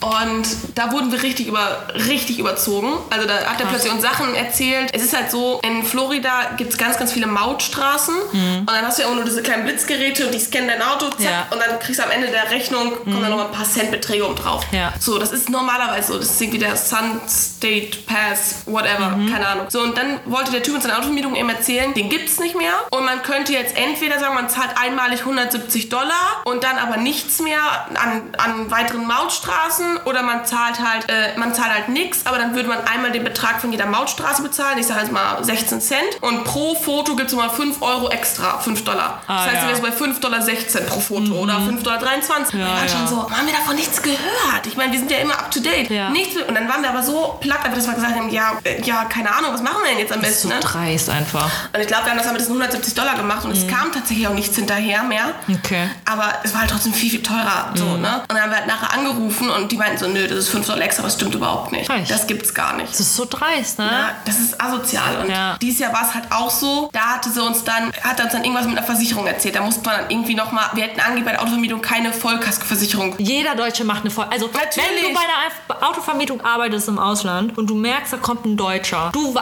Und 0.00 0.46
da 0.74 0.92
wurden 0.92 1.10
wir 1.12 1.22
richtig, 1.22 1.46
über, 1.46 1.86
richtig 2.08 2.38
überzogen. 2.38 2.92
Also 3.10 3.26
da 3.26 3.34
hat 3.46 3.60
er 3.60 3.66
plötzlich 3.66 3.92
uns 3.92 4.02
Sachen 4.02 4.34
erzählt. 4.34 4.90
Es 4.92 5.02
ist 5.02 5.16
halt 5.16 5.30
so, 5.30 5.60
in 5.62 5.82
Florida 5.82 6.50
gibt 6.56 6.72
es 6.72 6.78
ganz, 6.78 6.98
ganz 6.98 7.12
viele 7.12 7.26
Mautstraßen. 7.26 8.14
Und 8.32 8.68
dann 8.68 8.86
hast 8.86 8.98
du 8.98 9.02
ja 9.02 9.08
immer 9.08 9.16
nur 9.16 9.24
diese 9.24 9.42
kleinen 9.42 9.64
Blitzgeräte 9.64 10.26
und 10.26 10.34
die 10.34 10.40
scannen 10.40 10.68
dein 10.68 10.82
Auto, 10.82 11.08
zack. 11.10 11.20
Ja. 11.20 11.46
Und 11.50 11.60
dann 11.60 11.78
kriegst 11.78 12.00
du 12.00 12.04
am 12.04 12.10
Ende 12.10 12.28
der 12.28 12.50
Rechnung, 12.50 12.92
kommen 13.04 13.22
dann 13.22 13.32
nochmal 13.36 13.52
ein 13.52 13.56
paar 13.56 13.68
Centbeträge 13.68 14.24
oben 14.24 14.36
drauf. 14.36 14.64
Ja. 14.72 14.92
So, 14.98 15.18
das 15.18 15.32
ist 15.32 15.50
normalerweise 15.50 16.12
so. 16.12 16.18
Das 16.18 16.30
ist 16.30 16.40
irgendwie 16.40 16.58
der 16.58 16.76
Sun 16.76 17.20
State 17.28 17.98
Pass, 18.06 18.62
whatever, 18.66 19.18
keine 19.30 19.46
Ahnung. 19.46 19.66
So, 19.68 19.80
und 19.80 19.96
dann 19.96 20.20
wollte 20.26 20.52
der 20.52 20.62
Typ 20.62 20.74
uns 20.74 20.84
seine 20.84 20.96
Autovermietung 20.96 21.34
eben 21.34 21.48
erzählen, 21.48 21.92
den 21.94 22.08
gibt's 22.08 22.38
nicht 22.38 22.56
mehr. 22.56 22.72
Und 22.90 23.04
man 23.04 23.22
könnte 23.22 23.52
jetzt 23.52 23.76
entweder 23.76 24.18
sagen, 24.18 24.34
man 24.34 24.48
zahlt 24.48 24.70
einmalig 24.76 25.20
170 25.20 25.88
Dollar 25.88 26.42
und 26.44 26.64
dann 26.64 26.78
aber 26.78 26.96
nichts 26.96 27.40
mehr 27.40 27.60
an, 27.94 28.22
an 28.36 28.70
weiteren 28.70 29.06
Mautstraßen 29.06 29.98
oder 30.04 30.22
man 30.22 30.44
zahlt 30.44 30.80
halt, 30.80 31.08
äh, 31.08 31.38
man 31.38 31.54
zahlt 31.54 31.72
halt 31.72 31.88
nichts, 31.88 32.26
aber 32.26 32.38
dann 32.38 32.54
würde 32.54 32.68
man 32.68 32.78
einmal 32.86 33.12
den 33.12 33.24
Betrag 33.24 33.60
von 33.60 33.72
jeder 33.72 33.86
Mautstraße 33.86 34.42
bezahlen. 34.42 34.78
Ich 34.78 34.86
sage 34.86 35.00
jetzt 35.00 35.12
mal 35.12 35.42
16 35.42 35.80
Cent. 35.80 36.02
Und 36.20 36.44
pro 36.44 36.74
Foto 36.74 37.16
gibt's 37.16 37.32
nochmal 37.32 37.50
5 37.50 37.82
Euro 37.82 38.08
extra, 38.08 38.58
5 38.58 38.84
Dollar. 38.84 39.22
Ah, 39.26 39.44
das 39.44 39.54
heißt, 39.54 39.54
ja. 39.54 39.76
du 39.76 39.82
wärst 39.82 39.98
bei 39.98 40.04
5,16 40.06 40.20
Dollar 40.20 40.40
pro 40.88 41.00
Foto 41.00 41.32
oder 41.34 41.54
5,23 41.54 41.82
Dollar. 41.82 42.02
waren 42.02 42.52
ja. 42.52 42.88
schon 42.88 43.06
so, 43.06 43.23
haben 43.30 43.46
wir 43.46 43.54
davon 43.54 43.76
nichts 43.76 44.00
gehört? 44.02 44.66
Ich 44.66 44.76
meine, 44.76 44.92
wir 44.92 44.98
sind 44.98 45.10
ja 45.10 45.18
immer 45.18 45.34
up 45.38 45.50
to 45.50 45.60
date. 45.60 45.90
Ja. 45.90 46.10
Nichts. 46.10 46.36
Und 46.36 46.54
dann 46.54 46.68
waren 46.68 46.82
wir 46.82 46.90
aber 46.90 47.02
so 47.02 47.36
platt, 47.40 47.60
aber 47.64 47.74
dass 47.76 47.86
wir 47.86 47.94
gesagt 47.94 48.14
haben, 48.14 48.28
ja, 48.30 48.52
äh, 48.64 48.80
ja, 48.82 49.04
keine 49.04 49.34
Ahnung, 49.34 49.52
was 49.52 49.62
machen 49.62 49.78
wir 49.82 49.90
denn 49.90 49.98
jetzt 49.98 50.12
am 50.12 50.20
So 50.20 50.26
besten? 50.26 50.48
Ne? 50.48 50.60
dreist 50.60 51.10
einfach. 51.10 51.50
Und 51.72 51.80
ich 51.80 51.86
glaube, 51.86 52.04
wir 52.06 52.10
haben 52.12 52.18
das 52.18 52.26
mit 52.30 52.40
diesen 52.40 52.52
170 52.52 52.94
Dollar 52.94 53.14
gemacht 53.16 53.44
und 53.44 53.52
es 53.52 53.66
kam 53.66 53.92
tatsächlich 53.92 54.26
auch 54.28 54.34
nichts 54.34 54.56
hinterher 54.56 55.02
mehr. 55.02 55.34
Okay. 55.48 55.88
Aber 56.04 56.32
es 56.42 56.52
war 56.52 56.60
halt 56.62 56.70
trotzdem 56.70 56.92
viel, 56.94 57.10
viel 57.10 57.22
teurer. 57.22 57.70
So, 57.74 57.96
ne? 57.96 58.20
Und 58.22 58.30
dann 58.30 58.40
haben 58.42 58.50
wir 58.50 58.56
halt 58.58 58.66
nachher 58.66 58.92
angerufen 58.92 59.50
und 59.50 59.70
die 59.72 59.76
meinten 59.76 59.98
so, 59.98 60.08
nö, 60.08 60.26
das 60.26 60.38
ist 60.38 60.48
5 60.50 60.66
Dollar 60.66 60.82
extra, 60.82 61.02
aber 61.02 61.08
das 61.08 61.16
stimmt 61.16 61.34
überhaupt 61.34 61.72
nicht. 61.72 61.88
Echt? 61.90 62.10
Das 62.10 62.26
gibt's 62.26 62.52
gar 62.54 62.74
nicht. 62.76 62.90
Das 62.92 63.00
ist 63.00 63.16
so 63.16 63.26
dreist, 63.28 63.78
ne? 63.78 63.86
Ja, 63.86 64.10
das 64.24 64.38
ist 64.38 64.60
asozial. 64.60 65.18
Und 65.22 65.30
Ja. 65.30 65.56
dieses 65.60 65.78
Jahr 65.80 65.92
war 65.92 66.02
es 66.08 66.14
halt 66.14 66.24
auch 66.30 66.50
so. 66.50 66.88
Da 66.92 67.00
hatte 67.14 67.30
sie 67.30 67.42
uns 67.42 67.64
dann, 67.64 67.92
hat 68.02 68.20
uns 68.20 68.32
dann 68.32 68.44
irgendwas 68.44 68.66
mit 68.66 68.76
einer 68.76 68.86
Versicherung 68.86 69.26
erzählt. 69.26 69.54
Da 69.56 69.60
musste 69.62 69.82
man 69.84 69.96
dann 69.98 70.10
irgendwie 70.10 70.34
nochmal, 70.34 70.66
wir 70.74 70.84
hätten 70.84 71.00
angegeben 71.00 71.24
bei 71.26 71.32
der 71.32 71.42
Autovermietung 71.42 71.80
keine 71.82 72.12
Vollkaskoversicherung. 72.12 73.13
Jeder 73.18 73.54
Deutsche 73.54 73.84
macht 73.84 74.02
eine 74.02 74.10
Voll. 74.10 74.26
Also, 74.30 74.46
Natürlich. 74.52 74.76
wenn 75.02 75.12
du 75.12 75.14
bei 75.14 75.20
einer 75.20 75.88
Autovermietung 75.88 76.40
arbeitest 76.40 76.88
im 76.88 76.98
Ausland 76.98 77.56
und 77.58 77.68
du 77.68 77.74
merkst, 77.74 78.12
da 78.12 78.16
kommt 78.18 78.44
ein 78.44 78.56
Deutscher, 78.56 79.10
du, 79.12 79.34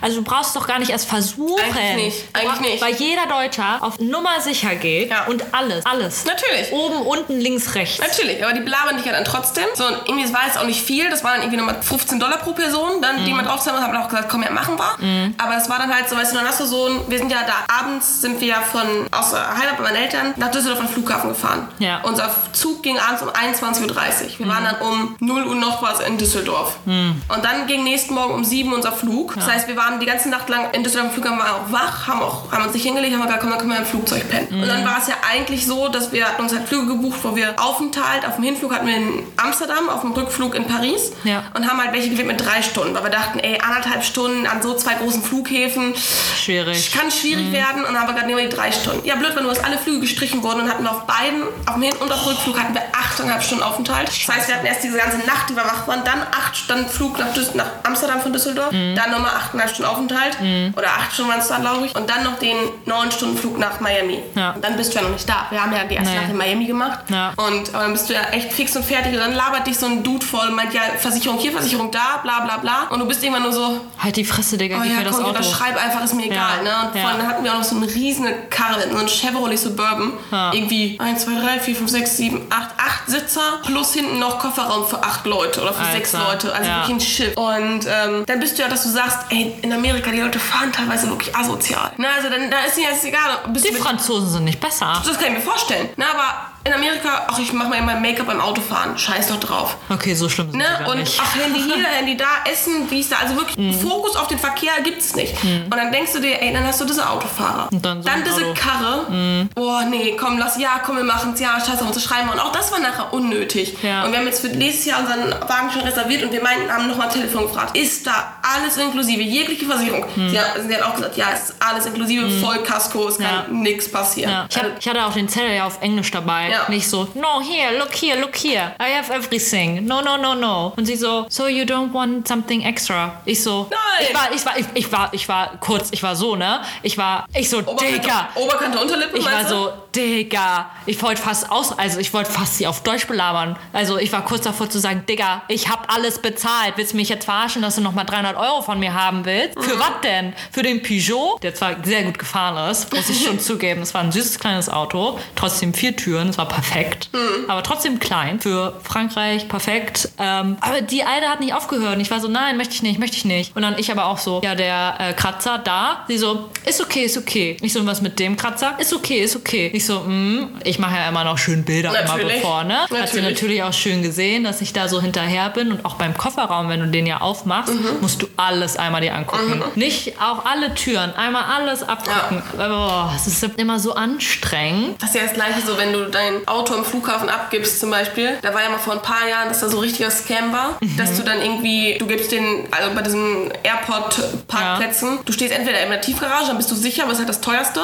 also 0.00 0.16
du 0.16 0.22
brauchst 0.22 0.54
doch 0.56 0.66
gar 0.66 0.78
nicht 0.78 0.90
erst 0.90 1.08
versuchen. 1.08 1.60
Eigentlich 1.62 1.96
nicht, 1.96 2.24
eigentlich 2.36 2.60
nicht. 2.60 2.82
Weil 2.82 2.94
jeder 2.94 3.26
Deutscher 3.26 3.78
auf 3.80 3.98
Nummer 3.98 4.40
sicher 4.40 4.74
geht 4.74 5.10
Ja. 5.10 5.24
und 5.26 5.42
alles, 5.54 5.84
alles. 5.86 6.24
Natürlich. 6.24 6.72
Oben, 6.72 7.02
unten, 7.06 7.38
links, 7.40 7.74
rechts. 7.74 7.98
Natürlich, 8.00 8.42
aber 8.44 8.52
die 8.52 8.60
belabern 8.60 8.96
dich 8.96 9.06
ja 9.06 9.12
dann 9.12 9.24
trotzdem. 9.24 9.64
So, 9.74 9.86
und 9.86 9.96
irgendwie, 10.06 10.24
es 10.24 10.32
war 10.32 10.46
jetzt 10.46 10.58
auch 10.58 10.64
nicht 10.66 10.82
viel. 10.82 11.08
Das 11.10 11.22
waren 11.24 11.34
dann 11.34 11.42
irgendwie 11.42 11.58
nochmal 11.58 11.82
15 11.82 12.18
Dollar 12.20 12.38
pro 12.38 12.52
Person, 12.52 13.00
dann, 13.02 13.20
Mhm. 13.20 13.24
die 13.26 13.32
man 13.32 13.44
draufzahlen 13.44 13.78
muss. 13.78 13.86
Haben 13.86 13.94
wir 13.96 14.04
auch 14.04 14.08
gesagt, 14.08 14.28
komm, 14.28 14.42
ja, 14.42 14.50
machen 14.50 14.76
wir. 14.78 15.32
Aber 15.38 15.56
es 15.56 15.68
war 15.68 15.78
dann 15.78 15.94
halt 15.94 16.08
so, 16.08 16.16
weißt 16.16 16.32
du, 16.32 16.36
dann 16.36 16.46
hast 16.46 16.60
du 16.60 16.64
so 16.66 16.86
ein, 16.86 17.00
wir 17.08 17.18
sind 17.18 17.30
ja 17.30 17.38
da, 17.46 17.74
abends 17.80 18.20
sind 18.20 18.40
wir 18.40 18.48
ja 18.48 18.60
von, 18.60 19.06
aus 19.10 19.30
der 19.30 19.48
Heimat 19.56 19.76
bei 19.78 19.84
meinen 19.84 19.96
Eltern 19.96 20.34
nach 20.36 20.50
Düsseldorf 20.50 20.80
am 20.80 20.88
Flughafen 20.88 21.30
gefahren. 21.30 21.68
Ja. 21.78 21.98
Mhm. 21.98 22.04
Unser 22.06 22.30
Zug 22.52 22.82
ging 22.82 22.98
abends 23.00 23.22
um 23.22 23.28
21.30 23.30 23.82
Uhr. 23.82 24.38
Wir 24.38 24.48
waren 24.48 24.64
dann 24.64 24.76
um 24.80 25.16
0 25.20 25.46
Uhr 25.46 25.54
noch 25.54 25.82
was 25.82 26.00
in 26.00 26.18
Düsseldorf. 26.18 26.76
Und 26.86 27.44
dann 27.44 27.66
ging 27.66 27.84
nächsten 27.84 28.14
Morgen 28.14 28.34
um 28.34 28.44
7 28.44 28.68
Uhr 28.70 28.76
unser 28.76 28.92
Flug. 28.92 29.34
Das 29.34 29.46
heißt, 29.50 29.68
wir 29.68 29.76
waren 29.76 30.00
die 30.00 30.06
ganze 30.06 30.28
Nacht 30.28 30.48
lang 30.48 30.70
in 30.72 30.82
Düsseldorf 30.84 31.08
am 31.08 31.14
Flughafen, 31.14 31.38
waren 31.38 31.50
auch 31.50 31.72
wach, 31.72 32.06
haben, 32.08 32.22
auch, 32.22 32.50
haben 32.52 32.64
uns 32.64 32.74
nicht 32.74 32.82
hingelegt, 32.84 33.14
haben 33.14 33.22
gesagt, 33.22 33.40
komm, 33.40 33.50
dann 33.50 33.58
können 33.58 33.72
wir 33.72 33.78
im 33.78 33.84
Flugzeug 33.86 34.28
pennen. 34.28 34.48
Und 34.50 34.60
Mhm. 34.62 34.66
dann 34.68 34.84
war 34.84 34.98
es 35.00 35.08
ja 35.08 35.14
eigentlich 35.30 35.66
so, 35.66 35.88
dass 35.88 36.12
wir 36.12 36.26
hatten 36.26 36.42
uns 36.42 36.52
halt 36.54 36.68
Flüge 36.68 36.86
gebucht, 36.86 37.18
wo 37.22 37.34
wir 37.36 37.54
Aufenthalt, 37.60 38.26
auf 38.26 38.36
dem 38.36 38.44
Hinflug 38.44 38.74
hatten 38.74 38.86
wir 38.86 38.96
in 38.96 39.22
Amsterdam, 39.36 39.88
auf 39.88 40.00
dem 40.02 40.12
Rückflug 40.12 40.54
in 40.54 40.66
Paris. 40.66 41.12
Ja. 41.24 41.42
Und 41.54 41.68
haben 41.68 41.80
halt 41.80 41.92
welche 41.92 42.10
gewählt 42.10 42.26
mit 42.28 42.40
drei 42.44 42.62
Stunden, 42.62 42.94
weil 42.94 43.04
wir 43.04 43.10
dachten, 43.10 43.38
ey, 43.38 43.58
anderthalb 43.60 44.04
Stunden 44.04 44.46
an 44.46 44.62
so 44.62 44.74
zwei 44.74 44.94
großen 44.94 45.22
Flughäfen, 45.22 45.94
Schwierig. 46.36 46.92
kann 46.92 47.10
schwierig 47.10 47.52
werden. 47.52 47.84
Und 47.84 47.92
dann 47.94 48.00
haben 48.00 48.08
wir 48.08 48.14
gerade 48.14 48.26
nehmen 48.26 48.38
wir 48.40 48.48
die 48.48 48.54
drei 48.56 48.72
Stunden. 48.72 49.04
Ja, 49.06 49.16
blöd, 49.16 49.34
wenn 49.34 49.44
nur 49.44 49.52
dass 49.54 49.62
alle 49.64 49.78
Flüge 49.78 50.00
gestrichen 50.00 50.42
wurden 50.42 50.60
und 50.62 50.70
hatten 50.70 50.82
wir 50.82 50.90
auf 50.90 51.06
beiden, 51.06 51.42
auf 51.66 51.74
dem 51.74 51.82
Hin- 51.82 51.96
und 52.00 52.12
auf 52.12 52.20
dem 52.22 52.28
Rückflug 52.28 52.58
hatten 52.60 52.74
wir 52.74 52.79
achteinhalb 52.92 53.42
Stunden 53.42 53.62
Aufenthalt. 53.64 54.08
Das 54.08 54.36
heißt, 54.36 54.48
wir 54.48 54.54
hatten 54.56 54.66
erst 54.66 54.82
diese 54.84 54.98
ganze 54.98 55.18
Nacht, 55.18 55.48
die 55.48 55.54
wir 55.56 55.64
wach 55.64 55.86
waren, 55.88 56.02
dann 56.04 56.20
acht 56.22 56.56
Stunden 56.56 56.88
Flug 56.88 57.18
nach, 57.18 57.32
Düs 57.34 57.54
nach 57.54 57.66
Amsterdam 57.82 58.20
von 58.20 58.32
Düsseldorf, 58.32 58.72
Mhm. 58.72 58.94
dann 58.96 59.10
nochmal 59.10 59.30
achteinhalb 59.36 59.70
Stunden 59.70 59.90
Aufenthalt 59.90 60.36
oder 60.76 60.88
acht 60.88 61.12
Stunden 61.12 61.30
waren 61.30 61.40
es 61.40 61.48
dann, 61.48 61.60
glaube 61.62 61.86
ich, 61.86 61.94
und 61.94 62.08
dann 62.08 62.22
noch 62.24 62.38
den 62.38 62.56
neun 62.86 63.10
Stunden 63.10 63.36
Flug 63.36 63.58
nach 63.58 63.80
Miami. 63.80 64.18
Ja. 64.34 64.50
Und 64.52 64.64
dann 64.64 64.76
bist 64.76 64.92
du 64.92 64.98
ja 64.98 65.02
noch 65.02 65.10
nicht 65.10 65.28
da. 65.28 65.46
Wir 65.50 65.62
haben 65.62 65.72
ja 65.72 65.84
die 65.84 65.94
erste 65.94 66.10
Nee. 66.10 66.20
Nacht 66.20 66.30
in 66.30 66.36
Miami 66.36 66.66
gemacht 66.66 66.98
Ja. 67.08 67.32
und 67.36 67.74
aber 67.74 67.84
dann 67.84 67.92
bist 67.92 68.08
du 68.08 68.14
ja 68.14 68.22
echt 68.32 68.52
fix 68.52 68.74
und 68.76 68.84
fertig 68.84 69.12
und 69.14 69.18
dann 69.20 69.34
labert 69.34 69.66
dich 69.66 69.78
so 69.78 69.86
ein 69.86 70.02
Dude 70.02 70.24
voll 70.24 70.48
und 70.48 70.54
meint, 70.54 70.72
ja, 70.74 70.82
Versicherung 70.98 71.38
hier, 71.38 71.52
Versicherung 71.52 71.90
da, 71.90 72.18
bla 72.22 72.40
bla 72.40 72.56
bla 72.58 72.82
und 72.90 72.98
du 73.00 73.06
bist 73.06 73.22
irgendwann 73.22 73.42
nur 73.44 73.52
so, 73.52 73.80
Halt 73.98 74.16
die 74.16 74.24
Fresse, 74.24 74.56
Digga, 74.58 74.78
Oh 74.80 74.84
ja, 74.84 74.94
mir 74.94 75.04
das 75.04 75.16
komm, 75.16 75.24
Auto. 75.26 75.36
unterschreib 75.36 75.76
einfach, 75.82 76.02
ist 76.04 76.14
mir 76.14 76.24
egal. 76.26 76.58
Ja, 76.58 76.62
Ne? 76.62 76.88
Und 76.88 76.96
ja. 76.96 77.02
vor 77.02 77.10
allem, 77.10 77.26
hatten 77.26 77.44
wir 77.44 77.52
auch 77.52 77.58
noch 77.58 77.64
so 77.64 77.76
eine 77.76 77.86
riesige 77.86 78.32
Karre, 78.50 78.88
so 78.90 78.96
ein 78.98 79.08
Chevrolet 79.08 79.56
Suburban. 79.58 80.12
Irgendwie 80.52 80.98
1, 81.00 81.24
2, 81.24 81.32
3, 81.40 81.60
4, 81.60 81.76
5, 81.76 81.90
6, 81.90 82.16
7, 82.16 82.46
8, 82.50 82.60
8 82.60 82.69
Sitzer 83.10 83.60
plus 83.64 83.92
hinten 83.92 84.18
noch 84.18 84.38
Kofferraum 84.38 84.86
für 84.86 85.02
8 85.02 85.26
Leute 85.26 85.60
oder 85.60 85.72
für 85.72 85.80
Alter, 85.80 85.92
6 85.92 86.12
Leute. 86.12 86.52
Also 86.54 86.70
ja. 86.70 86.76
wirklich 86.78 86.96
ein 86.96 87.00
Schiff. 87.00 87.36
Und 87.36 87.86
ähm, 87.86 88.24
dann 88.26 88.40
bist 88.40 88.58
du 88.58 88.62
ja, 88.62 88.68
dass 88.68 88.82
du 88.84 88.88
sagst, 88.88 89.18
ey, 89.30 89.54
in 89.62 89.72
Amerika, 89.72 90.10
die 90.10 90.20
Leute 90.20 90.38
fahren 90.38 90.72
teilweise 90.72 91.08
wirklich 91.08 91.34
asozial. 91.36 91.92
Na, 91.96 92.08
also 92.16 92.28
dann 92.28 92.50
da 92.50 92.60
ist 92.60 92.76
dir 92.76 92.84
jetzt 92.84 93.04
egal. 93.04 93.38
Die 93.48 93.74
Franzosen 93.74 94.30
sind 94.30 94.44
nicht 94.44 94.60
besser. 94.60 95.02
das 95.04 95.18
kann 95.18 95.28
ich 95.32 95.38
mir 95.38 95.40
vorstellen. 95.40 95.90
Na, 95.96 96.06
aber 96.14 96.50
in 96.64 96.72
Amerika, 96.74 97.26
ach, 97.26 97.38
ich 97.38 97.52
mache 97.52 97.68
mir 97.70 97.78
immer 97.78 97.98
Make-up 97.98 98.26
beim 98.26 98.40
Autofahren. 98.40 98.96
Scheiß 98.98 99.28
doch 99.28 99.40
drauf. 99.40 99.76
Okay, 99.88 100.14
so 100.14 100.28
schlimm 100.28 100.50
sind 100.50 100.58
Ne? 100.58 100.64
gar 100.78 100.88
Und 100.90 100.98
nicht. 100.98 101.18
auch 101.20 101.34
Handy 101.34 101.60
hier, 101.62 101.84
Handy 101.86 102.16
da, 102.16 102.26
Essen, 102.50 102.90
wie 102.90 103.00
es 103.00 103.08
da. 103.08 103.16
Also 103.22 103.36
wirklich 103.36 103.56
Mhm. 103.56 103.72
Fokus 103.74 104.14
auf 104.16 104.28
den 104.28 104.38
Verkehr 104.38 104.72
gibt 104.84 105.00
es 105.00 105.14
nicht. 105.16 105.34
Und 105.42 105.70
dann 105.74 105.90
denkst 105.90 106.12
du 106.12 106.20
dir, 106.20 106.40
ey, 106.40 106.52
dann 106.52 106.66
hast 106.66 106.80
du 106.80 106.84
diese 106.84 107.08
Autofahrer. 107.08 107.68
Und 107.72 107.84
dann 107.84 108.02
so 108.02 108.08
ein 108.10 108.22
diese 108.24 108.36
Auto. 108.36 108.50
Mhm. 108.50 108.54
Karre. 108.54 109.48
Oh 109.56 109.80
nee, 109.90 110.16
komm, 110.18 110.38
lass, 110.38 110.58
ja, 110.58 110.80
komm, 110.84 110.96
wir 110.96 111.04
machen's. 111.04 111.40
Ja, 111.40 111.58
scheiße, 111.58 111.82
uns 111.84 112.02
schreiben. 112.02 112.28
wir. 112.28 112.34
Und 112.34 112.40
auch 112.40 112.52
das 112.52 112.70
war 112.72 112.78
nachher 112.78 113.12
unnötig. 113.12 113.76
Ja. 113.82 114.04
Und 114.04 114.12
wir 114.12 114.18
haben 114.18 114.26
jetzt 114.26 114.40
für 114.40 114.48
nächstes 114.48 114.84
Jahr 114.86 115.00
unseren 115.00 115.30
Wagen 115.48 115.70
schon 115.72 115.82
reserviert 115.82 116.22
und 116.22 116.32
wir 116.32 116.42
meinten, 116.42 116.70
haben 116.70 116.86
nochmal 116.88 117.08
Telefon 117.08 117.44
gefragt. 117.46 117.76
Ist 117.76 118.06
da 118.06 118.34
alles 118.42 118.76
inklusive, 118.76 119.22
jegliche 119.22 119.64
Versicherung? 119.64 120.04
Mhm. 120.14 120.28
Sie, 120.30 120.38
haben, 120.38 120.68
sie 120.68 120.74
hat 120.76 120.82
auch 120.82 120.94
gesagt, 120.94 121.16
ja, 121.16 121.30
ist 121.30 121.54
alles 121.58 121.86
inklusive, 121.86 122.28
Vollkasko, 122.40 123.08
es 123.08 123.16
kann 123.18 123.26
Ja. 123.26 123.46
nichts 123.50 123.90
passieren. 123.90 124.30
Ja. 124.30 124.46
Ich, 124.50 124.56
hab, 124.58 124.78
ich 124.78 124.88
hatte 124.88 125.04
auch 125.06 125.12
den 125.14 125.28
Zettel 125.28 125.54
ja 125.54 125.64
auf 125.66 125.80
Englisch 125.80 126.10
dabei. 126.10 126.49
Ja. 126.50 126.68
Nicht 126.68 126.88
so, 126.88 127.06
no, 127.14 127.40
here, 127.40 127.78
look 127.78 127.94
here, 127.94 128.18
look 128.20 128.36
here. 128.36 128.74
I 128.80 128.92
have 128.98 129.12
everything. 129.12 129.84
No, 129.86 130.00
no, 130.00 130.16
no, 130.16 130.34
no. 130.34 130.72
Und 130.76 130.86
sie 130.86 130.96
so, 130.96 131.26
so 131.28 131.46
you 131.46 131.64
don't 131.64 131.92
want 131.92 132.26
something 132.26 132.62
extra. 132.62 133.20
Ich 133.24 133.42
so, 133.42 133.68
Nein. 133.70 134.08
Ich 134.08 134.14
war, 134.14 134.32
ich 134.34 134.46
war, 134.46 134.58
ich, 134.58 134.66
ich 134.74 134.92
war, 134.92 135.08
ich 135.12 135.28
war 135.28 135.56
kurz, 135.60 135.88
ich 135.92 136.02
war 136.02 136.16
so, 136.16 136.36
ne? 136.36 136.60
Ich 136.82 136.96
war, 136.98 137.26
ich 137.34 137.48
so, 137.48 137.58
Oberkante, 137.58 138.00
Digga. 138.00 138.28
Oberkante, 138.34 138.78
Unterlippe, 138.78 139.18
Ich 139.18 139.24
war 139.24 139.46
so, 139.46 139.72
Digga, 139.94 140.70
ich 140.86 141.00
wollte 141.02 141.20
fast 141.20 141.50
aus, 141.50 141.76
also 141.78 141.98
ich 142.00 142.12
wollte 142.14 142.30
fast 142.30 142.56
sie 142.58 142.66
auf 142.66 142.82
Deutsch 142.82 143.06
belabern. 143.06 143.56
Also 143.72 143.98
ich 143.98 144.12
war 144.12 144.24
kurz 144.24 144.44
davor 144.44 144.68
zu 144.70 144.78
sagen, 144.78 145.04
Digga, 145.08 145.42
ich 145.48 145.68
hab 145.68 145.92
alles 145.92 146.18
bezahlt. 146.20 146.74
Willst 146.76 146.92
du 146.92 146.96
mich 146.96 147.08
jetzt 147.08 147.24
verarschen, 147.24 147.60
dass 147.62 147.74
du 147.76 147.80
nochmal 147.80 148.06
300 148.06 148.36
Euro 148.36 148.62
von 148.62 148.78
mir 148.78 148.94
haben 148.94 149.24
willst? 149.24 149.58
Für 149.62 149.76
Mhm. 149.76 149.80
was 149.80 149.90
denn? 150.02 150.32
Für 150.52 150.62
den 150.62 150.82
Peugeot, 150.82 151.38
der 151.42 151.54
zwar 151.54 151.76
sehr 151.84 152.02
gut 152.04 152.18
gefahren 152.18 152.70
ist, 152.70 152.92
muss 152.92 153.08
ich 153.08 153.24
schon 153.24 153.38
zugeben. 153.40 153.82
Es 153.82 153.92
war 153.94 154.00
ein 154.02 154.12
süßes 154.12 154.38
kleines 154.38 154.68
Auto, 154.68 155.18
trotzdem 155.36 155.74
vier 155.74 155.94
Türen, 155.96 156.32
war 156.40 156.48
perfekt, 156.48 157.10
Mhm. 157.12 157.50
aber 157.50 157.62
trotzdem 157.62 157.98
klein. 157.98 158.40
Für 158.40 158.72
Frankreich 158.82 159.46
perfekt. 159.48 160.08
Ähm, 160.18 160.56
aber 160.60 160.80
die 160.80 161.04
Alte 161.04 161.26
hat 161.28 161.40
nicht 161.40 161.52
aufgehört. 161.54 161.94
Und 161.96 162.00
ich 162.00 162.10
war 162.10 162.20
so, 162.20 162.28
nein, 162.28 162.56
möchte 162.56 162.74
ich 162.74 162.82
nicht, 162.82 162.98
möchte 162.98 163.16
ich 163.16 163.24
nicht. 163.26 163.54
Und 163.54 163.62
dann 163.62 163.78
ich 163.78 163.90
aber 163.92 164.06
auch 164.06 164.18
so, 164.18 164.40
ja, 164.42 164.54
der 164.54 164.94
äh, 164.98 165.12
Kratzer 165.12 165.58
da, 165.58 166.04
sie 166.08 166.16
so, 166.18 166.48
ist 166.64 166.80
okay, 166.80 167.02
ist 167.04 167.18
okay. 167.18 167.56
Ich 167.60 167.72
so, 167.72 167.84
was 167.86 168.00
mit 168.00 168.18
dem 168.18 168.36
Kratzer? 168.36 168.74
Ist 168.78 168.92
okay, 168.94 169.20
ist 169.20 169.36
okay. 169.36 169.70
Ich 169.74 169.84
so, 169.84 170.00
mm, 170.00 170.60
ich 170.64 170.78
mache 170.78 170.96
ja 170.96 171.08
immer 171.08 171.24
noch 171.24 171.36
schön 171.38 171.64
Bilder 171.64 171.90
immer 171.90 172.14
Natürlich. 172.16 172.36
bevor, 172.40 172.64
ne? 172.64 172.78
Hat 172.80 172.88
sie 172.88 172.94
Natürlich. 172.96 173.24
natürlich 173.30 173.62
auch 173.62 173.72
schön 173.72 174.02
gesehen, 174.02 174.44
dass 174.44 174.60
ich 174.62 174.72
da 174.72 174.88
so 174.88 175.00
hinterher 175.02 175.50
bin 175.50 175.72
und 175.72 175.84
auch 175.84 175.94
beim 175.96 176.16
Kofferraum, 176.16 176.68
wenn 176.70 176.80
du 176.80 176.86
den 176.86 177.06
ja 177.06 177.20
aufmachst, 177.20 177.74
Mhm. 177.74 178.00
musst 178.00 178.22
du 178.22 178.26
alles 178.36 178.76
einmal 178.78 179.00
dir 179.02 179.14
angucken. 179.14 179.62
Nicht 179.74 180.14
auch 180.20 180.44
alle 180.46 180.74
Türen, 180.74 181.12
einmal 181.14 181.44
alles 181.44 181.82
abgucken. 181.82 182.42
Boah, 182.56 183.12
es 183.14 183.26
ist 183.26 183.42
immer 183.58 183.78
so 183.78 183.94
anstrengend. 183.94 185.02
Das 185.02 185.10
ist 185.10 185.16
ja 185.16 185.22
das 185.24 185.34
gleiche 185.34 185.60
so, 185.66 185.76
wenn 185.76 185.92
du 185.92 186.04
dein 186.06 186.29
Auto 186.46 186.74
am 186.74 186.84
Flughafen 186.84 187.28
abgibst 187.28 187.80
zum 187.80 187.90
Beispiel. 187.90 188.38
Da 188.42 188.54
war 188.54 188.62
ja 188.62 188.70
mal 188.70 188.78
vor 188.78 188.94
ein 188.94 189.02
paar 189.02 189.28
Jahren, 189.28 189.48
dass 189.48 189.60
da 189.60 189.68
so 189.68 189.78
ein 189.78 189.82
richtiger 189.82 190.10
Scam 190.10 190.52
war. 190.52 190.76
Mhm. 190.80 190.96
Dass 190.96 191.16
du 191.16 191.22
dann 191.22 191.40
irgendwie, 191.40 191.96
du 191.98 192.06
gibst 192.06 192.32
den, 192.32 192.68
also 192.70 192.94
bei 192.94 193.02
diesen 193.02 193.50
Airport-Parkplätzen, 193.62 195.18
du 195.24 195.32
stehst 195.32 195.54
entweder 195.54 195.82
in 195.82 195.90
der 195.90 196.00
Tiefgarage, 196.00 196.46
dann 196.48 196.56
bist 196.56 196.70
du 196.70 196.74
sicher, 196.74 197.02
aber 197.02 197.12
das 197.12 197.20
ist 197.20 197.26
halt 197.26 197.28
das 197.28 197.40
teuerste. 197.40 197.80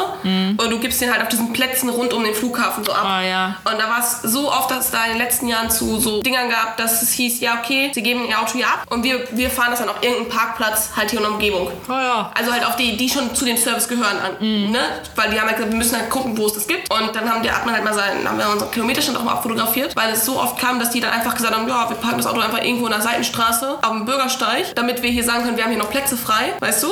Oder 0.58 0.68
du 0.68 0.78
gibst 0.78 1.00
den 1.00 1.12
halt 1.12 1.22
auf 1.22 1.28
diesen 1.28 1.52
Plätzen 1.52 1.88
rund 1.88 2.12
um 2.12 2.24
den 2.24 2.34
Flughafen 2.34 2.84
so 2.84 2.92
ab. 2.92 3.04
Ah, 3.04 3.22
ja. 3.22 3.56
Und 3.64 3.78
da 3.80 3.88
war 3.88 4.00
es 4.00 4.22
so 4.22 4.50
oft, 4.50 4.70
dass 4.70 4.86
es 4.86 4.90
da 4.90 5.04
in 5.04 5.12
den 5.12 5.18
letzten 5.18 5.48
Jahren 5.48 5.70
zu 5.70 5.98
so 6.00 6.22
Dingern 6.22 6.50
gab, 6.50 6.76
dass 6.76 7.02
es 7.02 7.12
hieß, 7.12 7.40
ja 7.40 7.58
okay, 7.62 7.90
sie 7.94 8.02
geben 8.02 8.26
ihr 8.28 8.38
Auto 8.40 8.52
hier 8.54 8.66
ab 8.66 8.84
und 8.90 9.02
wir, 9.02 9.26
wir 9.32 9.50
fahren 9.50 9.70
das 9.70 9.80
dann 9.80 9.88
auf 9.88 10.02
irgendeinen 10.02 10.28
Parkplatz 10.28 10.90
halt 10.96 11.10
hier 11.10 11.20
in 11.20 11.24
der 11.24 11.32
Umgebung. 11.32 11.70
Oh 11.88 11.92
ja. 11.92 12.30
Also 12.34 12.52
halt 12.52 12.64
auf 12.66 12.76
die, 12.76 12.96
die 12.96 13.08
schon 13.08 13.34
zu 13.34 13.44
dem 13.44 13.56
Service 13.56 13.88
gehören 13.88 14.18
an, 14.18 14.70
ne? 14.70 14.80
Weil 15.14 15.30
die 15.30 15.40
haben 15.40 15.46
halt 15.46 15.56
gesagt, 15.56 15.72
wir 15.72 15.78
müssen 15.78 15.96
halt 15.96 16.10
gucken, 16.10 16.36
wo 16.36 16.46
es 16.46 16.54
das 16.54 16.66
gibt. 16.66 16.90
Und 16.92 17.14
dann 17.14 17.30
haben 17.30 17.42
die, 17.42 17.50
hat 17.50 17.64
man 17.64 17.74
halt 17.74 17.84
mal 17.84 17.94
seinen, 17.94 18.26
haben 18.42 18.48
wir 18.48 18.52
unseren 18.52 18.70
Kilometerstand 18.70 19.18
auch 19.18 19.22
mal 19.24 19.32
abfotografiert, 19.32 19.94
weil 19.96 20.12
es 20.12 20.24
so 20.24 20.38
oft 20.40 20.58
kam, 20.58 20.78
dass 20.78 20.90
die 20.90 21.00
dann 21.00 21.10
einfach 21.10 21.34
gesagt 21.34 21.54
haben, 21.54 21.68
ja, 21.68 21.88
wir 21.88 21.96
parken 21.96 22.18
das 22.18 22.26
Auto 22.26 22.40
einfach 22.40 22.62
irgendwo 22.62 22.86
in 22.86 22.92
der 22.92 23.00
Seitenstraße 23.00 23.78
auf 23.82 23.90
dem 23.90 24.04
Bürgersteig, 24.04 24.74
damit 24.74 25.02
wir 25.02 25.10
hier 25.10 25.24
sagen 25.24 25.44
können, 25.44 25.56
wir 25.56 25.64
haben 25.64 25.70
hier 25.70 25.80
noch 25.82 25.90
Plätze 25.90 26.16
frei, 26.16 26.52
weißt 26.60 26.82
du? 26.82 26.88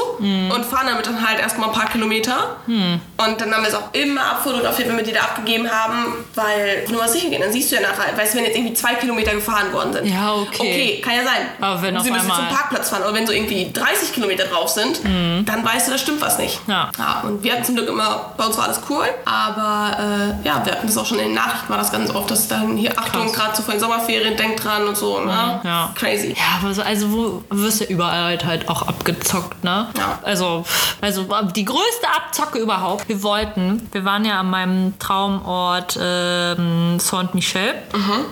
Und 0.54 0.64
fahren 0.64 0.86
damit 0.88 1.06
dann 1.06 1.26
halt 1.26 1.38
erstmal 1.40 1.68
ein 1.68 1.74
paar 1.74 1.88
Kilometer. 1.88 2.56
Und 2.66 3.40
dann 3.40 3.52
haben 3.54 3.62
wir 3.62 3.68
es 3.68 3.74
auch 3.74 3.92
immer 3.92 4.22
abfotografiert, 4.22 4.88
wenn 4.88 4.96
wir 4.96 5.04
die 5.04 5.12
da 5.12 5.20
abgegeben 5.20 5.70
haben, 5.70 6.24
weil 6.34 6.84
nur 6.90 7.00
was 7.02 7.12
sicher 7.12 7.28
gehen, 7.28 7.40
dann 7.40 7.52
siehst 7.52 7.70
du 7.70 7.76
ja 7.76 7.82
nachher, 7.82 8.16
weißt 8.16 8.34
du, 8.34 8.38
wenn 8.38 8.44
jetzt 8.44 8.56
irgendwie 8.56 8.74
zwei 8.74 8.94
Kilometer 8.94 9.32
gefahren 9.32 9.72
worden 9.72 9.92
sind. 9.92 10.06
Ja, 10.06 10.34
okay. 10.34 10.54
Okay, 10.58 11.00
kann 11.02 11.14
ja 11.16 11.24
sein. 11.24 11.48
Aber 11.60 11.82
wenn 11.82 11.98
Sie 12.00 12.10
müssen 12.10 12.26
zum 12.26 12.48
Parkplatz 12.48 12.90
fahren, 12.90 13.02
aber 13.02 13.14
wenn 13.14 13.26
so 13.26 13.32
irgendwie 13.32 13.70
30 13.72 14.12
Kilometer 14.12 14.44
drauf 14.44 14.68
sind, 14.68 15.00
dann 15.04 15.64
weißt 15.64 15.88
du, 15.88 15.92
da 15.92 15.98
stimmt 15.98 16.20
was 16.20 16.38
nicht. 16.38 16.60
Ja. 16.66 16.90
ja. 16.98 17.22
Und 17.24 17.42
wir 17.42 17.52
hatten 17.52 17.64
zum 17.64 17.76
Glück 17.76 17.88
immer, 17.88 18.32
bei 18.36 18.44
uns 18.44 18.56
war 18.56 18.64
alles 18.64 18.80
cool, 18.88 19.06
aber 19.24 19.96
äh, 19.98 20.46
ja, 20.46 20.64
wir 20.64 20.72
hatten 20.72 20.86
das 20.86 20.96
auch 20.96 21.06
schon 21.06 21.18
in 21.18 21.33
den 21.34 21.42
Nachrichten 21.42 21.68
war 21.68 21.78
das 21.78 21.92
ganz 21.92 22.10
oft, 22.10 22.30
dass 22.30 22.48
dann 22.48 22.76
hier, 22.76 22.98
Achtung, 22.98 23.32
gerade 23.32 23.56
so 23.56 23.62
vor 23.62 23.74
den 23.74 23.80
Sommerferien, 23.80 24.36
denkt 24.36 24.64
dran 24.64 24.86
und 24.86 24.96
so, 24.96 25.20
ne? 25.20 25.60
Ja. 25.64 25.90
Crazy. 25.94 26.34
Ja, 26.36 26.60
aber 26.60 26.72
so, 26.72 26.82
also 26.82 27.12
wo 27.12 27.44
wirst 27.50 27.80
du 27.80 27.84
überall 27.84 28.38
halt, 28.44 28.68
auch 28.68 28.86
abgezockt, 28.86 29.64
ne? 29.64 29.88
Ja. 29.96 30.18
Also, 30.22 30.64
also 31.00 31.26
die 31.54 31.64
größte 31.64 32.06
Abzocke 32.16 32.58
überhaupt. 32.58 33.08
Wir 33.08 33.22
wollten, 33.22 33.88
wir 33.92 34.04
waren 34.04 34.24
ja 34.24 34.40
an 34.40 34.50
meinem 34.50 34.98
Traumort 34.98 35.98
ähm, 36.00 36.98
Saint-Michel 36.98 37.74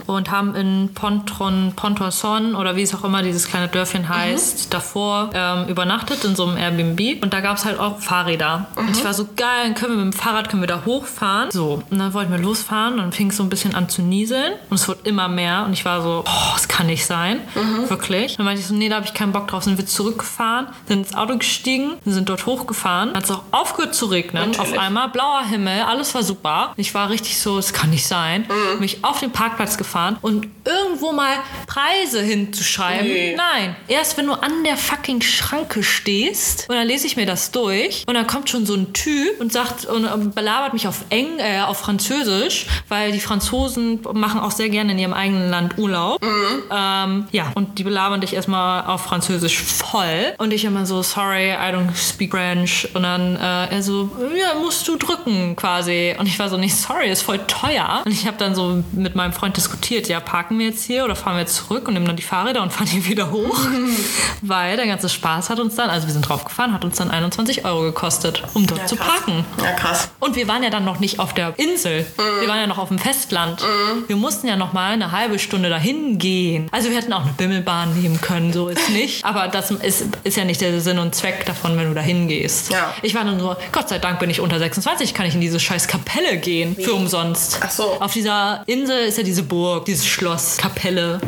und 0.06 0.30
haben 0.30 0.54
in 0.54 0.90
Pontron, 0.94 1.72
Pontorson 1.74 2.54
oder 2.54 2.76
wie 2.76 2.82
es 2.82 2.94
auch 2.94 3.04
immer 3.04 3.22
dieses 3.22 3.48
kleine 3.48 3.68
Dörfchen 3.68 4.08
heißt, 4.08 4.72
davor 4.72 5.30
ähm, 5.34 5.66
übernachtet 5.68 6.24
in 6.24 6.36
so 6.36 6.46
einem 6.46 6.56
Airbnb 6.56 7.22
und 7.22 7.32
da 7.32 7.40
gab 7.40 7.56
es 7.56 7.64
halt 7.64 7.78
auch 7.78 8.00
Fahrräder. 8.00 8.66
Und 8.76 8.90
ich 8.90 9.04
war 9.04 9.14
so 9.14 9.28
geil, 9.36 9.74
können 9.74 9.96
wir 9.96 10.04
mit 10.04 10.14
dem 10.14 10.18
Fahrrad 10.18 10.48
können 10.48 10.62
wir 10.62 10.68
da 10.68 10.82
hochfahren. 10.84 11.50
So, 11.50 11.82
und 11.90 11.98
dann 11.98 12.14
wollten 12.14 12.32
wir 12.32 12.38
losfahren 12.38 12.91
und 12.92 12.98
dann 12.98 13.12
fing 13.12 13.30
es 13.30 13.36
so 13.36 13.42
ein 13.42 13.48
bisschen 13.48 13.74
an 13.74 13.88
zu 13.88 14.02
nieseln 14.02 14.54
und 14.70 14.76
es 14.76 14.88
wurde 14.88 15.00
immer 15.04 15.28
mehr 15.28 15.64
und 15.66 15.72
ich 15.72 15.84
war 15.84 16.02
so, 16.02 16.24
oh, 16.26 16.52
das 16.54 16.68
kann 16.68 16.86
nicht 16.86 17.06
sein. 17.06 17.40
Wirklich. 17.88 18.36
Dann 18.36 18.46
meinte 18.46 18.60
ich 18.60 18.66
so, 18.66 18.74
nee, 18.74 18.88
da 18.88 18.96
habe 18.96 19.06
ich 19.06 19.14
keinen 19.14 19.32
Bock 19.32 19.48
drauf. 19.48 19.64
Sind 19.64 19.78
wir 19.78 19.86
zurückgefahren, 19.86 20.68
sind 20.86 21.06
ins 21.06 21.14
Auto 21.14 21.36
gestiegen, 21.36 21.94
sind 22.04 22.28
dort 22.28 22.46
hochgefahren. 22.46 23.14
Hat 23.14 23.24
es 23.24 23.30
auch 23.30 23.42
aufgehört 23.50 23.94
zu 23.94 24.06
regnen. 24.06 24.50
Natürlich. 24.50 24.72
Auf 24.72 24.78
einmal 24.78 25.08
blauer 25.08 25.44
Himmel, 25.44 25.82
alles 25.82 26.14
war 26.14 26.22
super. 26.22 26.72
Ich 26.76 26.94
war 26.94 27.10
richtig 27.10 27.38
so, 27.38 27.58
es 27.58 27.72
kann 27.72 27.90
nicht 27.90 28.06
sein. 28.06 28.46
Mhm. 28.48 28.80
Mich 28.80 29.04
auf 29.04 29.20
den 29.20 29.30
Parkplatz 29.30 29.76
gefahren 29.76 30.16
und 30.22 30.48
irgendwo 30.64 31.12
mal 31.12 31.34
Preise 31.66 32.20
hinzuschreiben. 32.22 33.06
Nee. 33.06 33.36
Nein, 33.36 33.76
erst 33.88 34.16
wenn 34.16 34.26
du 34.26 34.32
an 34.32 34.64
der 34.64 34.76
fucking 34.76 35.20
Schranke 35.20 35.82
stehst 35.82 36.68
und 36.68 36.76
dann 36.76 36.86
lese 36.86 37.06
ich 37.06 37.16
mir 37.16 37.26
das 37.26 37.50
durch 37.50 38.04
und 38.06 38.14
dann 38.14 38.26
kommt 38.26 38.50
schon 38.50 38.66
so 38.66 38.74
ein 38.74 38.92
Typ 38.92 39.40
und 39.40 39.52
sagt 39.52 39.84
und 39.86 40.34
belabert 40.34 40.72
mich 40.72 40.86
auf 40.88 41.04
Eng, 41.10 41.38
äh, 41.38 41.60
auf 41.60 41.78
Französisch, 41.78 42.66
weil 42.88 43.12
die 43.12 43.20
Franzosen 43.20 44.00
machen 44.12 44.40
auch 44.40 44.50
sehr 44.50 44.68
gerne 44.68 44.92
in 44.92 44.98
ihrem 44.98 45.14
eigenen 45.14 45.50
Land 45.50 45.78
Urlaub. 45.78 46.22
Ähm, 46.22 47.26
ja, 47.32 47.52
und 47.54 47.78
die 47.78 47.84
belabern 47.84 48.20
dich 48.20 48.34
erstmal 48.34 48.84
auf 48.84 49.02
Französisch 49.02 49.58
voll. 49.58 50.34
Und 50.38 50.52
ich 50.52 50.64
immer 50.64 50.84
so, 50.86 51.02
sorry, 51.02 51.52
I 51.52 51.72
don't 51.72 51.94
speak 51.94 52.32
French. 52.42 52.88
Und 52.94 53.02
dann 53.02 53.36
äh, 53.36 53.74
er 53.74 53.82
so, 53.82 54.10
ja, 54.36 54.58
musst 54.58 54.86
du 54.88 54.96
drücken 54.96 55.56
quasi. 55.56 56.14
Und 56.18 56.26
ich 56.26 56.38
war 56.38 56.48
so, 56.48 56.56
nee, 56.56 56.68
sorry, 56.68 57.10
ist 57.10 57.22
voll 57.22 57.38
teuer. 57.46 58.02
Und 58.04 58.12
ich 58.12 58.26
habe 58.26 58.36
dann 58.36 58.54
so 58.54 58.82
mit 58.92 59.14
meinem 59.14 59.32
Freund 59.32 59.56
diskutiert, 59.56 60.08
ja, 60.08 60.20
parken 60.20 60.58
wir 60.58 60.66
jetzt 60.66 60.84
hier 60.84 61.04
oder 61.04 61.16
fahren 61.16 61.34
wir 61.34 61.40
jetzt 61.40 61.56
zurück 61.56 61.88
und 61.88 61.94
nehmen 61.94 62.06
dann 62.06 62.16
die 62.16 62.22
Fahrräder 62.22 62.62
und 62.62 62.72
fahren 62.72 62.88
die 62.92 63.06
wieder 63.06 63.30
hoch. 63.30 63.58
Weil 64.42 64.76
der 64.76 64.86
ganze 64.86 65.08
Spaß 65.08 65.50
hat 65.50 65.60
uns 65.60 65.76
dann, 65.76 65.90
also 65.90 66.06
wir 66.06 66.12
sind 66.12 66.28
drauf 66.28 66.44
gefahren, 66.44 66.72
hat 66.72 66.84
uns 66.84 66.96
dann 66.96 67.10
21 67.10 67.64
Euro 67.64 67.82
gekostet, 67.82 68.42
um 68.54 68.66
dort 68.66 68.88
zu 68.88 68.96
krass. 68.96 69.08
parken. 69.08 69.44
Ja, 69.62 69.72
krass. 69.72 70.10
Und 70.18 70.36
wir 70.36 70.48
waren 70.48 70.62
ja 70.62 70.70
dann 70.70 70.84
noch 70.84 71.00
nicht 71.00 71.18
auf 71.18 71.34
der 71.34 71.58
Insel. 71.58 72.06
Wir 72.40 72.48
waren 72.48 72.58
ja 72.58 72.66
noch 72.72 72.78
auf 72.78 72.88
dem 72.88 72.98
Festland. 72.98 73.62
Wir 74.06 74.16
mussten 74.16 74.48
ja 74.48 74.56
noch 74.56 74.72
mal 74.72 74.92
eine 74.92 75.12
halbe 75.12 75.38
Stunde 75.38 75.68
dahin 75.68 76.16
gehen. 76.16 76.68
Also 76.72 76.88
wir 76.88 76.96
hätten 76.96 77.12
auch 77.12 77.22
eine 77.22 77.32
Bimmelbahn 77.32 78.00
nehmen 78.00 78.18
können, 78.20 78.52
so 78.52 78.68
ist 78.68 78.88
nicht. 78.90 79.24
Aber 79.26 79.48
das 79.48 79.70
ist, 79.70 80.06
ist 80.24 80.36
ja 80.38 80.44
nicht 80.44 80.60
der 80.62 80.80
Sinn 80.80 80.98
und 80.98 81.14
Zweck 81.14 81.44
davon, 81.44 81.76
wenn 81.76 81.88
du 81.88 81.94
dahin 81.94 82.28
gehst. 82.28 82.72
Ja. 82.72 82.94
Ich 83.02 83.14
war 83.14 83.24
dann 83.24 83.36
nur, 83.36 83.58
Gott 83.72 83.90
sei 83.90 83.98
Dank 83.98 84.20
bin 84.20 84.30
ich 84.30 84.40
unter 84.40 84.58
26, 84.58 85.12
kann 85.12 85.26
ich 85.26 85.34
in 85.34 85.42
diese 85.42 85.60
scheiß 85.60 85.86
Kapelle 85.86 86.38
gehen. 86.38 86.74
Für 86.74 86.94
umsonst. 86.94 87.60
Ach 87.62 87.70
so. 87.70 88.00
Auf 88.00 88.14
dieser 88.14 88.62
Insel 88.66 89.00
ist 89.00 89.18
ja 89.18 89.24
diese 89.24 89.42
Burg, 89.42 89.84
dieses 89.84 90.06
Schloss, 90.06 90.56
Kapelle, 90.56 91.20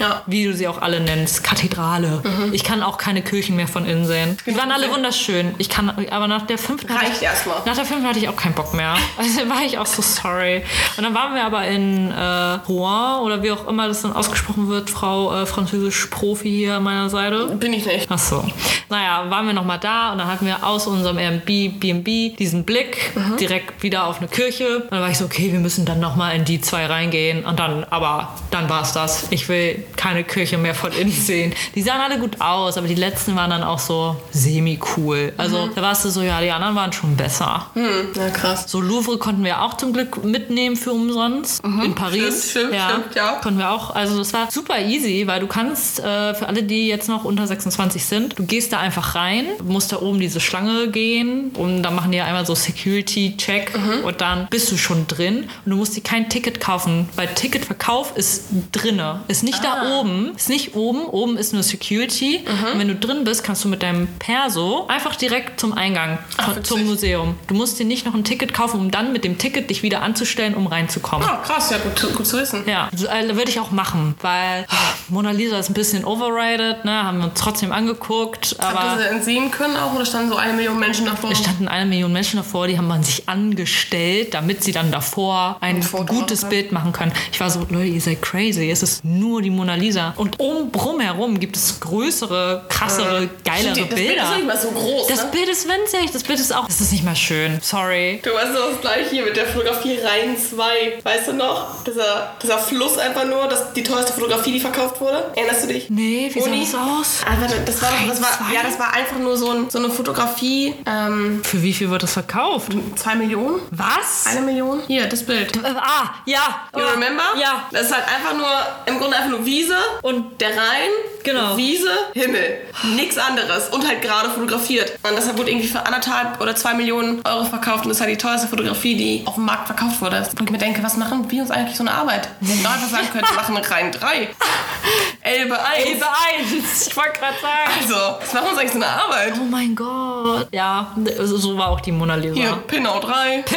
Ja. 0.00 0.22
wie 0.26 0.44
du 0.44 0.54
sie 0.54 0.66
auch 0.66 0.80
alle 0.82 1.00
nennst, 1.00 1.44
Kathedrale. 1.44 2.22
Mhm. 2.24 2.52
Ich 2.52 2.64
kann 2.64 2.82
auch 2.82 2.98
keine 2.98 3.22
Kirchen 3.22 3.54
mehr 3.56 3.68
von 3.68 3.84
innen 3.86 4.06
sehen. 4.06 4.36
Die 4.46 4.56
waren 4.56 4.72
alle 4.72 4.90
wunderschön. 4.90 5.54
Ich 5.58 5.68
kann, 5.68 5.90
aber 6.10 6.26
nach 6.26 6.46
der 6.46 6.58
fünften 6.58 6.90
Reicht 6.92 7.16
ich- 7.18 7.22
erstmal. 7.22 7.58
nach 7.66 7.74
der 7.76 7.84
fünften 7.84 8.06
hatte 8.08 8.18
ich 8.18 8.28
auch 8.28 8.36
keinen 8.36 8.54
Bock 8.54 8.74
mehr. 8.74 8.94
Also 9.18 9.48
war 9.48 9.62
ich 9.64 9.76
auch 9.78 9.86
so 9.86 10.00
sorry. 10.02 10.62
Und 10.96 11.04
dann 11.04 11.14
waren 11.14 11.34
wir 11.34 11.44
aber 11.44 11.66
in 11.66 12.10
äh, 12.10 12.22
Rouen 12.68 13.20
oder 13.20 13.42
wie 13.42 13.52
auch 13.52 13.68
immer 13.68 13.86
das 13.86 14.02
dann 14.02 14.12
ausgesprochen 14.14 14.68
wird, 14.68 14.88
Frau 14.90 15.42
äh, 15.42 15.46
Französisch-Profi 15.46 16.48
hier 16.50 16.76
an 16.76 16.82
meiner 16.84 17.10
Seite. 17.10 17.46
Bin 17.56 17.72
ich 17.72 17.84
nicht. 17.86 18.06
Ach 18.10 18.18
so. 18.18 18.44
Naja, 18.88 19.26
waren 19.28 19.46
wir 19.46 19.52
nochmal 19.52 19.78
da 19.78 20.12
und 20.12 20.18
dann 20.18 20.26
hatten 20.28 20.46
wir 20.46 20.64
aus 20.66 20.86
unserem 20.86 21.18
Airbnb 21.18 22.36
diesen 22.36 22.64
Blick 22.64 23.12
direkt 23.38 23.82
wieder 23.82 24.06
auf 24.06 24.18
eine 24.18 24.28
Kirche. 24.28 24.78
Und 24.78 24.90
dann 24.92 25.00
war 25.00 25.10
ich 25.10 25.18
so, 25.18 25.24
okay, 25.26 25.52
wir 25.52 25.60
müssen 25.60 25.84
dann 25.84 26.00
nochmal 26.00 26.34
in 26.34 26.44
die 26.44 26.60
zwei 26.60 26.86
reingehen. 26.86 27.44
Und 27.44 27.58
dann, 27.60 27.84
aber 27.90 28.34
dann 28.50 28.68
war 28.68 28.82
es 28.82 28.92
das. 28.92 29.26
Ich 29.30 29.48
will 29.48 29.84
keine 29.96 30.24
Kirche 30.24 30.58
mehr 30.58 30.74
von 30.74 30.92
innen 30.92 31.10
sehen. 31.12 31.54
Die 31.74 31.82
sahen 31.82 32.00
alle 32.00 32.18
gut 32.18 32.40
aus, 32.40 32.76
aber 32.76 32.86
die 32.88 32.94
letzten 32.94 33.36
waren 33.36 33.50
dann 33.50 33.62
auch 33.62 33.78
so 33.78 34.16
semi-cool. 34.32 35.32
Also 35.36 35.68
da 35.74 35.82
warst 35.82 36.04
du 36.04 36.10
so, 36.10 36.22
ja, 36.22 36.40
die 36.40 36.50
anderen 36.50 36.74
waren 36.74 36.92
schon 36.92 37.16
besser. 37.16 37.66
Hm, 37.74 38.08
ja, 38.14 38.28
krass. 38.30 38.64
So 38.68 38.80
Louvre 38.80 39.18
konnten 39.18 39.44
wir 39.44 39.62
auch 39.62 39.74
zum 39.74 39.92
Glück 39.92 40.22
mitnehmen 40.24 40.76
für 40.76 40.92
umsonst. 40.92 41.62
In 41.64 41.94
Paris. 41.94 42.50
Stimmt, 42.50 42.74
stimmt, 42.74 42.82
stimmt, 42.90 43.14
ja. 43.16 43.32
Konnten 43.42 43.58
wir 43.58 43.70
auch. 43.70 43.94
Also 43.94 44.18
das 44.18 44.32
war 44.32 44.50
super 44.50 44.78
easy, 44.80 45.26
weil 45.26 45.40
du 45.40 45.46
kannst, 45.46 46.00
äh, 46.00 46.34
für 46.34 46.46
alle, 46.48 46.62
die 46.62 46.86
jetzt 46.88 47.08
noch 47.08 47.24
unter 47.24 47.46
26 47.46 48.04
sind, 48.04 48.38
du 48.38 48.44
gehst 48.44 48.72
da 48.72 48.78
einfach 48.78 49.14
rein, 49.14 49.46
musst 49.64 49.92
da 49.92 50.00
oben 50.00 50.20
diese 50.20 50.40
Schlange 50.40 50.88
gehen 50.88 51.50
und 51.56 51.82
dann 51.82 51.94
machen 51.94 52.10
die 52.12 52.18
ja 52.18 52.24
einmal 52.24 52.46
so 52.46 52.54
Security-Check 52.54 53.76
Mhm. 53.76 54.04
und 54.04 54.20
dann 54.20 54.46
bist 54.50 54.70
du 54.72 54.76
schon 54.76 55.06
drin 55.06 55.44
und 55.64 55.70
du 55.70 55.76
musst 55.76 55.96
dir 55.96 56.02
kein 56.02 56.28
Ticket 56.28 56.60
kaufen, 56.60 57.08
weil 57.16 57.28
Ticketverkauf 57.28 58.16
ist 58.16 58.44
drinne. 58.72 59.20
Ist 59.28 59.42
nicht 59.42 59.58
Ah. 59.64 59.79
da 59.79 59.79
oben, 59.82 60.32
ist 60.36 60.48
nicht 60.48 60.74
oben, 60.74 61.04
oben 61.06 61.36
ist 61.36 61.52
nur 61.52 61.62
Security 61.62 62.40
Mhm. 62.44 62.72
und 62.72 62.78
wenn 62.78 62.88
du 62.88 62.94
drin 62.94 63.24
bist, 63.24 63.44
kannst 63.44 63.64
du 63.64 63.68
mit 63.68 63.82
deinem 63.82 64.08
Perso 64.18 64.86
einfach 64.88 65.16
direkt 65.16 65.60
zum 65.60 65.72
Eingang 65.72 66.18
von, 66.36 66.56
witzig. 66.56 66.66
zum 66.66 66.86
Museum. 66.86 67.34
Du 67.46 67.54
musst 67.54 67.78
dir 67.78 67.84
nicht 67.86 68.06
noch 68.06 68.14
ein 68.14 68.24
Ticket 68.24 68.52
kaufen, 68.54 68.78
um 68.80 68.90
dann 68.90 69.12
mit 69.12 69.24
dem 69.24 69.38
Ticket 69.38 69.70
dich 69.70 69.82
wieder 69.82 70.02
anzustellen, 70.02 70.54
um 70.54 70.66
reinzukommen. 70.66 71.26
Ah, 71.28 71.36
krass, 71.44 71.70
ja, 71.70 71.78
gut, 71.78 71.98
zu- 71.98 72.10
gut 72.12 72.26
zu 72.26 72.38
wissen. 72.38 72.62
Ja, 72.66 72.88
so, 72.94 73.06
äh, 73.06 73.36
würde 73.36 73.50
ich 73.50 73.60
auch 73.60 73.70
machen, 73.70 74.14
weil 74.20 74.66
ah, 74.68 74.76
Mona 75.08 75.30
Lisa 75.30 75.58
ist 75.58 75.70
ein 75.70 75.74
bisschen 75.74 76.04
overrated, 76.04 76.84
ne? 76.84 77.04
haben 77.04 77.18
wir 77.18 77.24
uns 77.26 77.40
trotzdem 77.40 77.72
angeguckt, 77.72 78.56
Habt 78.58 78.98
ihr 78.98 79.02
sie 79.04 79.08
entsehen 79.14 79.50
können 79.50 79.76
auch 79.76 79.94
oder 79.94 80.04
standen 80.06 80.30
so 80.30 80.36
eine 80.36 80.52
Million 80.52 80.78
Menschen 80.78 81.06
davor? 81.06 81.30
es 81.30 81.38
standen 81.38 81.68
eine 81.68 81.86
Million 81.86 82.12
Menschen 82.12 82.36
davor, 82.38 82.66
die 82.66 82.76
haben 82.76 82.88
man 82.88 83.02
sich 83.04 83.28
angestellt, 83.28 84.34
damit 84.34 84.64
sie 84.64 84.72
dann 84.72 84.90
davor 84.90 85.56
ein 85.60 85.80
gutes 86.06 86.42
machen 86.42 86.50
Bild 86.50 86.72
machen 86.72 86.92
können. 86.92 87.12
Ich 87.32 87.38
war 87.38 87.48
so, 87.50 87.60
Leute, 87.70 87.86
ihr 87.86 88.00
seid 88.00 88.22
crazy, 88.22 88.70
es 88.70 88.82
ist 88.82 89.04
nur 89.04 89.40
die 89.42 89.50
Mona 89.50 89.59
Lisa. 89.64 90.14
Und 90.16 90.38
um 90.40 90.70
drumherum 90.72 91.38
gibt 91.40 91.56
es 91.56 91.80
größere, 91.80 92.64
krassere, 92.68 93.28
geilere 93.44 93.74
Stimmt, 93.74 93.92
das 93.92 93.94
Bild 93.96 94.08
Bilder. 94.08 94.22
ist 94.24 94.36
nicht 94.36 94.46
mal 94.46 94.58
so 94.58 94.70
groß, 94.70 95.06
das 95.06 95.24
ne? 95.24 95.30
Bild 95.32 95.48
ist 95.48 95.68
winzig, 95.68 96.10
das 96.12 96.22
Bild 96.22 96.40
ist 96.40 96.54
auch, 96.54 96.66
das 96.66 96.80
ist 96.80 96.92
nicht 96.92 97.04
mal 97.04 97.16
schön, 97.16 97.58
sorry. 97.62 98.20
Du 98.22 98.30
weißt 98.30 98.54
doch 98.54 98.70
das 98.72 98.80
gleiche 98.80 99.10
hier 99.10 99.24
mit 99.24 99.36
der 99.36 99.46
Fotografie 99.46 99.98
Rhein 99.98 100.36
2. 100.36 101.00
Weißt 101.02 101.28
du 101.28 101.32
noch? 101.34 101.84
Dieser, 101.84 102.32
dieser 102.42 102.58
Fluss 102.58 102.98
einfach 102.98 103.24
nur, 103.24 103.46
das, 103.48 103.72
die 103.72 103.82
teuerste 103.82 104.12
Fotografie, 104.12 104.52
die 104.52 104.60
verkauft 104.60 105.00
wurde. 105.00 105.30
Erinnerst 105.34 105.64
du 105.64 105.68
dich? 105.68 105.90
Nee, 105.90 106.30
wie 106.32 106.40
sah 106.40 106.46
Uni? 106.46 106.60
das 106.60 106.74
aus? 106.74 107.20
Ah, 107.26 107.36
warte, 107.40 107.56
das 107.64 107.82
war, 107.82 107.90
das 108.08 108.20
war, 108.20 108.28
Rhein 108.30 108.46
2? 108.48 108.54
ja, 108.54 108.62
das 108.62 108.78
war 108.78 108.92
einfach 108.94 109.18
nur 109.18 109.36
so, 109.36 109.50
ein, 109.50 109.70
so 109.70 109.78
eine 109.78 109.90
Fotografie. 109.90 110.74
Ähm, 110.86 111.40
Für 111.44 111.62
wie 111.62 111.72
viel 111.72 111.90
wird 111.90 112.02
das 112.02 112.12
verkauft? 112.12 112.72
zwei 112.96 113.14
Millionen? 113.14 113.60
Was? 113.70 114.26
Eine 114.26 114.42
Million? 114.42 114.80
Hier, 114.86 115.06
das 115.06 115.24
Bild. 115.24 115.56
Äh, 115.56 115.60
ah, 115.76 116.14
ja. 116.24 116.68
You 116.74 116.80
ja, 116.80 116.90
remember? 116.90 117.22
Ja. 117.40 117.64
Das 117.72 117.82
ist 117.86 117.94
halt 117.94 118.04
einfach 118.06 118.36
nur, 118.36 118.48
im 118.86 118.98
Grunde 118.98 119.16
einfach 119.16 119.30
nur 119.30 119.44
Wiese 119.50 119.76
Und 120.02 120.40
der 120.40 120.50
Rhein, 120.50 120.90
Genau. 121.22 121.56
Wiese, 121.56 121.90
Himmel. 122.14 122.60
Nichts 122.94 123.18
anderes. 123.18 123.68
Und 123.68 123.86
halt 123.86 124.00
gerade 124.00 124.30
fotografiert. 124.30 124.92
Und 125.02 125.16
deshalb 125.16 125.36
wurde 125.38 125.50
irgendwie 125.50 125.68
für 125.68 125.84
anderthalb 125.84 126.40
oder 126.40 126.54
zwei 126.56 126.72
Millionen 126.74 127.20
Euro 127.26 127.44
verkauft. 127.44 127.84
Und 127.84 127.88
das 127.88 127.98
ist 127.98 128.00
halt 128.00 128.12
die 128.12 128.18
teuerste 128.18 128.48
Fotografie, 128.48 128.94
die 128.94 129.22
auf 129.26 129.34
dem 129.34 129.44
Markt 129.44 129.66
verkauft 129.66 130.00
wurde. 130.00 130.26
Und 130.38 130.44
ich 130.44 130.50
mir 130.50 130.58
denke, 130.58 130.82
was 130.82 130.96
machen 130.96 131.30
wir 131.30 131.42
uns 131.42 131.50
eigentlich 131.50 131.76
so 131.76 131.82
eine 131.82 131.92
Arbeit? 131.92 132.28
Wir 132.40 132.54
hätten 132.54 132.66
einfach 132.66 132.88
sagen 132.88 133.08
können, 133.12 133.26
wir 133.28 133.36
machen 133.36 133.56
Rhein 133.56 133.92
3. 133.92 134.28
Elbe 135.22 135.62
1. 135.62 135.86
Elbe 135.86 136.06
1. 136.06 136.86
Ich 136.86 136.96
wollte 136.96 137.18
gerade 137.18 137.36
sagen. 137.40 137.70
Also, 137.80 137.94
was 138.20 138.32
machen 138.32 138.44
wir 138.44 138.50
uns 138.50 138.58
eigentlich 138.58 138.72
so 138.72 138.78
eine 138.78 138.88
Arbeit? 138.88 139.34
Oh 139.38 139.44
mein 139.44 139.76
Gott. 139.76 140.48
Ja, 140.52 140.96
so 141.18 141.58
war 141.58 141.68
auch 141.68 141.80
die 141.80 141.92
Mona 141.92 142.14
Lisa. 142.14 142.34
Hier, 142.34 142.52
Pinau 142.66 143.00
3. 143.00 143.44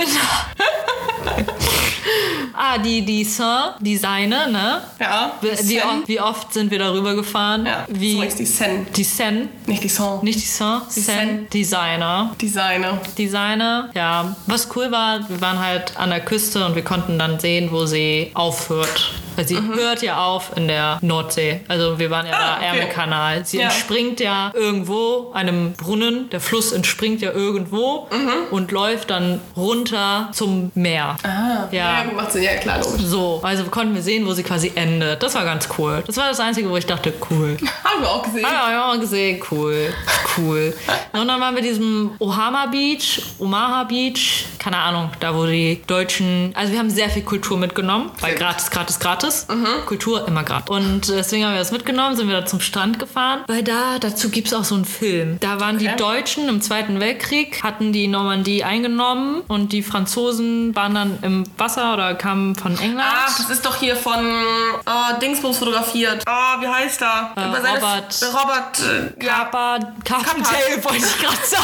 ah, 2.54 2.78
die, 2.78 3.04
die 3.04 3.24
Saint, 3.24 3.76
die 3.80 3.98
seine, 3.98 4.52
ne? 4.52 4.84
Ja. 5.00 5.32
Sen. 5.42 5.82
oft, 5.86 6.08
wie 6.08 6.20
oft 6.22 6.54
sind 6.54 6.72
wir 6.72 6.80
darüber 6.80 7.16
gefahren? 7.16 7.66
Ja, 7.66 7.86
Wie, 7.88 8.16
so 8.30 8.38
die 8.38 8.46
Sen. 8.46 8.88
die 8.96 9.04
Sen, 9.04 9.50
Nicht 9.66 9.84
die 9.84 9.90
Song. 9.90 10.24
nicht 10.24 10.40
die 10.40 10.46
Saint, 10.48 10.84
Die 10.96 11.00
Sen, 11.00 11.16
Sen. 11.16 11.50
Designer. 11.50 12.32
Designer. 12.42 13.00
Designer, 13.18 13.90
ja. 13.94 14.36
Was 14.48 14.68
cool 14.76 14.92
war, 14.92 15.28
wir 15.30 15.42
waren 15.42 15.60
halt 15.60 15.96
an 15.98 16.10
der 16.10 16.20
Küste 16.22 16.66
und 16.66 16.76
wir 16.76 16.84
konnten 16.84 17.18
dann 17.20 17.40
sehen, 17.40 17.70
wo 17.72 17.86
sie 17.86 18.32
aufhört. 18.34 19.12
Weil 19.36 19.48
sie 19.48 19.58
hört 19.60 20.04
ja 20.04 20.24
auf 20.24 20.52
in 20.56 20.68
der 20.68 21.00
Nordsee. 21.02 21.62
Also 21.68 21.98
wir 21.98 22.12
waren 22.12 22.28
ja 22.28 22.34
Mhm. 22.34 22.38
Ah, 22.40 22.48
da, 22.52 22.58
okay. 22.58 22.66
Ärmelkanal. 22.68 23.46
Sie 23.46 23.58
Ja. 23.58 23.64
entspringt 23.64 24.20
ja 24.20 24.52
irgendwo, 24.54 25.32
einem 25.34 25.74
Brunnen. 25.74 26.30
Der 26.30 26.40
Fluss 26.40 26.72
entspringt 26.72 27.20
ja 27.22 27.32
irgendwo 27.32 28.08
Mhm. 28.12 28.32
und 28.52 28.72
läuft 28.72 29.10
dann 29.10 29.42
runter 29.58 30.30
zum 30.34 30.72
Meer. 30.76 31.16
Ah, 31.24 31.68
Ja. 31.72 32.00
ja 32.00 32.04
gut, 32.04 32.16
macht 32.16 32.32
Sinn. 32.32 32.44
Ja, 32.44 32.56
klar, 32.58 32.78
logisch. 32.84 33.02
So, 33.06 33.40
also 33.42 33.64
konnten 33.66 33.96
wir 33.96 34.04
sehen, 34.04 34.28
wo 34.28 34.34
sie 34.34 34.44
quasi 34.44 34.72
endet. 34.76 35.24
Das 35.24 35.34
war 35.34 35.46
ganz 35.46 35.68
cool. 35.78 36.04
Das 36.06 36.18
war 36.18 36.30
das 36.30 36.40
Einzige, 36.40 36.70
wo 36.70 36.78
ich 36.78 36.86
dachte, 36.86 37.14
cool. 37.30 37.58
Haben 37.84 38.02
wir 38.02 38.10
auch 38.10 38.24
gesehen. 38.24 38.46
Ah, 38.46 38.72
ja, 38.72 38.94
ja, 38.94 38.96
gesehen, 39.00 39.42
cool. 39.52 39.94
Cool. 40.38 40.74
Und 41.14 41.28
dann 41.28 41.40
waren 41.40 41.56
wir 41.56 41.62
diesem 41.62 42.12
Ohama 42.20 42.66
Beach, 42.68 43.22
Omaha 43.40 43.84
Beach, 43.84 44.46
keine 44.64 44.78
Ahnung, 44.78 45.10
da 45.20 45.36
wo 45.36 45.46
die 45.46 45.82
Deutschen, 45.88 46.52
also 46.56 46.72
wir 46.72 46.80
haben 46.80 46.90
sehr 46.90 47.10
viel 47.10 47.24
Kultur 47.24 47.58
mitgenommen, 47.58 48.12
weil 48.22 48.36
gratis, 48.36 48.70
gratis, 48.72 49.00
gratis. 49.00 49.48
Kultur 49.86 50.28
immer 50.28 50.44
gratis. 50.44 50.70
Und 50.70 51.10
deswegen 51.10 51.44
haben 51.46 51.54
wir 51.54 51.60
das 51.60 51.72
mitgenommen, 51.72 52.16
sind 52.16 52.28
wir 52.30 52.40
da 52.42 52.46
zum 52.46 52.62
Strand 52.62 52.98
gefahren, 53.00 53.42
weil 53.48 53.64
da, 53.64 54.00
dazu 54.00 54.30
gibt 54.30 54.48
es 54.48 54.54
auch 54.54 54.64
so 54.64 54.76
einen 54.76 54.86
Film. 54.86 55.38
Da 55.40 55.60
waren 55.60 55.78
die 55.78 55.88
Okay. 55.88 55.98
Deutschen 55.98 56.48
im 56.48 56.62
Zweiten 56.62 57.00
Weltkrieg, 57.02 57.62
hatten 57.62 57.92
die 57.92 58.08
Normandie 58.08 58.64
eingenommen 58.64 59.42
und 59.50 59.74
die 59.74 59.84
Franzosen 59.84 60.74
waren 60.76 60.96
dann 60.96 61.20
im 61.24 61.44
Wasser 61.58 61.94
oder 61.94 62.16
kamen 62.16 62.56
von 62.56 62.78
England. 62.80 63.02
Ach, 63.14 63.36
das 63.38 63.50
ist 63.50 63.66
doch 63.66 63.76
hier 63.76 63.96
von 63.98 64.16
äh, 64.24 65.20
Dingsbums 65.22 65.58
fotografiert. 65.58 66.24
Oh, 66.28 66.62
wie 66.62 66.68
heißt 66.68 67.02
er? 67.02 67.34
Äh, 67.36 67.42
Robert- 67.42 68.34
Robert. 68.34 68.80
Äh, 69.20 69.26
ja, 69.26 69.34
Kappa, 69.44 69.80
Carpentail 70.06 70.84
wollte 70.84 70.98
ich 71.06 71.18
gerade 71.20 71.46
sagen. 71.46 71.64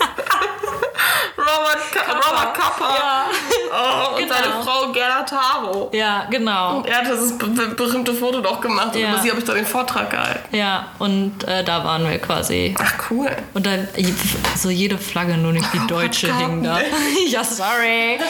Robert, 1.44 1.92
Ka 1.92 2.12
Robert 2.12 2.54
Kappa. 2.54 2.94
Ja. 2.96 3.24
Oh, 3.76 4.14
und 4.14 4.22
Genau. 4.22 4.34
seine 4.34 4.62
Frau 4.62 4.92
Gerda 4.92 5.22
Taro. 5.24 5.90
ja, 5.92 6.26
genau. 6.30 6.76
Und 6.76 6.86
er 6.86 6.98
hat 6.98 7.06
be 7.38 7.66
berühmte 7.74 8.14
Foto 8.14 8.40
doch 8.40 8.60
gemacht. 8.60 8.94
Und 8.94 9.00
Ja. 9.00 9.08
über 9.10 9.18
sie 9.20 9.30
habe 9.30 9.40
ich 9.40 9.44
doch 9.46 9.54
den 9.54 9.66
Vortrag 9.66 10.10
gehalten. 10.10 10.54
Ja, 10.56 10.86
und 11.00 11.42
äh, 11.48 11.64
da 11.64 11.82
waren 11.82 12.08
wir 12.08 12.18
quasi. 12.20 12.72
Ach, 12.80 12.92
cool. 13.10 13.28
Und 13.52 13.66
dann 13.66 13.88
so 14.56 14.70
jede 14.70 14.96
Flagge, 14.96 15.36
nur 15.36 15.50
nicht 15.52 15.66
die 15.72 15.84
deutsche 15.88 16.28
Gott, 16.28 16.36
hing 16.38 16.62
da. 16.62 16.78
ja, 17.26 17.42
sorry. 17.42 18.20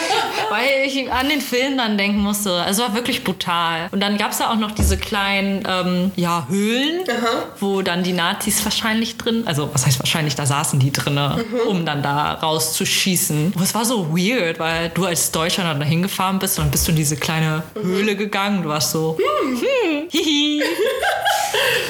Weil 0.49 0.87
ich 0.87 1.12
an 1.12 1.29
den 1.29 1.43
Film 1.43 1.77
dann 1.77 1.99
denken 1.99 2.21
musste. 2.21 2.51
Also 2.62 2.83
es 2.83 2.89
war 2.89 2.95
wirklich 2.95 3.23
brutal. 3.23 3.89
Und 3.93 4.01
dann 4.01 4.17
gab 4.17 4.31
es 4.31 4.39
da 4.39 4.49
auch 4.51 4.57
noch 4.57 4.71
diese 4.71 4.97
kleinen 4.97 5.62
ähm, 5.69 6.12
ja, 6.17 6.47
Höhlen, 6.49 7.01
wo 7.61 7.83
dann 7.83 8.03
die 8.03 8.15
Nazis 8.15 8.65
wahrscheinlich 8.65 9.19
drin, 9.19 9.43
also 9.47 9.69
was 9.75 9.85
heißt 9.85 9.99
wahrscheinlich, 10.01 10.37
da 10.37 10.47
saßen 10.47 10.79
die 10.81 10.91
drin, 10.91 11.21
um 11.69 11.85
dann 11.85 12.03
da 12.03 12.33
rauszuschießen. 12.33 13.03
Und 13.07 13.62
es 13.62 13.74
war 13.74 13.84
so 13.84 14.09
weird, 14.16 14.59
weil 14.59 14.88
du 14.88 15.05
als 15.05 15.30
Deutscher 15.30 15.62
dann 15.62 15.78
da 15.78 15.84
hingefahren 15.84 16.38
bist 16.38 16.59
und 16.59 16.64
dann 16.64 16.70
bist 16.70 16.86
du 16.86 16.90
in 16.92 16.96
diese 16.96 17.16
kleine 17.16 17.62
Höhle 17.74 18.16
gegangen. 18.16 18.62
Du 18.62 18.70
warst 18.70 18.92
so, 18.92 19.18
hm, 19.18 20.09
hihi. 20.11 20.62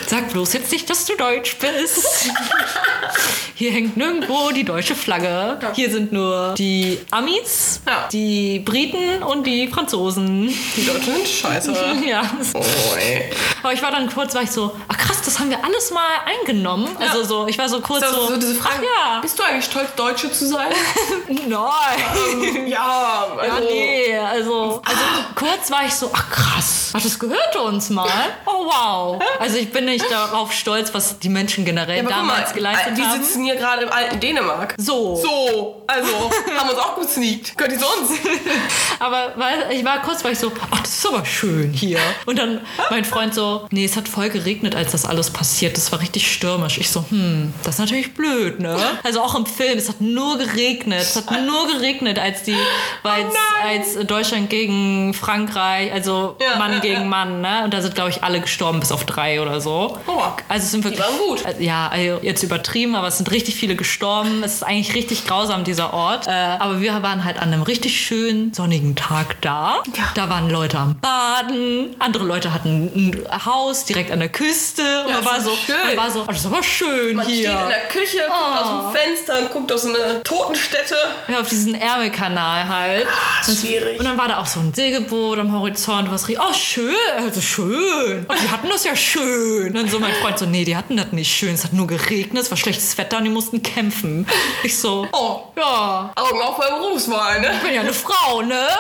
Sag 0.06 0.30
bloß 0.32 0.52
jetzt 0.54 0.72
nicht, 0.72 0.88
dass 0.90 1.04
du 1.06 1.14
deutsch 1.16 1.56
bist. 1.58 2.30
Hier 3.56 3.70
hängt 3.70 3.96
nirgendwo 3.96 4.50
die 4.50 4.64
deutsche 4.64 4.96
Flagge. 4.96 5.58
Hier 5.74 5.88
sind 5.88 6.12
nur 6.12 6.54
die 6.58 6.98
Amis, 7.12 7.80
Ja. 7.86 8.08
die 8.12 8.58
Briten 8.58 9.22
und 9.22 9.46
die 9.46 9.68
Franzosen. 9.68 10.52
Die 10.76 10.84
Deutschen 10.84 11.14
sind 11.14 11.28
scheiße. 11.28 11.72
Ja. 12.04 12.22
Oh, 12.54 12.62
ey. 12.98 13.30
Aber 13.62 13.72
ich 13.72 13.80
war 13.80 13.92
dann 13.92 14.10
kurz, 14.12 14.34
war 14.34 14.42
ich 14.42 14.50
so, 14.50 14.74
ach 14.88 14.96
krass, 14.98 15.22
das 15.24 15.38
haben 15.38 15.48
wir 15.50 15.64
alles 15.64 15.90
mal 15.92 16.02
eingenommen. 16.26 16.88
Also 16.98 17.22
so, 17.22 17.46
ich 17.46 17.56
war 17.56 17.68
so 17.68 17.80
kurz 17.80 18.04
So, 18.04 18.12
so, 18.14 18.26
so 18.30 18.36
diese 18.36 18.54
Frage. 18.56 18.74
ach 18.78 18.82
ja, 19.14 19.20
Bist 19.20 19.38
du 19.38 19.42
eigentlich 19.44 19.64
stolz, 19.64 19.94
Deutsche 19.94 20.30
zu 20.32 20.46
sein? 20.48 20.68
nein. 21.28 22.66
ja, 22.66 23.26
Ja, 23.36 23.54
also, 23.54 23.68
nee, 23.68 24.16
also, 24.18 24.82
also 24.84 25.04
kurz 25.34 25.70
war 25.70 25.84
ich 25.86 25.94
so, 25.94 26.10
ach 26.12 26.30
krass, 26.30 26.90
ach, 26.94 27.02
das 27.02 27.18
gehörte 27.18 27.60
uns 27.62 27.90
mal. 27.90 28.08
Oh 28.46 28.66
wow. 28.66 29.22
Also 29.38 29.56
ich 29.56 29.70
bin 29.72 29.84
nicht 29.86 30.10
darauf 30.10 30.52
stolz, 30.52 30.92
was 30.94 31.18
die 31.18 31.28
Menschen 31.28 31.64
generell 31.64 32.00
guck 32.00 32.10
damals 32.10 32.50
mal, 32.50 32.54
geleistet 32.54 32.98
die 32.98 33.02
haben. 33.02 33.22
sitzen 33.22 33.44
hier 33.44 33.56
gerade 33.56 33.82
im 33.84 33.92
alten 33.92 34.20
Dänemark. 34.20 34.74
So. 34.78 35.16
So, 35.16 35.82
also 35.86 36.30
haben 36.58 36.68
uns 36.68 36.78
auch 36.78 36.98
gesneakt. 36.98 37.54
Die 37.70 37.78
zu 37.78 37.86
uns? 37.86 38.10
Aber 38.98 39.32
weil, 39.36 39.72
ich 39.72 39.84
war 39.84 40.02
kurz, 40.02 40.22
war 40.24 40.30
ich 40.30 40.38
so, 40.38 40.52
ach, 40.70 40.80
das 40.80 40.90
ist 40.94 41.06
aber 41.06 41.24
schön 41.24 41.72
hier. 41.72 41.98
Und 42.26 42.38
dann 42.38 42.60
mein 42.90 43.04
Freund 43.04 43.34
so, 43.34 43.66
nee, 43.70 43.84
es 43.84 43.96
hat 43.96 44.08
voll 44.08 44.30
geregnet, 44.30 44.74
als 44.74 44.92
das 44.92 45.04
alles 45.04 45.30
passiert. 45.30 45.76
Das 45.76 45.90
war 45.92 46.00
richtig 46.00 46.30
stürmisch. 46.32 46.78
Ich 46.78 46.90
so, 46.90 47.04
hm, 47.08 47.52
das 47.62 47.74
ist 47.74 47.80
natürlich 47.80 48.14
blöd, 48.14 48.60
ne? 48.60 48.76
Also 49.02 49.20
auch 49.20 49.34
im 49.34 49.46
Film, 49.46 49.78
es 49.78 49.88
hat 49.88 50.00
nur 50.00 50.38
geregnet. 50.38 50.93
Es 51.00 51.16
hat 51.16 51.30
nur 51.44 51.66
geregnet, 51.68 52.18
als 52.18 52.42
die, 52.42 52.56
weil 53.02 53.24
als 53.66 53.96
Deutschland 54.06 54.50
gegen 54.50 55.14
Frankreich, 55.14 55.92
also 55.92 56.36
Ja, 56.40 56.56
Mann 56.58 56.72
ja, 56.74 56.78
gegen 56.80 56.94
ja. 57.02 57.04
Mann, 57.06 57.40
ne? 57.40 57.62
Und 57.64 57.74
da 57.74 57.80
sind, 57.82 57.94
glaube 57.94 58.10
ich, 58.10 58.22
alle 58.22 58.40
gestorben, 58.40 58.80
bis 58.80 58.92
auf 58.92 59.04
drei 59.04 59.40
oder 59.40 59.60
so. 59.60 59.98
Oh. 60.06 60.20
Also 60.48 60.64
es 60.64 60.70
sind 60.70 60.84
wirklich. 60.84 61.00
waren 61.00 61.18
gut. 61.18 61.44
Äh, 61.44 61.62
Ja, 61.64 61.88
also 61.88 62.18
jetzt 62.22 62.42
übertrieben, 62.42 62.94
aber 62.94 63.08
es 63.08 63.16
sind 63.18 63.30
richtig 63.30 63.54
viele 63.56 63.76
gestorben. 63.76 64.42
Es 64.44 64.54
ist 64.54 64.62
eigentlich 64.62 64.94
richtig 64.94 65.26
grausam, 65.26 65.64
dieser 65.64 65.92
Ort. 65.94 66.26
Äh, 66.26 66.30
aber 66.30 66.80
wir 66.80 67.02
waren 67.02 67.24
halt 67.24 67.36
an 67.38 67.52
einem 67.52 67.62
richtig 67.62 68.00
schönen 68.00 68.52
sonnigen 68.54 68.96
Tag 68.96 69.40
da. 69.40 69.82
Da 70.14 70.28
waren 70.28 70.50
Leute 70.50 70.78
am 70.78 70.96
Baden, 71.00 71.94
andere 71.98 72.24
Leute 72.24 72.52
hatten 72.52 72.90
ein 72.94 73.44
Haus 73.46 73.84
direkt 73.84 74.10
an 74.10 74.20
der 74.20 74.28
Küste. 74.28 74.82
Und 75.04 75.10
Ja, 75.10 75.16
man 75.16 75.24
war 75.26 75.40
so, 75.40 75.50
schön. 75.56 75.76
man 75.86 75.96
war 75.96 76.10
so, 76.10 76.20
oh, 76.22 76.26
das 76.26 76.38
ist 76.38 76.46
aber 76.46 76.62
schön 76.62 77.16
Man 77.16 77.26
hier. 77.26 77.50
steht 77.50 77.60
in 77.62 77.68
der 77.68 77.88
Küche, 77.88 78.18
guckt 78.26 78.62
aus 78.62 78.68
dem 78.94 79.00
Fenster 79.00 79.38
und 79.40 79.52
guckt 79.52 79.72
auf 79.72 79.78
so 79.80 79.88
eine 79.88 80.22
Totenstätte. 80.22 80.83
Ja, 81.28 81.40
auf 81.40 81.48
diesen 81.48 81.74
Ärmelkanal 81.74 82.68
halt. 82.68 83.06
Ah, 83.08 83.44
schwierig. 83.44 83.98
Und 83.98 84.04
dann 84.04 84.18
war 84.18 84.28
da 84.28 84.38
auch 84.38 84.46
so 84.46 84.60
ein 84.60 84.72
Segelboot 84.74 85.38
am 85.38 85.52
Horizont, 85.52 86.10
was 86.10 86.28
richtig, 86.28 86.44
oh 86.48 86.52
schön, 86.54 86.94
also 87.16 87.40
schön. 87.40 88.24
Und 88.26 88.42
die 88.42 88.50
hatten 88.50 88.68
das 88.68 88.84
ja 88.84 88.94
schön. 88.96 89.68
Und 89.68 89.74
dann 89.74 89.88
so 89.88 89.98
mein 89.98 90.14
Freund 90.14 90.38
so, 90.38 90.46
nee, 90.46 90.64
die 90.64 90.76
hatten 90.76 90.96
das 90.96 91.12
nicht 91.12 91.34
schön. 91.34 91.54
Es 91.54 91.64
hat 91.64 91.72
nur 91.72 91.86
geregnet, 91.86 92.42
es 92.44 92.50
war 92.50 92.56
schlechtes 92.58 92.96
Wetter 92.98 93.18
und 93.18 93.24
die 93.24 93.30
mussten 93.30 93.62
kämpfen. 93.62 94.26
Ich 94.62 94.78
so, 94.78 95.06
Oh, 95.12 95.40
ja, 95.56 96.12
Augen 96.16 96.40
auf 96.42 96.56
bei 96.58 96.68
Berufswahl, 96.68 97.40
ne? 97.40 97.50
ich 97.56 97.62
bin 97.62 97.74
ja 97.74 97.80
eine 97.82 97.92
Frau, 97.92 98.42
ne? 98.42 98.66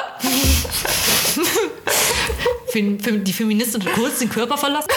Die 2.74 3.32
Feministin 3.32 3.84
hat 3.84 3.92
kurz 3.94 4.18
den 4.18 4.28
Körper 4.28 4.58
verlassen. 4.58 4.88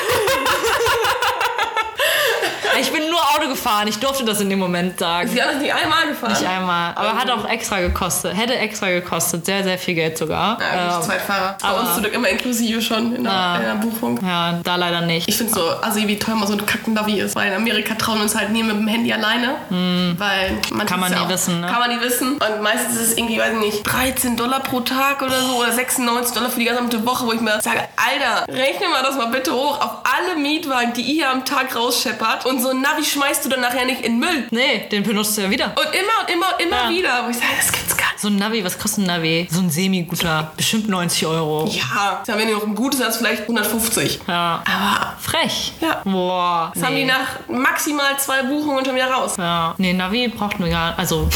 Ich 2.80 2.92
bin 2.92 3.10
nur 3.10 3.20
Auto 3.36 3.48
gefahren, 3.50 3.88
ich 3.88 3.98
durfte 4.00 4.24
das 4.26 4.40
in 4.42 4.50
dem 4.50 4.60
Moment 4.60 5.00
sagen. 5.00 5.28
Sie 5.30 5.42
haben 5.42 5.52
das 5.54 5.62
nicht 5.62 5.74
einmal 5.74 6.08
gefahren. 6.08 6.32
Nicht 6.34 6.48
einmal. 6.48 6.94
Aber 6.96 7.14
hat 7.18 7.30
auch 7.32 7.48
extra 7.50 7.80
gekostet. 7.80 8.36
Hätte 8.36 8.56
extra 8.56 8.88
gekostet. 8.90 9.46
Sehr, 9.46 9.64
sehr 9.64 9.78
viel 9.78 9.96
Geld 9.96 10.18
sogar. 10.18 10.58
Ja, 10.60 10.98
Ähm, 10.98 11.02
Zweitfahrer. 11.04 11.58
Bei 11.62 11.68
aber- 11.68 11.80
uns 11.82 11.94
zum 11.94 12.04
Glück 12.04 12.14
immer 12.14 12.28
inklusive 12.30 12.82
schon 12.82 13.16
in 13.16 13.24
der, 13.24 13.56
in 13.60 13.66
der 13.66 13.76
Buchung. 13.88 14.20
ja, 14.26 14.60
da 14.64 14.76
leider 14.76 15.02
nicht. 15.02 15.28
Ich 15.28 15.38
finde 15.38 15.54
so 15.54 15.62
assi, 15.82 16.08
wie 16.08 16.20
teuer 16.20 16.36
mal 16.36 16.48
so 16.48 16.54
ein 16.54 16.66
Kacken-Navi 16.66 17.20
ist. 17.20 17.36
Weil 17.36 17.48
in 17.50 17.56
Amerika 17.56 17.96
trauen 17.96 18.18
wir 18.18 18.24
uns 18.24 18.36
halt 18.36 18.52
nie 18.52 18.64
mit 18.64 18.76
dem 18.76 18.88
Handy 18.88 19.12
alleine. 19.12 19.56
Weil 19.70 20.52
man 20.72 20.82
Hm. 20.82 20.86
Kann 20.88 21.00
man 21.00 21.12
ja 21.12 21.20
nie 21.20 21.26
auch, 21.26 21.30
wissen, 21.30 21.62
ne? 21.62 21.68
Kann 21.68 21.80
man 21.80 21.90
nie 21.96 22.02
wissen. 22.02 22.34
Und 22.34 22.62
meistens 22.62 22.96
ist 22.96 23.12
es 23.12 23.18
irgendwie, 23.18 23.38
weiß 23.40 23.54
ich 23.54 23.60
nicht, 23.60 23.84
13 23.84 24.36
Dollar 24.38 24.60
pro 24.62 24.80
Tag 24.82 25.22
oder 25.22 25.40
so. 25.42 25.56
Oder 25.58 25.72
96 25.72 26.34
Dollar 26.36 26.50
für 26.50 26.60
die 26.60 26.66
gesamte 26.66 27.06
Woche, 27.06 27.26
wo 27.26 27.34
ich 27.34 27.42
mir 27.42 27.60
sage, 27.62 27.80
Alter, 27.96 28.46
rechne 28.54 28.88
mal 28.90 29.04
das 29.04 29.16
mal 29.16 29.28
bitte 29.28 29.52
hoch 29.54 29.80
auf 29.82 29.92
alle 30.04 30.40
Mietwagen, 30.40 30.94
die 30.94 31.02
ihr 31.02 31.30
am 31.30 31.44
Tag 31.46 31.76
rausscheppert. 31.76 32.46
Und 32.46 32.62
so 32.62 32.67
ein 32.72 32.82
Navi 32.82 33.04
schmeißt 33.04 33.46
du 33.46 33.50
dann 33.50 33.62
nachher 33.62 33.86
nicht 33.86 34.02
in 34.02 34.20
Müll. 34.20 34.48
Nee, 34.52 34.88
den 34.92 35.04
benutzt 35.04 35.38
du 35.38 35.42
ja 35.42 35.50
wieder. 35.50 35.66
Und 35.76 35.94
immer 35.96 36.14
und 36.22 36.30
immer 36.34 36.46
und 36.56 36.62
immer 36.66 36.84
Ja. 36.84 36.90
wieder. 36.90 37.26
Wo 37.26 37.30
ich 37.30 37.38
sage, 37.38 37.48
das 37.58 37.72
gibt's 37.72 37.96
gar 37.98 38.08
nicht. 38.12 38.20
So 38.20 38.28
ein 38.30 38.36
Navi, 38.38 38.64
was 38.64 38.78
kostet 38.80 39.04
ein 39.04 39.08
Navi? 39.08 39.48
So 39.52 39.60
ein 39.60 39.70
semi-guter. 39.70 40.52
Bestimmt 40.58 40.90
90 40.90 41.26
Euro. 41.28 41.68
Ja, 41.68 42.24
wenn 42.26 42.48
ihr 42.50 42.56
noch 42.56 42.66
ein 42.66 42.76
gutes 42.76 43.04
hast, 43.04 43.18
vielleicht 43.18 43.44
150. 43.44 44.20
Ja. 44.28 44.64
Aber 44.66 45.16
Frech. 45.20 45.74
Ja. 45.82 46.02
Boah. 46.04 46.72
das 46.74 46.84
haben 46.84 46.96
die 46.96 47.06
nach 47.06 47.40
maximal 47.48 48.18
zwei 48.18 48.44
Buchungen 48.44 48.84
schon 48.86 48.96
wieder 48.96 49.12
raus. 49.12 49.36
Ja. 49.38 49.76
Nee, 49.78 49.94
Navi 49.94 50.28
brauchten 50.30 50.64
wir 50.64 50.72
gar 50.72 50.98
Also, 50.98 51.30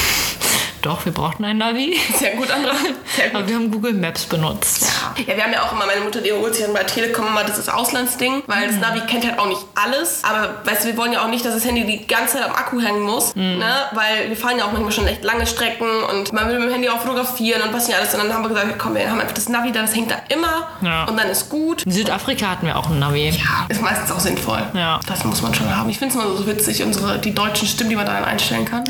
doch, 0.82 1.06
wir 1.06 1.12
brauchten 1.14 1.46
ein 1.46 1.58
Navi. 1.58 1.98
Sehr 2.18 2.36
gut, 2.36 2.50
Andra. 2.52 2.72
Sehr 3.16 3.30
gut. 3.30 3.36
Aber 3.40 3.48
wir 3.48 3.56
haben 3.56 3.72
Google 3.72 3.94
Maps 3.94 4.26
benutzt. 4.26 4.86
Ja, 5.28 5.36
wir 5.36 5.44
haben 5.44 5.54
ja 5.54 5.64
auch 5.64 5.72
immer, 5.74 5.86
meine 5.86 6.02
Mutter, 6.02 6.22
die 6.22 6.32
holt 6.32 6.56
sich 6.56 6.64
dann 6.66 6.74
bei 6.74 6.84
Telekom 6.84 7.28
immer 7.28 7.44
dieses 7.44 7.70
Auslandsding, 7.70 8.44
weil 8.48 8.68
das 8.68 8.78
Navi 8.78 9.02
kennt 9.02 9.26
halt 9.26 9.40
auch 9.40 9.48
nicht 9.48 9.62
alles. 9.76 10.24
Aber 10.24 10.62
weißt 10.66 10.84
du, 10.84 10.88
wir 10.90 10.98
wollen 10.98 11.14
ja 11.14 11.24
auch 11.24 11.28
nicht, 11.30 11.46
dass 11.46 11.54
das 11.54 11.66
Handy 11.66 11.86
die 11.86 12.08
ganze 12.08 12.38
Zeit 12.38 12.46
am 12.46 12.56
Akku 12.56 12.80
hängen 12.82 13.02
muss, 13.02 13.36
ne? 13.36 13.74
Weil 13.94 14.30
wir 14.30 14.38
fahren 14.38 14.58
ja 14.58 14.66
auch 14.66 14.72
manchmal 14.72 14.92
schon 14.92 15.08
echt 15.08 15.24
lange 15.24 15.46
Strecken 15.48 15.88
und 16.10 16.32
man 16.34 16.48
will 16.48 16.60
mit 16.60 16.68
dem 16.70 16.74
Handy 16.74 16.90
auch 16.90 17.00
fotografieren 17.00 17.62
und 17.62 17.74
was 17.74 17.88
nicht 17.88 17.98
alles. 17.98 18.14
Und 18.14 18.22
dann 18.24 18.34
haben 18.34 18.44
wir 18.44 18.50
gesagt, 18.50 18.78
komm, 18.80 18.96
wir 18.96 19.10
haben 19.10 19.20
einfach 19.20 19.34
das 19.34 19.50
Navi 19.50 19.72
da, 19.72 19.82
das 19.82 19.96
hängt 19.96 20.12
da 20.12 20.16
immer 20.30 20.68
Ja. 20.82 21.06
und 21.06 21.18
dann 21.18 21.30
ist 21.30 21.50
gut. 21.50 21.84
In 21.84 21.92
Südafrika 21.92 22.48
hatten 22.52 22.66
wir 22.66 22.78
auch 22.78 22.90
ein 22.90 23.00
Navi. 23.00 23.30
Ja, 23.30 23.66
ist 23.70 23.82
meistens 23.82 24.12
auch 24.12 24.20
sinnvoll. 24.20 24.62
Ja. 24.74 25.00
Das 25.08 25.24
muss 25.26 25.42
man 25.42 25.54
schon 25.54 25.76
haben. 25.76 25.90
Ich 25.90 26.00
finde 26.00 26.18
es 26.18 26.24
immer 26.24 26.36
so 26.36 26.46
witzig, 26.48 26.84
unsere, 26.84 27.20
die 27.20 27.34
deutschen 27.34 27.68
Stimmen, 27.68 27.90
die 27.90 27.96
man 27.96 28.06
da 28.06 28.14
einstellen 28.24 28.66
kann. 28.66 28.84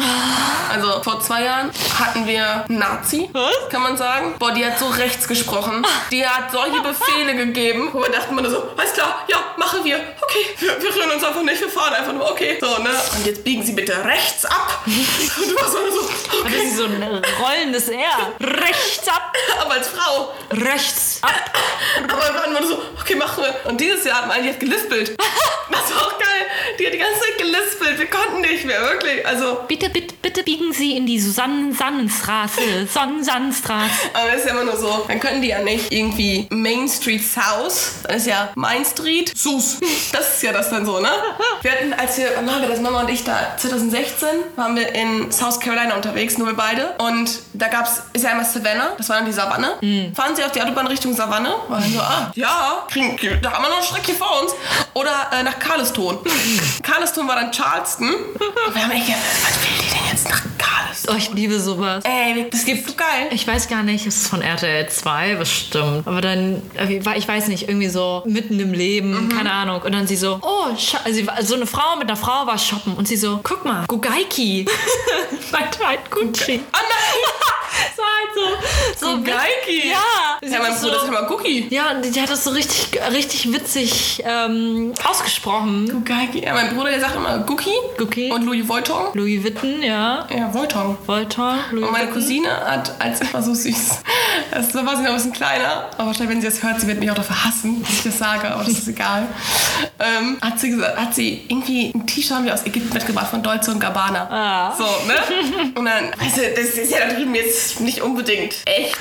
Also 0.71 1.01
vor 1.03 1.19
zwei 1.21 1.43
Jahren 1.43 1.69
hatten 1.99 2.25
wir 2.25 2.65
einen 2.67 2.79
Nazi, 2.79 3.29
Was? 3.33 3.69
kann 3.69 3.81
man 3.83 3.97
sagen. 3.97 4.35
Boah, 4.39 4.51
die 4.51 4.65
hat 4.65 4.79
so 4.79 4.87
rechts 4.87 5.27
gesprochen. 5.27 5.85
Die 6.11 6.25
hat 6.25 6.51
solche 6.51 6.81
Befehle 6.81 7.35
gegeben, 7.35 7.89
wo 7.91 8.01
wir 8.01 8.09
dachten 8.11 8.35
nur 8.35 8.49
so, 8.49 8.69
alles 8.77 8.93
klar, 8.93 9.23
ja, 9.27 9.37
machen 9.57 9.83
wir. 9.83 9.97
Okay, 10.21 10.45
wir, 10.59 10.81
wir 10.81 10.95
rühren 10.95 11.11
uns 11.11 11.23
einfach 11.23 11.43
nicht, 11.43 11.61
wir 11.61 11.69
fahren 11.69 11.93
einfach 11.93 12.13
nur, 12.13 12.29
okay. 12.31 12.57
So, 12.59 12.77
ne? 12.79 12.89
Und 13.15 13.25
jetzt 13.25 13.43
biegen 13.43 13.63
Sie 13.63 13.73
bitte 13.73 14.03
rechts 14.03 14.45
ab. 14.45 14.81
Und 14.85 15.49
du 15.49 15.55
warst 15.55 15.75
immer 15.75 15.91
so, 15.91 16.39
okay. 16.41 16.69
sie 16.69 16.75
so 16.75 16.85
ein 16.85 17.21
rollendes 17.41 17.89
R. 17.89 18.33
Rechts 18.39 19.07
ab, 19.07 19.33
Aber 19.61 19.71
als 19.73 19.87
Frau. 19.87 20.33
rechts 20.51 21.19
ab. 21.21 21.51
Aber 22.03 22.23
wir 22.23 22.33
waren 22.39 22.55
immer 22.55 22.67
so, 22.67 22.81
okay, 22.99 23.15
machen 23.15 23.43
wir. 23.43 23.69
Und 23.69 23.79
dieses 23.79 24.05
Jahr 24.05 24.17
hat 24.19 24.27
man 24.27 24.37
eigentlich 24.37 24.59
gelispelt. 24.59 25.15
Das 25.71 25.95
war 25.95 26.01
auch 26.07 26.19
geil. 26.19 26.45
Die 26.79 26.85
hat 26.85 26.93
die 26.93 26.97
ganze 26.97 27.19
Zeit 27.19 27.37
gelispelt. 27.37 27.99
Wir 27.99 28.07
konnten 28.07 28.41
nicht 28.41 28.65
mehr, 28.65 28.81
wirklich. 28.81 29.25
Also, 29.25 29.59
Bitte, 29.67 29.89
bitte, 29.89 30.13
bitte 30.21 30.43
biegen 30.43 30.73
Sie 30.73 30.95
in 30.97 31.05
die 31.05 31.19
Susanne-Sannenstraße. 31.19 32.87
Sonnensannenstraße. 32.91 33.89
aber 34.13 34.27
das 34.31 34.41
ist 34.41 34.45
ja 34.47 34.51
immer 34.51 34.63
nur 34.65 34.77
so. 34.77 35.05
Dann 35.07 35.19
können 35.19 35.41
die 35.41 35.49
ja 35.49 35.59
nicht 35.59 35.91
irgendwie 35.91 36.47
Main 36.49 36.87
Street 36.87 37.23
South, 37.23 37.93
dann 38.03 38.17
ist 38.17 38.27
ja 38.27 38.49
Main 38.55 38.85
Street 38.85 39.31
Sus. 39.37 39.79
Das 40.11 40.35
ist 40.35 40.43
ja 40.43 40.51
das 40.51 40.69
dann 40.69 40.85
so, 40.85 40.99
ne? 40.99 41.09
Wir 41.61 41.71
hatten, 41.71 41.93
als 41.93 42.17
wir, 42.17 42.31
wann 42.35 42.47
waren 42.47 42.61
wir 42.61 42.69
das, 42.69 42.79
Mama 42.81 43.01
und 43.01 43.09
ich 43.09 43.23
da, 43.23 43.55
2016, 43.57 44.27
waren 44.55 44.75
wir 44.75 44.93
in 44.93 45.31
South 45.31 45.59
Carolina 45.59 45.95
unterwegs, 45.95 46.37
nur 46.37 46.47
wir 46.47 46.55
beide. 46.55 46.93
Und 46.97 47.39
da 47.53 47.67
gab's, 47.67 48.01
ist 48.13 48.23
ja 48.23 48.31
einmal 48.31 48.45
Savannah, 48.45 48.93
das 48.97 49.09
war 49.09 49.17
dann 49.17 49.25
die 49.25 49.31
Savanne. 49.31 49.75
Fahren 50.15 50.35
sie 50.35 50.43
auf 50.43 50.51
die 50.51 50.61
Autobahn 50.61 50.87
Richtung 50.87 51.13
Savanne, 51.15 51.53
war 51.67 51.79
dann 51.79 51.91
so, 51.93 51.99
ah, 51.99 52.31
ja, 52.35 52.85
kriegen, 52.89 53.17
da 53.41 53.51
haben 53.53 53.63
wir 53.63 53.69
noch 53.69 53.77
eine 53.77 53.85
Strecke 53.85 54.13
vor 54.13 54.41
uns. 54.41 54.53
Oder 54.93 55.29
äh, 55.33 55.43
nach 55.43 55.57
Carleston. 55.59 56.19
Carleston 56.83 57.27
war 57.27 57.35
dann 57.35 57.51
Charleston. 57.51 58.09
Und 58.09 58.75
wir 58.75 58.83
haben 58.83 58.91
echt 58.91 59.05
gedacht, 59.05 59.21
was 59.43 59.61
will 59.61 59.77
die 59.77 59.89
denn 59.89 60.00
Carleston? 60.91 61.13
Oh, 61.13 61.17
ich 61.17 61.31
liebe 61.33 61.59
sowas. 61.59 62.03
Ey, 62.05 62.47
das 62.49 62.65
gibt 62.65 62.87
so 62.89 62.95
geil. 62.95 63.27
Ich 63.31 63.47
weiß 63.47 63.67
gar 63.67 63.83
nicht, 63.83 64.05
ist 64.05 64.21
es 64.23 64.27
von 64.27 64.41
RTL 64.41 64.87
2 64.89 65.35
bestimmt. 65.35 66.07
Aber 66.07 66.21
dann, 66.21 66.61
äh, 66.77 66.97
ich 67.17 67.27
weiß 67.27 67.47
nicht, 67.47 67.67
irgendwie 67.69 67.89
so 67.89 68.23
mitten 68.25 68.59
im 68.59 68.73
Leben, 68.73 69.29
keine 69.29 69.51
Ahnung. 69.51 69.81
Und 69.81 69.93
dann 69.93 70.07
sie 70.07 70.15
so, 70.15 70.39
oh, 70.41 70.67
war- 70.69 71.43
so 71.43 71.55
eine 71.55 71.65
Frau 71.65 71.95
mit 71.97 72.07
einer 72.07 72.17
Frau 72.17 72.45
war 72.45 72.57
shoppen 72.57 72.93
und 72.95 73.07
sie 73.07 73.17
so, 73.17 73.39
guck 73.43 73.65
mal, 73.65 73.85
Gugaiki. 73.87 74.65
Meint 75.51 75.79
halt 75.85 76.09
Gucci. 76.11 76.61
Ah 76.71 76.77
nein! 76.81 77.31
So 77.95 78.03
halt 78.03 78.59
so, 78.99 79.05
so 79.07 79.17
Gugaiki? 79.17 79.89
Ja. 79.89 80.37
Sie 80.41 80.51
Ja, 80.53 80.59
mein 80.59 80.73
Bruder 80.75 80.95
so, 80.99 81.03
ist 81.03 81.07
immer 81.07 81.31
Cookie. 81.31 81.67
ja, 81.69 81.91
und 81.91 82.03
die 82.13 82.21
hat 82.21 82.29
das 82.29 82.43
so 82.43 82.49
richtig, 82.49 82.99
richtig 83.13 83.51
witzig 83.53 84.21
ähm, 84.25 84.93
ausgesprochen. 85.05 86.03
Geige. 86.03 86.41
Ja, 86.45 86.53
mein 86.53 86.75
Bruder, 86.75 86.89
der 86.91 86.99
sagt 86.99 87.15
immer 87.15 87.43
Cookie 87.49 87.69
Cookie. 87.97 88.29
und 88.29 88.43
Louis 88.45 88.67
Vuitton. 88.67 89.07
Louis 89.13 89.41
Vuitton, 89.41 89.81
ja. 89.81 90.27
Ja, 90.35 90.53
Vuitton. 90.53 90.80
Voltor, 91.05 91.57
Louis 91.71 91.85
Und 91.85 91.91
meine. 91.91 92.11
Cousine 92.11 92.49
hat, 92.49 92.93
als 92.99 93.21
war 93.33 93.41
so 93.41 93.53
süß, 93.53 93.99
das 94.51 94.73
war 94.73 94.97
sie 94.97 95.03
noch 95.03 95.09
ein 95.09 95.15
bisschen 95.15 95.33
kleiner, 95.33 95.89
aber 95.97 96.07
wahrscheinlich, 96.07 96.29
wenn 96.29 96.41
sie 96.41 96.47
das 96.47 96.63
hört, 96.63 96.81
sie 96.81 96.87
wird 96.87 96.99
mich 96.99 97.09
auch 97.09 97.15
dafür 97.15 97.45
hassen, 97.45 97.81
dass 97.81 97.91
ich 97.91 98.03
das 98.03 98.17
sage, 98.17 98.51
aber 98.51 98.63
das 98.63 98.73
ist 98.73 98.87
egal. 98.87 99.27
Ähm, 99.99 100.37
hat 100.41 100.59
sie 100.59 100.71
gesagt, 100.71 100.97
hat 100.97 101.15
sie 101.15 101.45
irgendwie 101.47 101.91
ein 101.93 102.05
T-Shirt 102.05 102.35
haben 102.35 102.45
wir 102.45 102.53
aus 102.53 102.65
Ägypten 102.65 102.93
mitgebracht 102.93 103.27
von 103.27 103.43
Dolce 103.43 103.71
und 103.71 103.79
Gabbana. 103.79 104.27
Ah. 104.29 104.75
So, 104.77 104.83
ne? 105.07 105.71
Und 105.75 105.85
dann, 105.85 106.11
du, 106.19 106.41
das 106.55 106.65
ist 106.75 106.91
ja 106.91 106.99
da 107.07 107.13
drüben 107.13 107.35
jetzt 107.35 107.79
nicht 107.79 108.01
unbedingt 108.01 108.55
echt. 108.65 108.99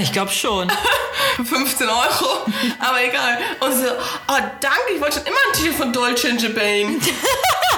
Ich 0.00 0.12
glaube 0.12 0.30
schon. 0.30 0.70
Für 1.36 1.44
15 1.44 1.88
Euro, 1.88 2.46
aber 2.78 3.04
egal. 3.04 3.38
Und 3.60 3.72
sie 3.72 3.84
so, 3.84 3.90
oh 3.90 4.42
danke, 4.60 4.92
ich 4.94 5.00
wollte 5.00 5.18
schon 5.18 5.26
immer 5.26 5.36
ein 5.48 5.58
T-Shirt 5.58 5.74
von 5.74 5.92
Dolce 5.92 6.30
und 6.30 6.40
Gabbana. 6.40 7.00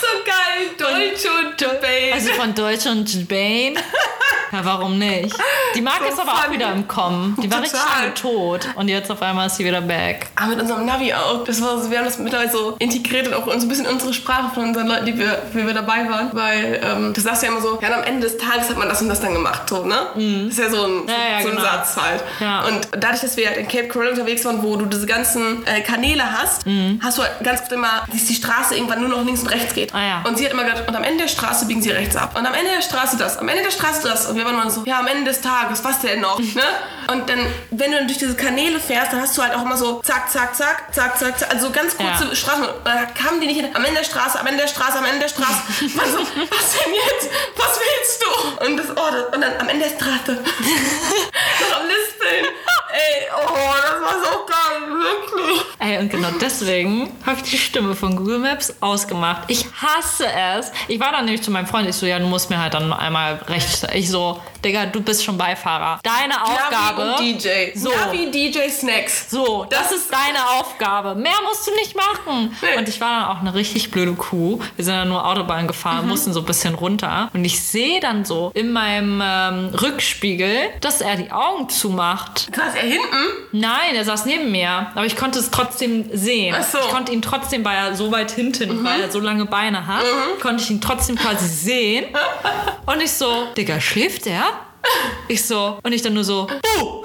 so 0.00 0.06
geil, 0.24 0.70
Dolce 0.76 1.28
und 1.28 1.58
Gabbana. 1.58 2.14
Also 2.14 2.32
von 2.32 2.54
Deutsch 2.54 2.86
und 2.86 3.28
Bane. 3.28 3.74
Ja, 4.52 4.64
warum 4.64 4.98
nicht? 4.98 5.34
Die 5.74 5.80
Marke 5.80 6.04
So 6.06 6.12
ist 6.14 6.20
aber 6.20 6.32
auch 6.32 6.42
funny. 6.44 6.56
wieder 6.56 6.72
im 6.72 6.88
Kommen. 6.88 7.36
Die 7.42 7.50
war 7.50 7.60
richtig 7.60 7.78
Total. 7.80 8.00
lange 8.02 8.14
tot. 8.14 8.68
Und 8.76 8.88
jetzt 8.88 9.10
auf 9.10 9.20
einmal 9.22 9.46
ist 9.48 9.56
sie 9.56 9.64
wieder 9.64 9.80
back. 9.80 10.26
Ah, 10.36 10.46
mit 10.46 10.60
unserem 10.60 10.86
Navi 10.86 11.12
auch. 11.12 11.44
Das 11.44 11.60
war 11.60 11.78
so, 11.80 11.90
wir 11.90 11.98
haben 11.98 12.04
das 12.06 12.18
mittlerweile 12.18 12.50
so 12.50 12.76
integriert 12.78 13.26
und 13.28 13.34
auch 13.34 13.44
so 13.46 13.52
ein 13.52 13.68
bisschen 13.68 13.86
unsere 13.86 14.14
Sprache 14.14 14.50
von 14.54 14.64
unseren 14.64 14.86
Leuten, 14.88 15.06
die 15.06 15.18
wir, 15.18 15.42
wie 15.52 15.66
wir 15.66 15.74
dabei 15.74 16.08
waren. 16.08 16.30
Weil 16.32 16.80
ähm, 16.82 17.12
du 17.12 17.20
sagst 17.20 17.42
ja 17.42 17.48
immer 17.50 17.60
so, 17.60 17.78
ja, 17.80 17.92
am 17.94 18.02
Ende 18.04 18.26
des 18.26 18.38
Tages 18.38 18.68
hat 18.70 18.78
man 18.78 18.88
das 18.88 19.02
und 19.02 19.08
das 19.08 19.20
dann 19.20 19.34
gemacht, 19.34 19.68
so, 19.68 19.84
ne? 19.84 19.96
Das 20.14 20.56
ist 20.56 20.58
ja 20.58 20.70
so 20.70 20.84
ein, 20.84 21.06
Ja, 21.08 21.14
ja, 21.38 21.42
so 21.42 21.48
ein 21.48 21.56
genau. 21.56 21.60
Satz 21.68 21.96
halt. 21.96 22.24
Ja. 22.40 22.64
Und 22.66 22.88
dadurch, 22.92 23.20
dass 23.20 23.36
wir 23.36 23.46
halt 23.48 23.58
in 23.58 23.68
Cape 23.68 23.88
Coral 23.88 24.08
unterwegs 24.08 24.44
waren, 24.44 24.62
wo 24.62 24.76
du 24.76 24.86
diese 24.86 25.06
ganzen 25.06 25.66
äh, 25.66 25.80
Kanäle 25.82 26.22
hast, 26.32 26.66
Mhm. 26.66 27.00
hast 27.02 27.18
du 27.18 27.22
halt 27.22 27.32
ganz 27.42 27.60
oft 27.62 27.72
immer, 27.72 28.02
dass 28.12 28.24
die 28.24 28.34
Straße 28.34 28.74
irgendwann 28.74 29.00
nur 29.00 29.08
noch 29.10 29.24
links 29.24 29.42
und 29.42 29.48
rechts 29.48 29.74
geht. 29.74 29.94
Ah. 29.94 30.22
Und 30.26 30.38
sie 30.38 30.44
hat 30.44 30.52
immer 30.52 30.64
gesagt, 30.64 30.88
und 30.88 30.96
am 30.96 31.02
Ende 31.04 31.24
der 31.24 31.28
Straße 31.28 31.66
biegen 31.66 31.82
sie 31.82 31.90
rechts 31.90 32.16
ab. 32.16 32.36
Und 32.38 32.46
am 32.46 32.54
Ende 32.54 32.70
der 32.74 32.82
Straße 32.82 33.16
das, 33.16 33.36
am 33.38 33.48
Ende 33.48 33.62
der 33.62 33.70
Straße 33.70 34.06
das. 34.08 34.26
Und 34.26 34.37
wir 34.38 34.44
waren 34.46 34.54
immer 34.54 34.70
so, 34.70 34.84
ja, 34.86 35.00
am 35.00 35.06
Ende 35.06 35.24
des 35.30 35.40
Tages, 35.40 35.84
was 35.84 36.00
denn 36.00 36.20
noch? 36.20 36.38
ne? 36.38 36.62
Und 37.12 37.28
dann, 37.28 37.40
wenn 37.70 37.90
du 37.90 37.98
dann 37.98 38.06
durch 38.06 38.18
diese 38.18 38.34
Kanäle 38.36 38.78
fährst, 38.80 39.12
dann 39.12 39.20
hast 39.20 39.36
du 39.36 39.42
halt 39.42 39.54
auch 39.54 39.62
immer 39.62 39.76
so 39.76 40.00
zack, 40.02 40.30
zack, 40.30 40.54
zack, 40.54 40.94
zack, 40.94 41.18
zack, 41.18 41.38
zack. 41.38 41.52
Also 41.52 41.70
ganz 41.70 41.96
kurze 41.96 42.24
Ja. 42.28 42.34
Straßen. 42.34 42.64
Dann 42.84 43.14
kamen 43.14 43.40
die 43.40 43.46
nicht. 43.48 43.64
Am 43.76 43.84
Ende 43.84 43.98
der 44.00 44.04
Straße, 44.04 44.38
am 44.40 44.46
Ende 44.46 44.62
der 44.62 44.68
Straße, 44.68 44.98
am 44.98 45.04
Ende 45.04 45.20
der 45.20 45.28
Straße. 45.28 45.60
Man 45.96 46.06
so, 46.10 46.18
was 46.18 46.72
denn 46.72 46.94
jetzt? 46.94 47.30
Was 47.56 47.78
willst 47.80 48.22
du? 48.24 48.66
Und, 48.66 48.76
das, 48.76 48.86
oh, 48.90 49.10
das, 49.12 49.34
und 49.34 49.40
dann 49.40 49.52
am 49.60 49.68
Ende 49.68 49.86
der 49.88 49.94
Straße. 49.96 50.32
Noch 51.70 51.80
am 51.80 51.86
Lispeln. 51.86 52.44
Ey, 52.90 53.28
oh, 53.36 53.74
das 53.82 54.00
war 54.00 54.18
so 54.22 54.46
geil, 54.46 54.90
wirklich. 54.90 55.60
Ey, 55.78 55.98
und 55.98 56.10
genau 56.10 56.30
deswegen 56.40 57.16
habe 57.24 57.36
ich 57.42 57.50
die 57.50 57.58
Stimme 57.58 57.94
von 57.94 58.16
Google 58.16 58.38
Maps 58.38 58.74
ausgemacht. 58.80 59.42
Ich 59.48 59.66
hasse 59.80 60.26
es. 60.26 60.72
Ich 60.88 60.98
war 60.98 61.12
dann 61.12 61.26
nämlich 61.26 61.42
zu 61.42 61.50
meinem 61.50 61.66
Freund, 61.66 61.88
ich 61.88 61.94
so, 61.96 62.06
ja, 62.06 62.18
du 62.18 62.26
musst 62.26 62.50
mir 62.50 62.60
halt 62.60 62.74
dann 62.74 62.92
einmal 62.92 63.34
rechts. 63.48 63.86
Ich 63.92 64.10
so, 64.10 64.27
people 64.34 64.57
Digga, 64.64 64.86
du 64.86 65.00
bist 65.00 65.24
schon 65.24 65.38
Beifahrer. 65.38 66.00
Deine 66.02 66.42
Aufgabe. 66.42 67.04
Navi 67.04 67.32
und 67.32 67.42
DJ. 67.44 67.48
So. 67.78 67.90
Navi, 67.90 68.30
DJ, 68.30 68.68
Snacks. 68.68 69.30
So, 69.30 69.66
das, 69.70 69.92
ist 69.92 70.12
deine 70.12 70.44
Aufgabe. 70.58 71.14
Mehr 71.14 71.32
musst 71.46 71.66
du 71.66 71.74
nicht 71.74 71.94
machen. 71.96 72.56
Nee. 72.60 72.76
Und 72.78 72.88
ich 72.88 73.00
war 73.00 73.20
dann 73.20 73.36
auch 73.36 73.40
eine 73.40 73.54
richtig 73.54 73.90
blöde 73.90 74.14
Kuh. 74.14 74.58
Wir 74.76 74.84
sind 74.84 74.94
dann 74.94 75.08
nur 75.08 75.24
Autobahn 75.26 75.66
gefahren, 75.68 76.02
Mhm. 76.04 76.08
mussten 76.08 76.32
so 76.32 76.40
ein 76.40 76.46
bisschen 76.46 76.74
runter. 76.74 77.30
Und 77.32 77.44
ich 77.44 77.60
sehe 77.62 78.00
dann 78.00 78.24
so 78.24 78.50
in 78.54 78.72
meinem 78.72 79.22
ähm, 79.24 79.66
Rückspiegel, 79.80 80.70
dass 80.80 81.00
er 81.00 81.16
die 81.16 81.30
Augen 81.30 81.68
zumacht. 81.68 82.48
Krass, 82.52 82.74
er 82.74 82.82
hinten? 82.88 83.06
Nein, 83.52 83.94
er 83.94 84.04
saß 84.04 84.26
neben 84.26 84.50
mir. 84.50 84.88
Aber 84.94 85.06
ich 85.06 85.16
konnte 85.16 85.38
es 85.38 85.50
trotzdem 85.50 86.08
sehen. 86.12 86.54
Ach 86.58 86.64
so. 86.64 86.78
Mhm. 86.78 86.84
Ich 86.84 86.90
konnte 86.90 87.12
ihn 87.12 87.22
trotzdem, 87.22 87.64
weil 87.64 87.76
er 87.76 87.94
so 87.94 88.10
weit 88.10 88.30
hinten, 88.32 88.84
weil 88.84 89.00
er 89.02 89.10
so 89.10 89.20
lange 89.20 89.46
Beine 89.46 89.86
hat, 89.86 90.04
konnte 90.42 90.62
ich 90.62 90.70
ihn 90.70 90.80
trotzdem 90.80 91.16
quasi 91.16 91.46
sehen. 91.46 92.06
Und 92.86 93.02
ich 93.02 93.12
so, 93.12 93.46
Digga, 93.56 93.80
schläft 93.80 94.26
er? 94.26 94.42
Ich 95.28 95.46
so, 95.46 95.78
und 95.82 95.92
ich 95.92 96.02
dann 96.02 96.14
nur 96.14 96.24
so, 96.24 96.48
uh. 96.80 97.04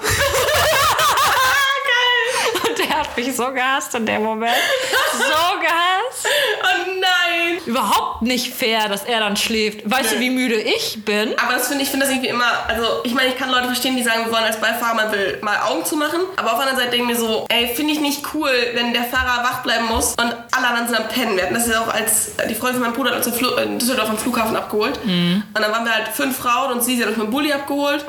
Und 2.66 2.78
der 2.78 2.88
hat 2.90 3.16
mich 3.16 3.34
so 3.36 3.52
gehasst 3.52 3.94
in 3.94 4.06
dem 4.06 4.22
Moment. 4.22 4.56
So 5.12 5.58
gehasst. 5.60 6.26
Oh 6.62 6.90
nein. 7.00 7.13
Überhaupt 7.66 8.22
nicht 8.22 8.52
fair, 8.54 8.88
dass 8.88 9.04
er 9.04 9.20
dann 9.20 9.36
schläft. 9.36 9.88
Weißt 9.88 10.12
du, 10.12 10.16
Nee. 10.16 10.20
wie 10.26 10.30
müde 10.30 10.56
ich 10.60 11.04
bin? 11.04 11.34
Aber 11.38 11.54
das 11.54 11.68
finde 11.68 11.82
ich, 11.82 11.90
finde 11.90 12.06
das 12.06 12.14
irgendwie 12.14 12.30
immer, 12.30 12.44
also 12.68 12.84
ich 13.04 13.14
meine, 13.14 13.28
ich 13.30 13.38
kann 13.38 13.50
Leute 13.50 13.66
verstehen, 13.66 13.96
die 13.96 14.02
sagen, 14.02 14.24
wir 14.26 14.32
wollen 14.32 14.44
als 14.44 14.58
Beifahrer 14.60 14.94
mal, 14.94 15.12
will, 15.12 15.38
mal 15.42 15.56
Augen 15.68 15.84
zumachen. 15.84 16.20
Aber 16.36 16.52
auf 16.52 16.58
der 16.58 16.68
anderen 16.68 16.78
Seite 16.78 16.90
denke 16.96 17.12
ich 17.12 17.18
mir 17.18 17.26
so, 17.26 17.46
ey, 17.48 17.68
finde 17.74 17.92
ich 17.94 18.00
nicht 18.00 18.22
cool, 18.34 18.50
wenn 18.74 18.92
der 18.92 19.04
Fahrer 19.04 19.44
wach 19.44 19.62
bleiben 19.62 19.86
muss 19.86 20.10
und 20.10 20.34
alle 20.52 20.66
anderen 20.68 20.88
sind 20.88 20.96
am 20.98 21.08
Pennen. 21.08 21.36
Wir 21.36 21.44
hatten 21.44 21.54
das 21.54 21.68
ja 21.68 21.80
auch 21.80 21.88
als, 21.92 22.32
die 22.48 22.54
Freundin 22.54 22.80
von 22.82 22.90
meinem 22.90 22.96
Bruder 22.96 23.16
hat 23.16 23.26
uns 23.26 23.36
in 23.64 23.78
Düsseldorf 23.78 24.10
am 24.10 24.18
Flughafen 24.18 24.56
abgeholt. 24.56 24.98
Und 25.04 25.44
dann 25.54 25.72
waren 25.72 25.84
wir 25.84 25.94
halt 25.94 26.08
fünf 26.08 26.36
Frauen 26.36 26.72
und 26.72 26.84
sie, 26.84 26.96
sie 26.96 27.02
hat 27.02 27.08
uns 27.08 27.18
mit 27.18 27.26
dem 27.26 27.30
Bulli 27.30 27.52
abgeholt. 27.52 28.04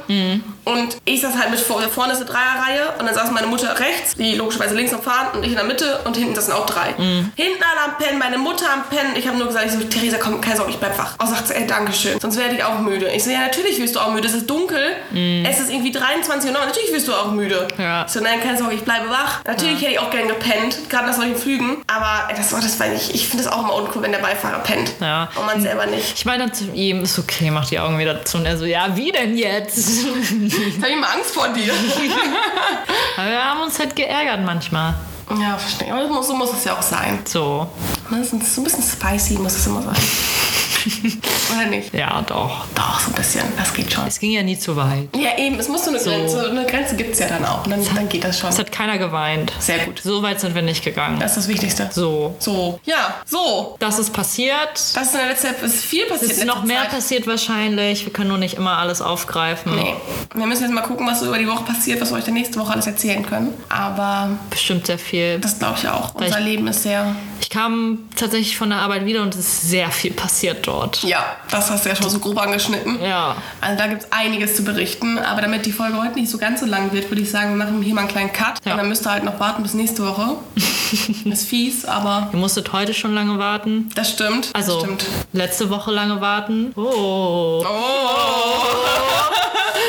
Und 0.65 0.97
ich 1.05 1.21
saß 1.21 1.37
halt 1.37 1.51
mit 1.51 1.59
vor, 1.59 1.81
vorne 1.83 2.13
ist 2.13 2.21
eine 2.21 2.29
Dreierreihe 2.29 2.93
und 2.99 3.05
dann 3.05 3.15
saß 3.15 3.31
meine 3.31 3.47
Mutter 3.47 3.79
rechts, 3.79 4.15
die 4.15 4.35
logischerweise 4.35 4.75
links 4.75 4.93
am 4.93 5.01
Fahren 5.01 5.27
und 5.35 5.43
ich 5.43 5.49
in 5.49 5.55
der 5.55 5.63
Mitte 5.63 5.99
und 6.05 6.17
hinten 6.17 6.35
saßen 6.35 6.53
auch 6.53 6.65
drei. 6.65 6.93
Hinten 7.35 7.63
alle 7.63 7.93
am 7.93 7.97
Pennen, 7.97 8.19
meine 8.19 8.37
Mutter 8.37 8.65
am 8.71 8.83
Pennen. 8.89 9.15
Ich 9.15 9.27
habe 9.27 9.37
nur 9.37 9.47
gesagt, 9.47 9.65
ich 9.67 9.71
so, 9.71 9.79
Theresa, 9.79 10.17
komm, 10.19 10.41
keine 10.41 10.57
Sorge, 10.57 10.71
ich 10.71 10.77
bleib 10.77 10.97
wach. 10.97 11.13
Und 11.19 11.27
sagt 11.27 11.47
sie, 11.47 11.55
ey, 11.55 11.67
Dankeschön, 11.67 12.19
sonst 12.19 12.37
werde 12.37 12.55
ich 12.55 12.63
auch 12.63 12.79
müde. 12.79 13.09
Ich 13.09 13.23
so, 13.23 13.29
ja, 13.29 13.39
natürlich 13.39 13.79
wirst 13.79 13.95
du 13.95 13.99
auch 13.99 14.11
müde. 14.11 14.27
Es 14.27 14.33
ist 14.33 14.49
dunkel, 14.49 14.95
es 15.13 15.59
ist 15.59 15.71
irgendwie 15.71 15.91
23 15.91 16.51
Uhr, 16.51 16.57
natürlich 16.57 16.91
wirst 16.91 17.07
du 17.07 17.13
auch 17.13 17.31
müde. 17.31 17.67
Ja. 17.77 18.05
Ich 18.05 18.11
so, 18.11 18.19
nein, 18.19 18.41
keine 18.41 18.57
Sorge, 18.57 18.75
ich 18.75 18.81
bleibe 18.81 19.09
wach. 19.09 19.43
Natürlich 19.45 19.81
hätte 19.81 19.91
ich 19.91 19.99
auch 19.99 20.09
gern 20.09 20.27
gepennt, 20.27 20.89
gerade 20.89 21.07
nach 21.07 21.13
solchen 21.13 21.35
Flügen. 21.35 21.83
Aber 21.87 22.33
das, 22.35 22.53
oh, 22.53 22.57
das 22.61 22.79
war 22.79 22.87
nicht, 22.87 23.13
ich 23.13 23.27
finde 23.27 23.43
das 23.43 23.53
auch 23.53 23.63
immer 23.63 23.75
uncool, 23.75 24.01
wenn 24.01 24.11
der 24.11 24.19
Beifahrer 24.19 24.59
pennt. 24.59 24.93
Ja. 24.99 25.29
Und 25.35 25.45
man 25.45 25.61
selber 25.61 25.85
nicht. 25.85 26.13
Ich 26.15 26.25
meine 26.25 26.45
dann 26.45 26.53
zu 26.53 26.65
ihm, 26.73 27.03
ist 27.03 27.19
okay, 27.19 27.51
mach 27.51 27.67
die 27.67 27.79
Augen 27.79 27.99
wieder 27.99 28.25
zu. 28.25 28.37
Und 28.37 28.45
er 28.45 28.57
so, 28.57 28.65
ja, 28.65 28.95
wie 28.95 29.11
denn 29.11 29.37
jetzt? 29.37 30.05
Jetzt 30.57 30.77
habe 30.81 30.89
ich 30.89 30.99
mal 30.99 31.09
Angst 31.13 31.31
vor 31.31 31.47
dir. 31.49 31.73
Aber 33.17 33.29
wir 33.29 33.43
haben 33.43 33.61
uns 33.61 33.79
halt 33.79 33.95
geärgert 33.95 34.41
manchmal. 34.45 34.95
ja, 35.39 35.57
verstehe. 35.57 35.93
Aber 35.93 36.23
so 36.23 36.35
muss 36.35 36.53
es 36.53 36.63
ja 36.63 36.77
auch 36.77 36.81
sein. 36.81 37.19
So. 37.25 37.67
Das 38.09 38.31
ist 38.33 38.55
so 38.55 38.61
ein 38.61 38.63
bisschen 38.63 38.83
spicy 38.83 39.33
muss 39.35 39.53
es 39.53 39.67
immer 39.67 39.81
sein. 39.81 39.95
Oder 41.55 41.65
nicht? 41.67 41.93
Ja, 41.93 42.21
doch. 42.21 42.65
Doch, 42.75 42.99
so 42.99 43.09
ein 43.11 43.13
bisschen. 43.15 43.43
Das 43.57 43.73
geht 43.73 43.91
schon. 43.91 44.07
Es 44.07 44.19
ging 44.19 44.31
ja 44.31 44.43
nie 44.43 44.57
zu 44.57 44.75
weit. 44.75 45.09
Ja, 45.15 45.37
eben. 45.37 45.57
Es 45.59 45.67
muss 45.67 45.85
so 45.85 45.89
eine 45.91 45.99
Grenze. 45.99 46.49
Eine 46.49 46.65
Grenze 46.65 46.95
gibt 46.95 47.13
es 47.13 47.19
ja 47.19 47.27
dann 47.27 47.45
auch. 47.45 47.65
Und 47.65 47.71
dann, 47.71 47.95
dann 47.95 48.09
geht 48.09 48.23
das 48.23 48.39
schon. 48.39 48.49
Es 48.49 48.59
hat 48.59 48.71
keiner 48.71 48.97
geweint. 48.97 49.53
Sehr 49.59 49.79
gut. 49.85 50.01
So 50.03 50.21
weit 50.21 50.39
sind 50.39 50.55
wir 50.55 50.61
nicht 50.61 50.83
gegangen. 50.83 51.19
Das 51.19 51.31
ist 51.31 51.37
das 51.37 51.47
Wichtigste. 51.47 51.89
So. 51.91 52.35
So. 52.39 52.79
Ja, 52.85 53.15
so. 53.25 53.75
Das 53.79 53.99
ist 53.99 54.13
passiert. 54.13 54.73
Das 54.73 54.95
ist 54.95 55.13
in 55.13 55.19
der 55.19 55.29
letzten 55.29 55.47
Zeit 55.47 55.61
ist 55.63 55.83
viel 55.83 56.05
passiert. 56.05 56.31
Es 56.31 56.37
ist 56.37 56.45
noch 56.45 56.63
mehr 56.63 56.81
Zeit. 56.83 56.91
passiert 56.91 57.27
wahrscheinlich. 57.27 58.05
Wir 58.05 58.13
können 58.13 58.29
nur 58.29 58.37
nicht 58.37 58.55
immer 58.55 58.77
alles 58.77 59.01
aufgreifen. 59.01 59.75
Nee. 59.75 59.93
Wir 60.33 60.45
müssen 60.45 60.63
jetzt 60.63 60.73
mal 60.73 60.81
gucken, 60.81 61.07
was 61.07 61.19
so 61.19 61.27
über 61.27 61.37
die 61.37 61.47
Woche 61.47 61.63
passiert, 61.63 62.01
was 62.01 62.11
wir 62.11 62.17
euch 62.17 62.23
dann 62.25 62.33
nächste 62.33 62.59
Woche 62.59 62.73
alles 62.73 62.87
erzählen 62.87 63.25
können. 63.25 63.53
Aber 63.69 64.29
Bestimmt 64.49 64.85
sehr 64.87 64.99
viel. 64.99 65.39
das 65.39 65.59
glaube 65.59 65.75
ich 65.81 65.87
auch. 65.87 66.13
Unser 66.15 66.39
Leben 66.39 66.67
ist 66.67 66.83
sehr. 66.83 67.15
Ich 67.41 67.49
kam 67.49 67.99
tatsächlich 68.15 68.57
von 68.57 68.69
der 68.69 68.79
Arbeit 68.79 69.05
wieder 69.05 69.21
und 69.21 69.33
es 69.35 69.39
ist 69.41 69.69
sehr 69.69 69.91
viel 69.91 70.11
passiert 70.11 70.65
dort. 70.67 71.03
Ja, 71.03 71.35
das 71.51 71.69
hast 71.69 71.85
du 71.85 71.89
ja 71.89 71.95
schon 71.95 72.09
so 72.09 72.19
grob 72.19 72.37
angeschnitten. 72.39 73.01
Ja. 73.01 73.35
Also 73.61 73.77
da 73.77 73.87
gibt 73.87 74.03
es 74.03 74.11
einiges 74.11 74.55
zu 74.55 74.63
berichten. 74.63 75.17
Aber 75.19 75.41
damit 75.41 75.65
die 75.65 75.71
Folge 75.71 75.97
heute 76.01 76.15
nicht 76.19 76.29
so 76.31 76.37
ganz 76.37 76.59
so 76.61 76.65
lang 76.65 76.91
wird, 76.91 77.09
würde 77.09 77.21
ich 77.21 77.29
sagen, 77.31 77.51
wir 77.51 77.65
machen 77.65 77.81
hier 77.81 77.93
mal 77.93 78.01
einen 78.01 78.09
kleinen 78.09 78.33
Cut. 78.33 78.55
Ja. 78.65 78.71
Und 78.73 78.77
dann 78.79 78.89
müsst 78.89 79.05
ihr 79.05 79.11
halt 79.11 79.23
noch 79.23 79.39
warten 79.39 79.63
bis 79.63 79.73
nächste 79.73 80.05
Woche. 80.05 80.37
ist 81.25 81.47
fies, 81.47 81.85
aber 81.85 82.29
Ihr 82.31 82.39
musstet 82.39 82.71
heute 82.73 82.93
schon 82.93 83.13
lange 83.13 83.37
warten. 83.37 83.89
das 83.95 84.09
stimmt. 84.11 84.49
Also 84.53 84.73
das 84.75 84.83
stimmt. 84.83 85.05
letzte 85.33 85.69
Woche 85.69 85.91
lange 85.91 86.21
warten. 86.21 86.71
Oh. 86.75 87.63
Oh. 87.65 89.24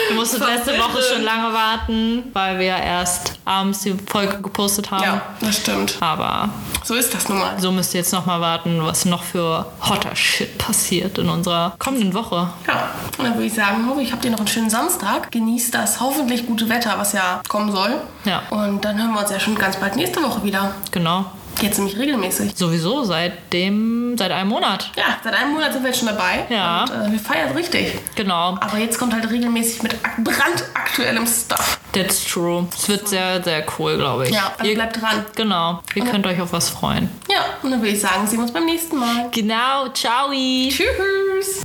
Du 0.09 0.15
musstest 0.15 0.45
letzte 0.47 0.73
Woche 0.79 1.03
schon 1.03 1.23
lange 1.23 1.53
warten, 1.53 2.25
weil 2.33 2.59
wir 2.59 2.77
erst 2.77 3.33
abends 3.45 3.81
die 3.81 3.95
Folge 4.09 4.41
gepostet 4.41 4.91
haben. 4.91 5.03
Ja, 5.05 5.23
das 5.41 5.57
stimmt. 5.57 5.97
Aber 6.01 6.49
So 6.85 6.95
ist 6.95 7.13
das 7.15 7.29
nun 7.29 7.39
mal. 7.39 7.59
so 7.61 7.73
müsst 7.73 7.95
ihr 7.95 8.01
jetzt 8.01 8.13
nochmal 8.13 8.41
warten, 8.41 8.79
was 8.83 9.05
noch 9.05 9.23
für 9.25 9.67
hotter 9.83 10.15
Shit 10.15 10.59
passiert 10.59 11.19
in 11.19 11.29
unserer 11.29 11.75
kommenden 11.79 12.15
Woche. 12.15 12.49
Ja, 12.67 12.91
und 13.19 13.25
dann 13.25 13.35
würde 13.35 13.47
ich 13.47 13.55
sagen, 13.55 13.89
hoffe 13.89 14.03
ich, 14.03 14.13
habt 14.13 14.25
ihr 14.25 14.31
noch 14.31 14.39
einen 14.39 14.49
schönen 14.49 14.71
Samstag. 14.71 15.31
Genießt 15.33 15.75
das 15.75 16.01
hoffentlich 16.01 16.47
gute 16.47 16.69
Wetter, 16.69 16.95
was 16.99 17.13
ja 17.13 17.41
kommen 17.49 17.73
soll. 17.73 17.95
Ja. 18.25 18.43
Und 18.51 18.85
dann 18.85 18.99
hören 18.99 19.13
wir 19.13 19.21
uns 19.21 19.31
ja 19.31 19.41
schon 19.41 19.55
ganz 19.57 19.77
bald 19.77 19.97
nächste 19.97 20.23
Woche 20.23 20.43
wieder. 20.45 20.73
Genau. 20.93 21.25
Jetzt 21.63 21.79
nämlich 21.79 21.97
regelmäßig. 21.99 22.53
Sowieso 22.55 23.05
seit 23.05 23.53
dem, 23.53 24.17
seit 24.19 24.31
einem 24.31 24.51
Monat. 24.51 24.91
Ja, 24.97 25.05
seit 25.25 25.35
einem 25.35 25.53
Monat 25.55 25.73
sind 25.73 25.83
wir 25.83 25.89
jetzt 25.91 25.99
schon 25.99 26.09
dabei. 26.09 26.45
Ja. 26.51 26.85
Und 26.85 27.09
äh, 27.09 27.13
wir 27.13 27.19
feiern 27.19 27.53
richtig. 27.57 27.95
Genau. 28.15 28.57
Aber 28.61 28.79
jetzt 28.79 28.99
kommt 28.99 29.15
halt 29.15 29.29
regelmäßig 29.31 29.83
mit 29.83 29.95
ak- 30.03 30.23
brandaktuellem 30.23 31.27
Stuff. 31.27 31.79
That's 31.93 32.25
true. 32.25 32.67
Es 32.77 32.89
wird 32.89 33.09
sehr, 33.09 33.43
sehr 33.43 33.65
cool, 33.79 33.97
glaube 33.97 34.27
ich. 34.29 34.35
Ja, 34.35 34.53
also 34.59 34.69
Ihr, 34.71 34.75
bleibt 34.77 35.01
dran. 35.01 35.25
genau. 35.35 35.83
Ihr 35.95 36.05
könnt 36.05 36.27
euch 36.27 36.41
auf 36.41 36.53
was 36.53 36.69
freuen. 36.69 37.09
Ja, 37.31 37.39
und 37.63 37.71
dann 37.71 37.81
würde 37.81 37.93
ich 37.93 38.01
sagen, 38.01 38.27
sehen 38.27 38.39
wir 38.39 38.43
uns 38.45 38.53
beim 38.53 38.67
nächsten 38.67 38.99
Mal. 38.99 39.29
Genau. 39.33 39.89
Ciao. 39.95 40.31
Tschüss. 40.31 41.63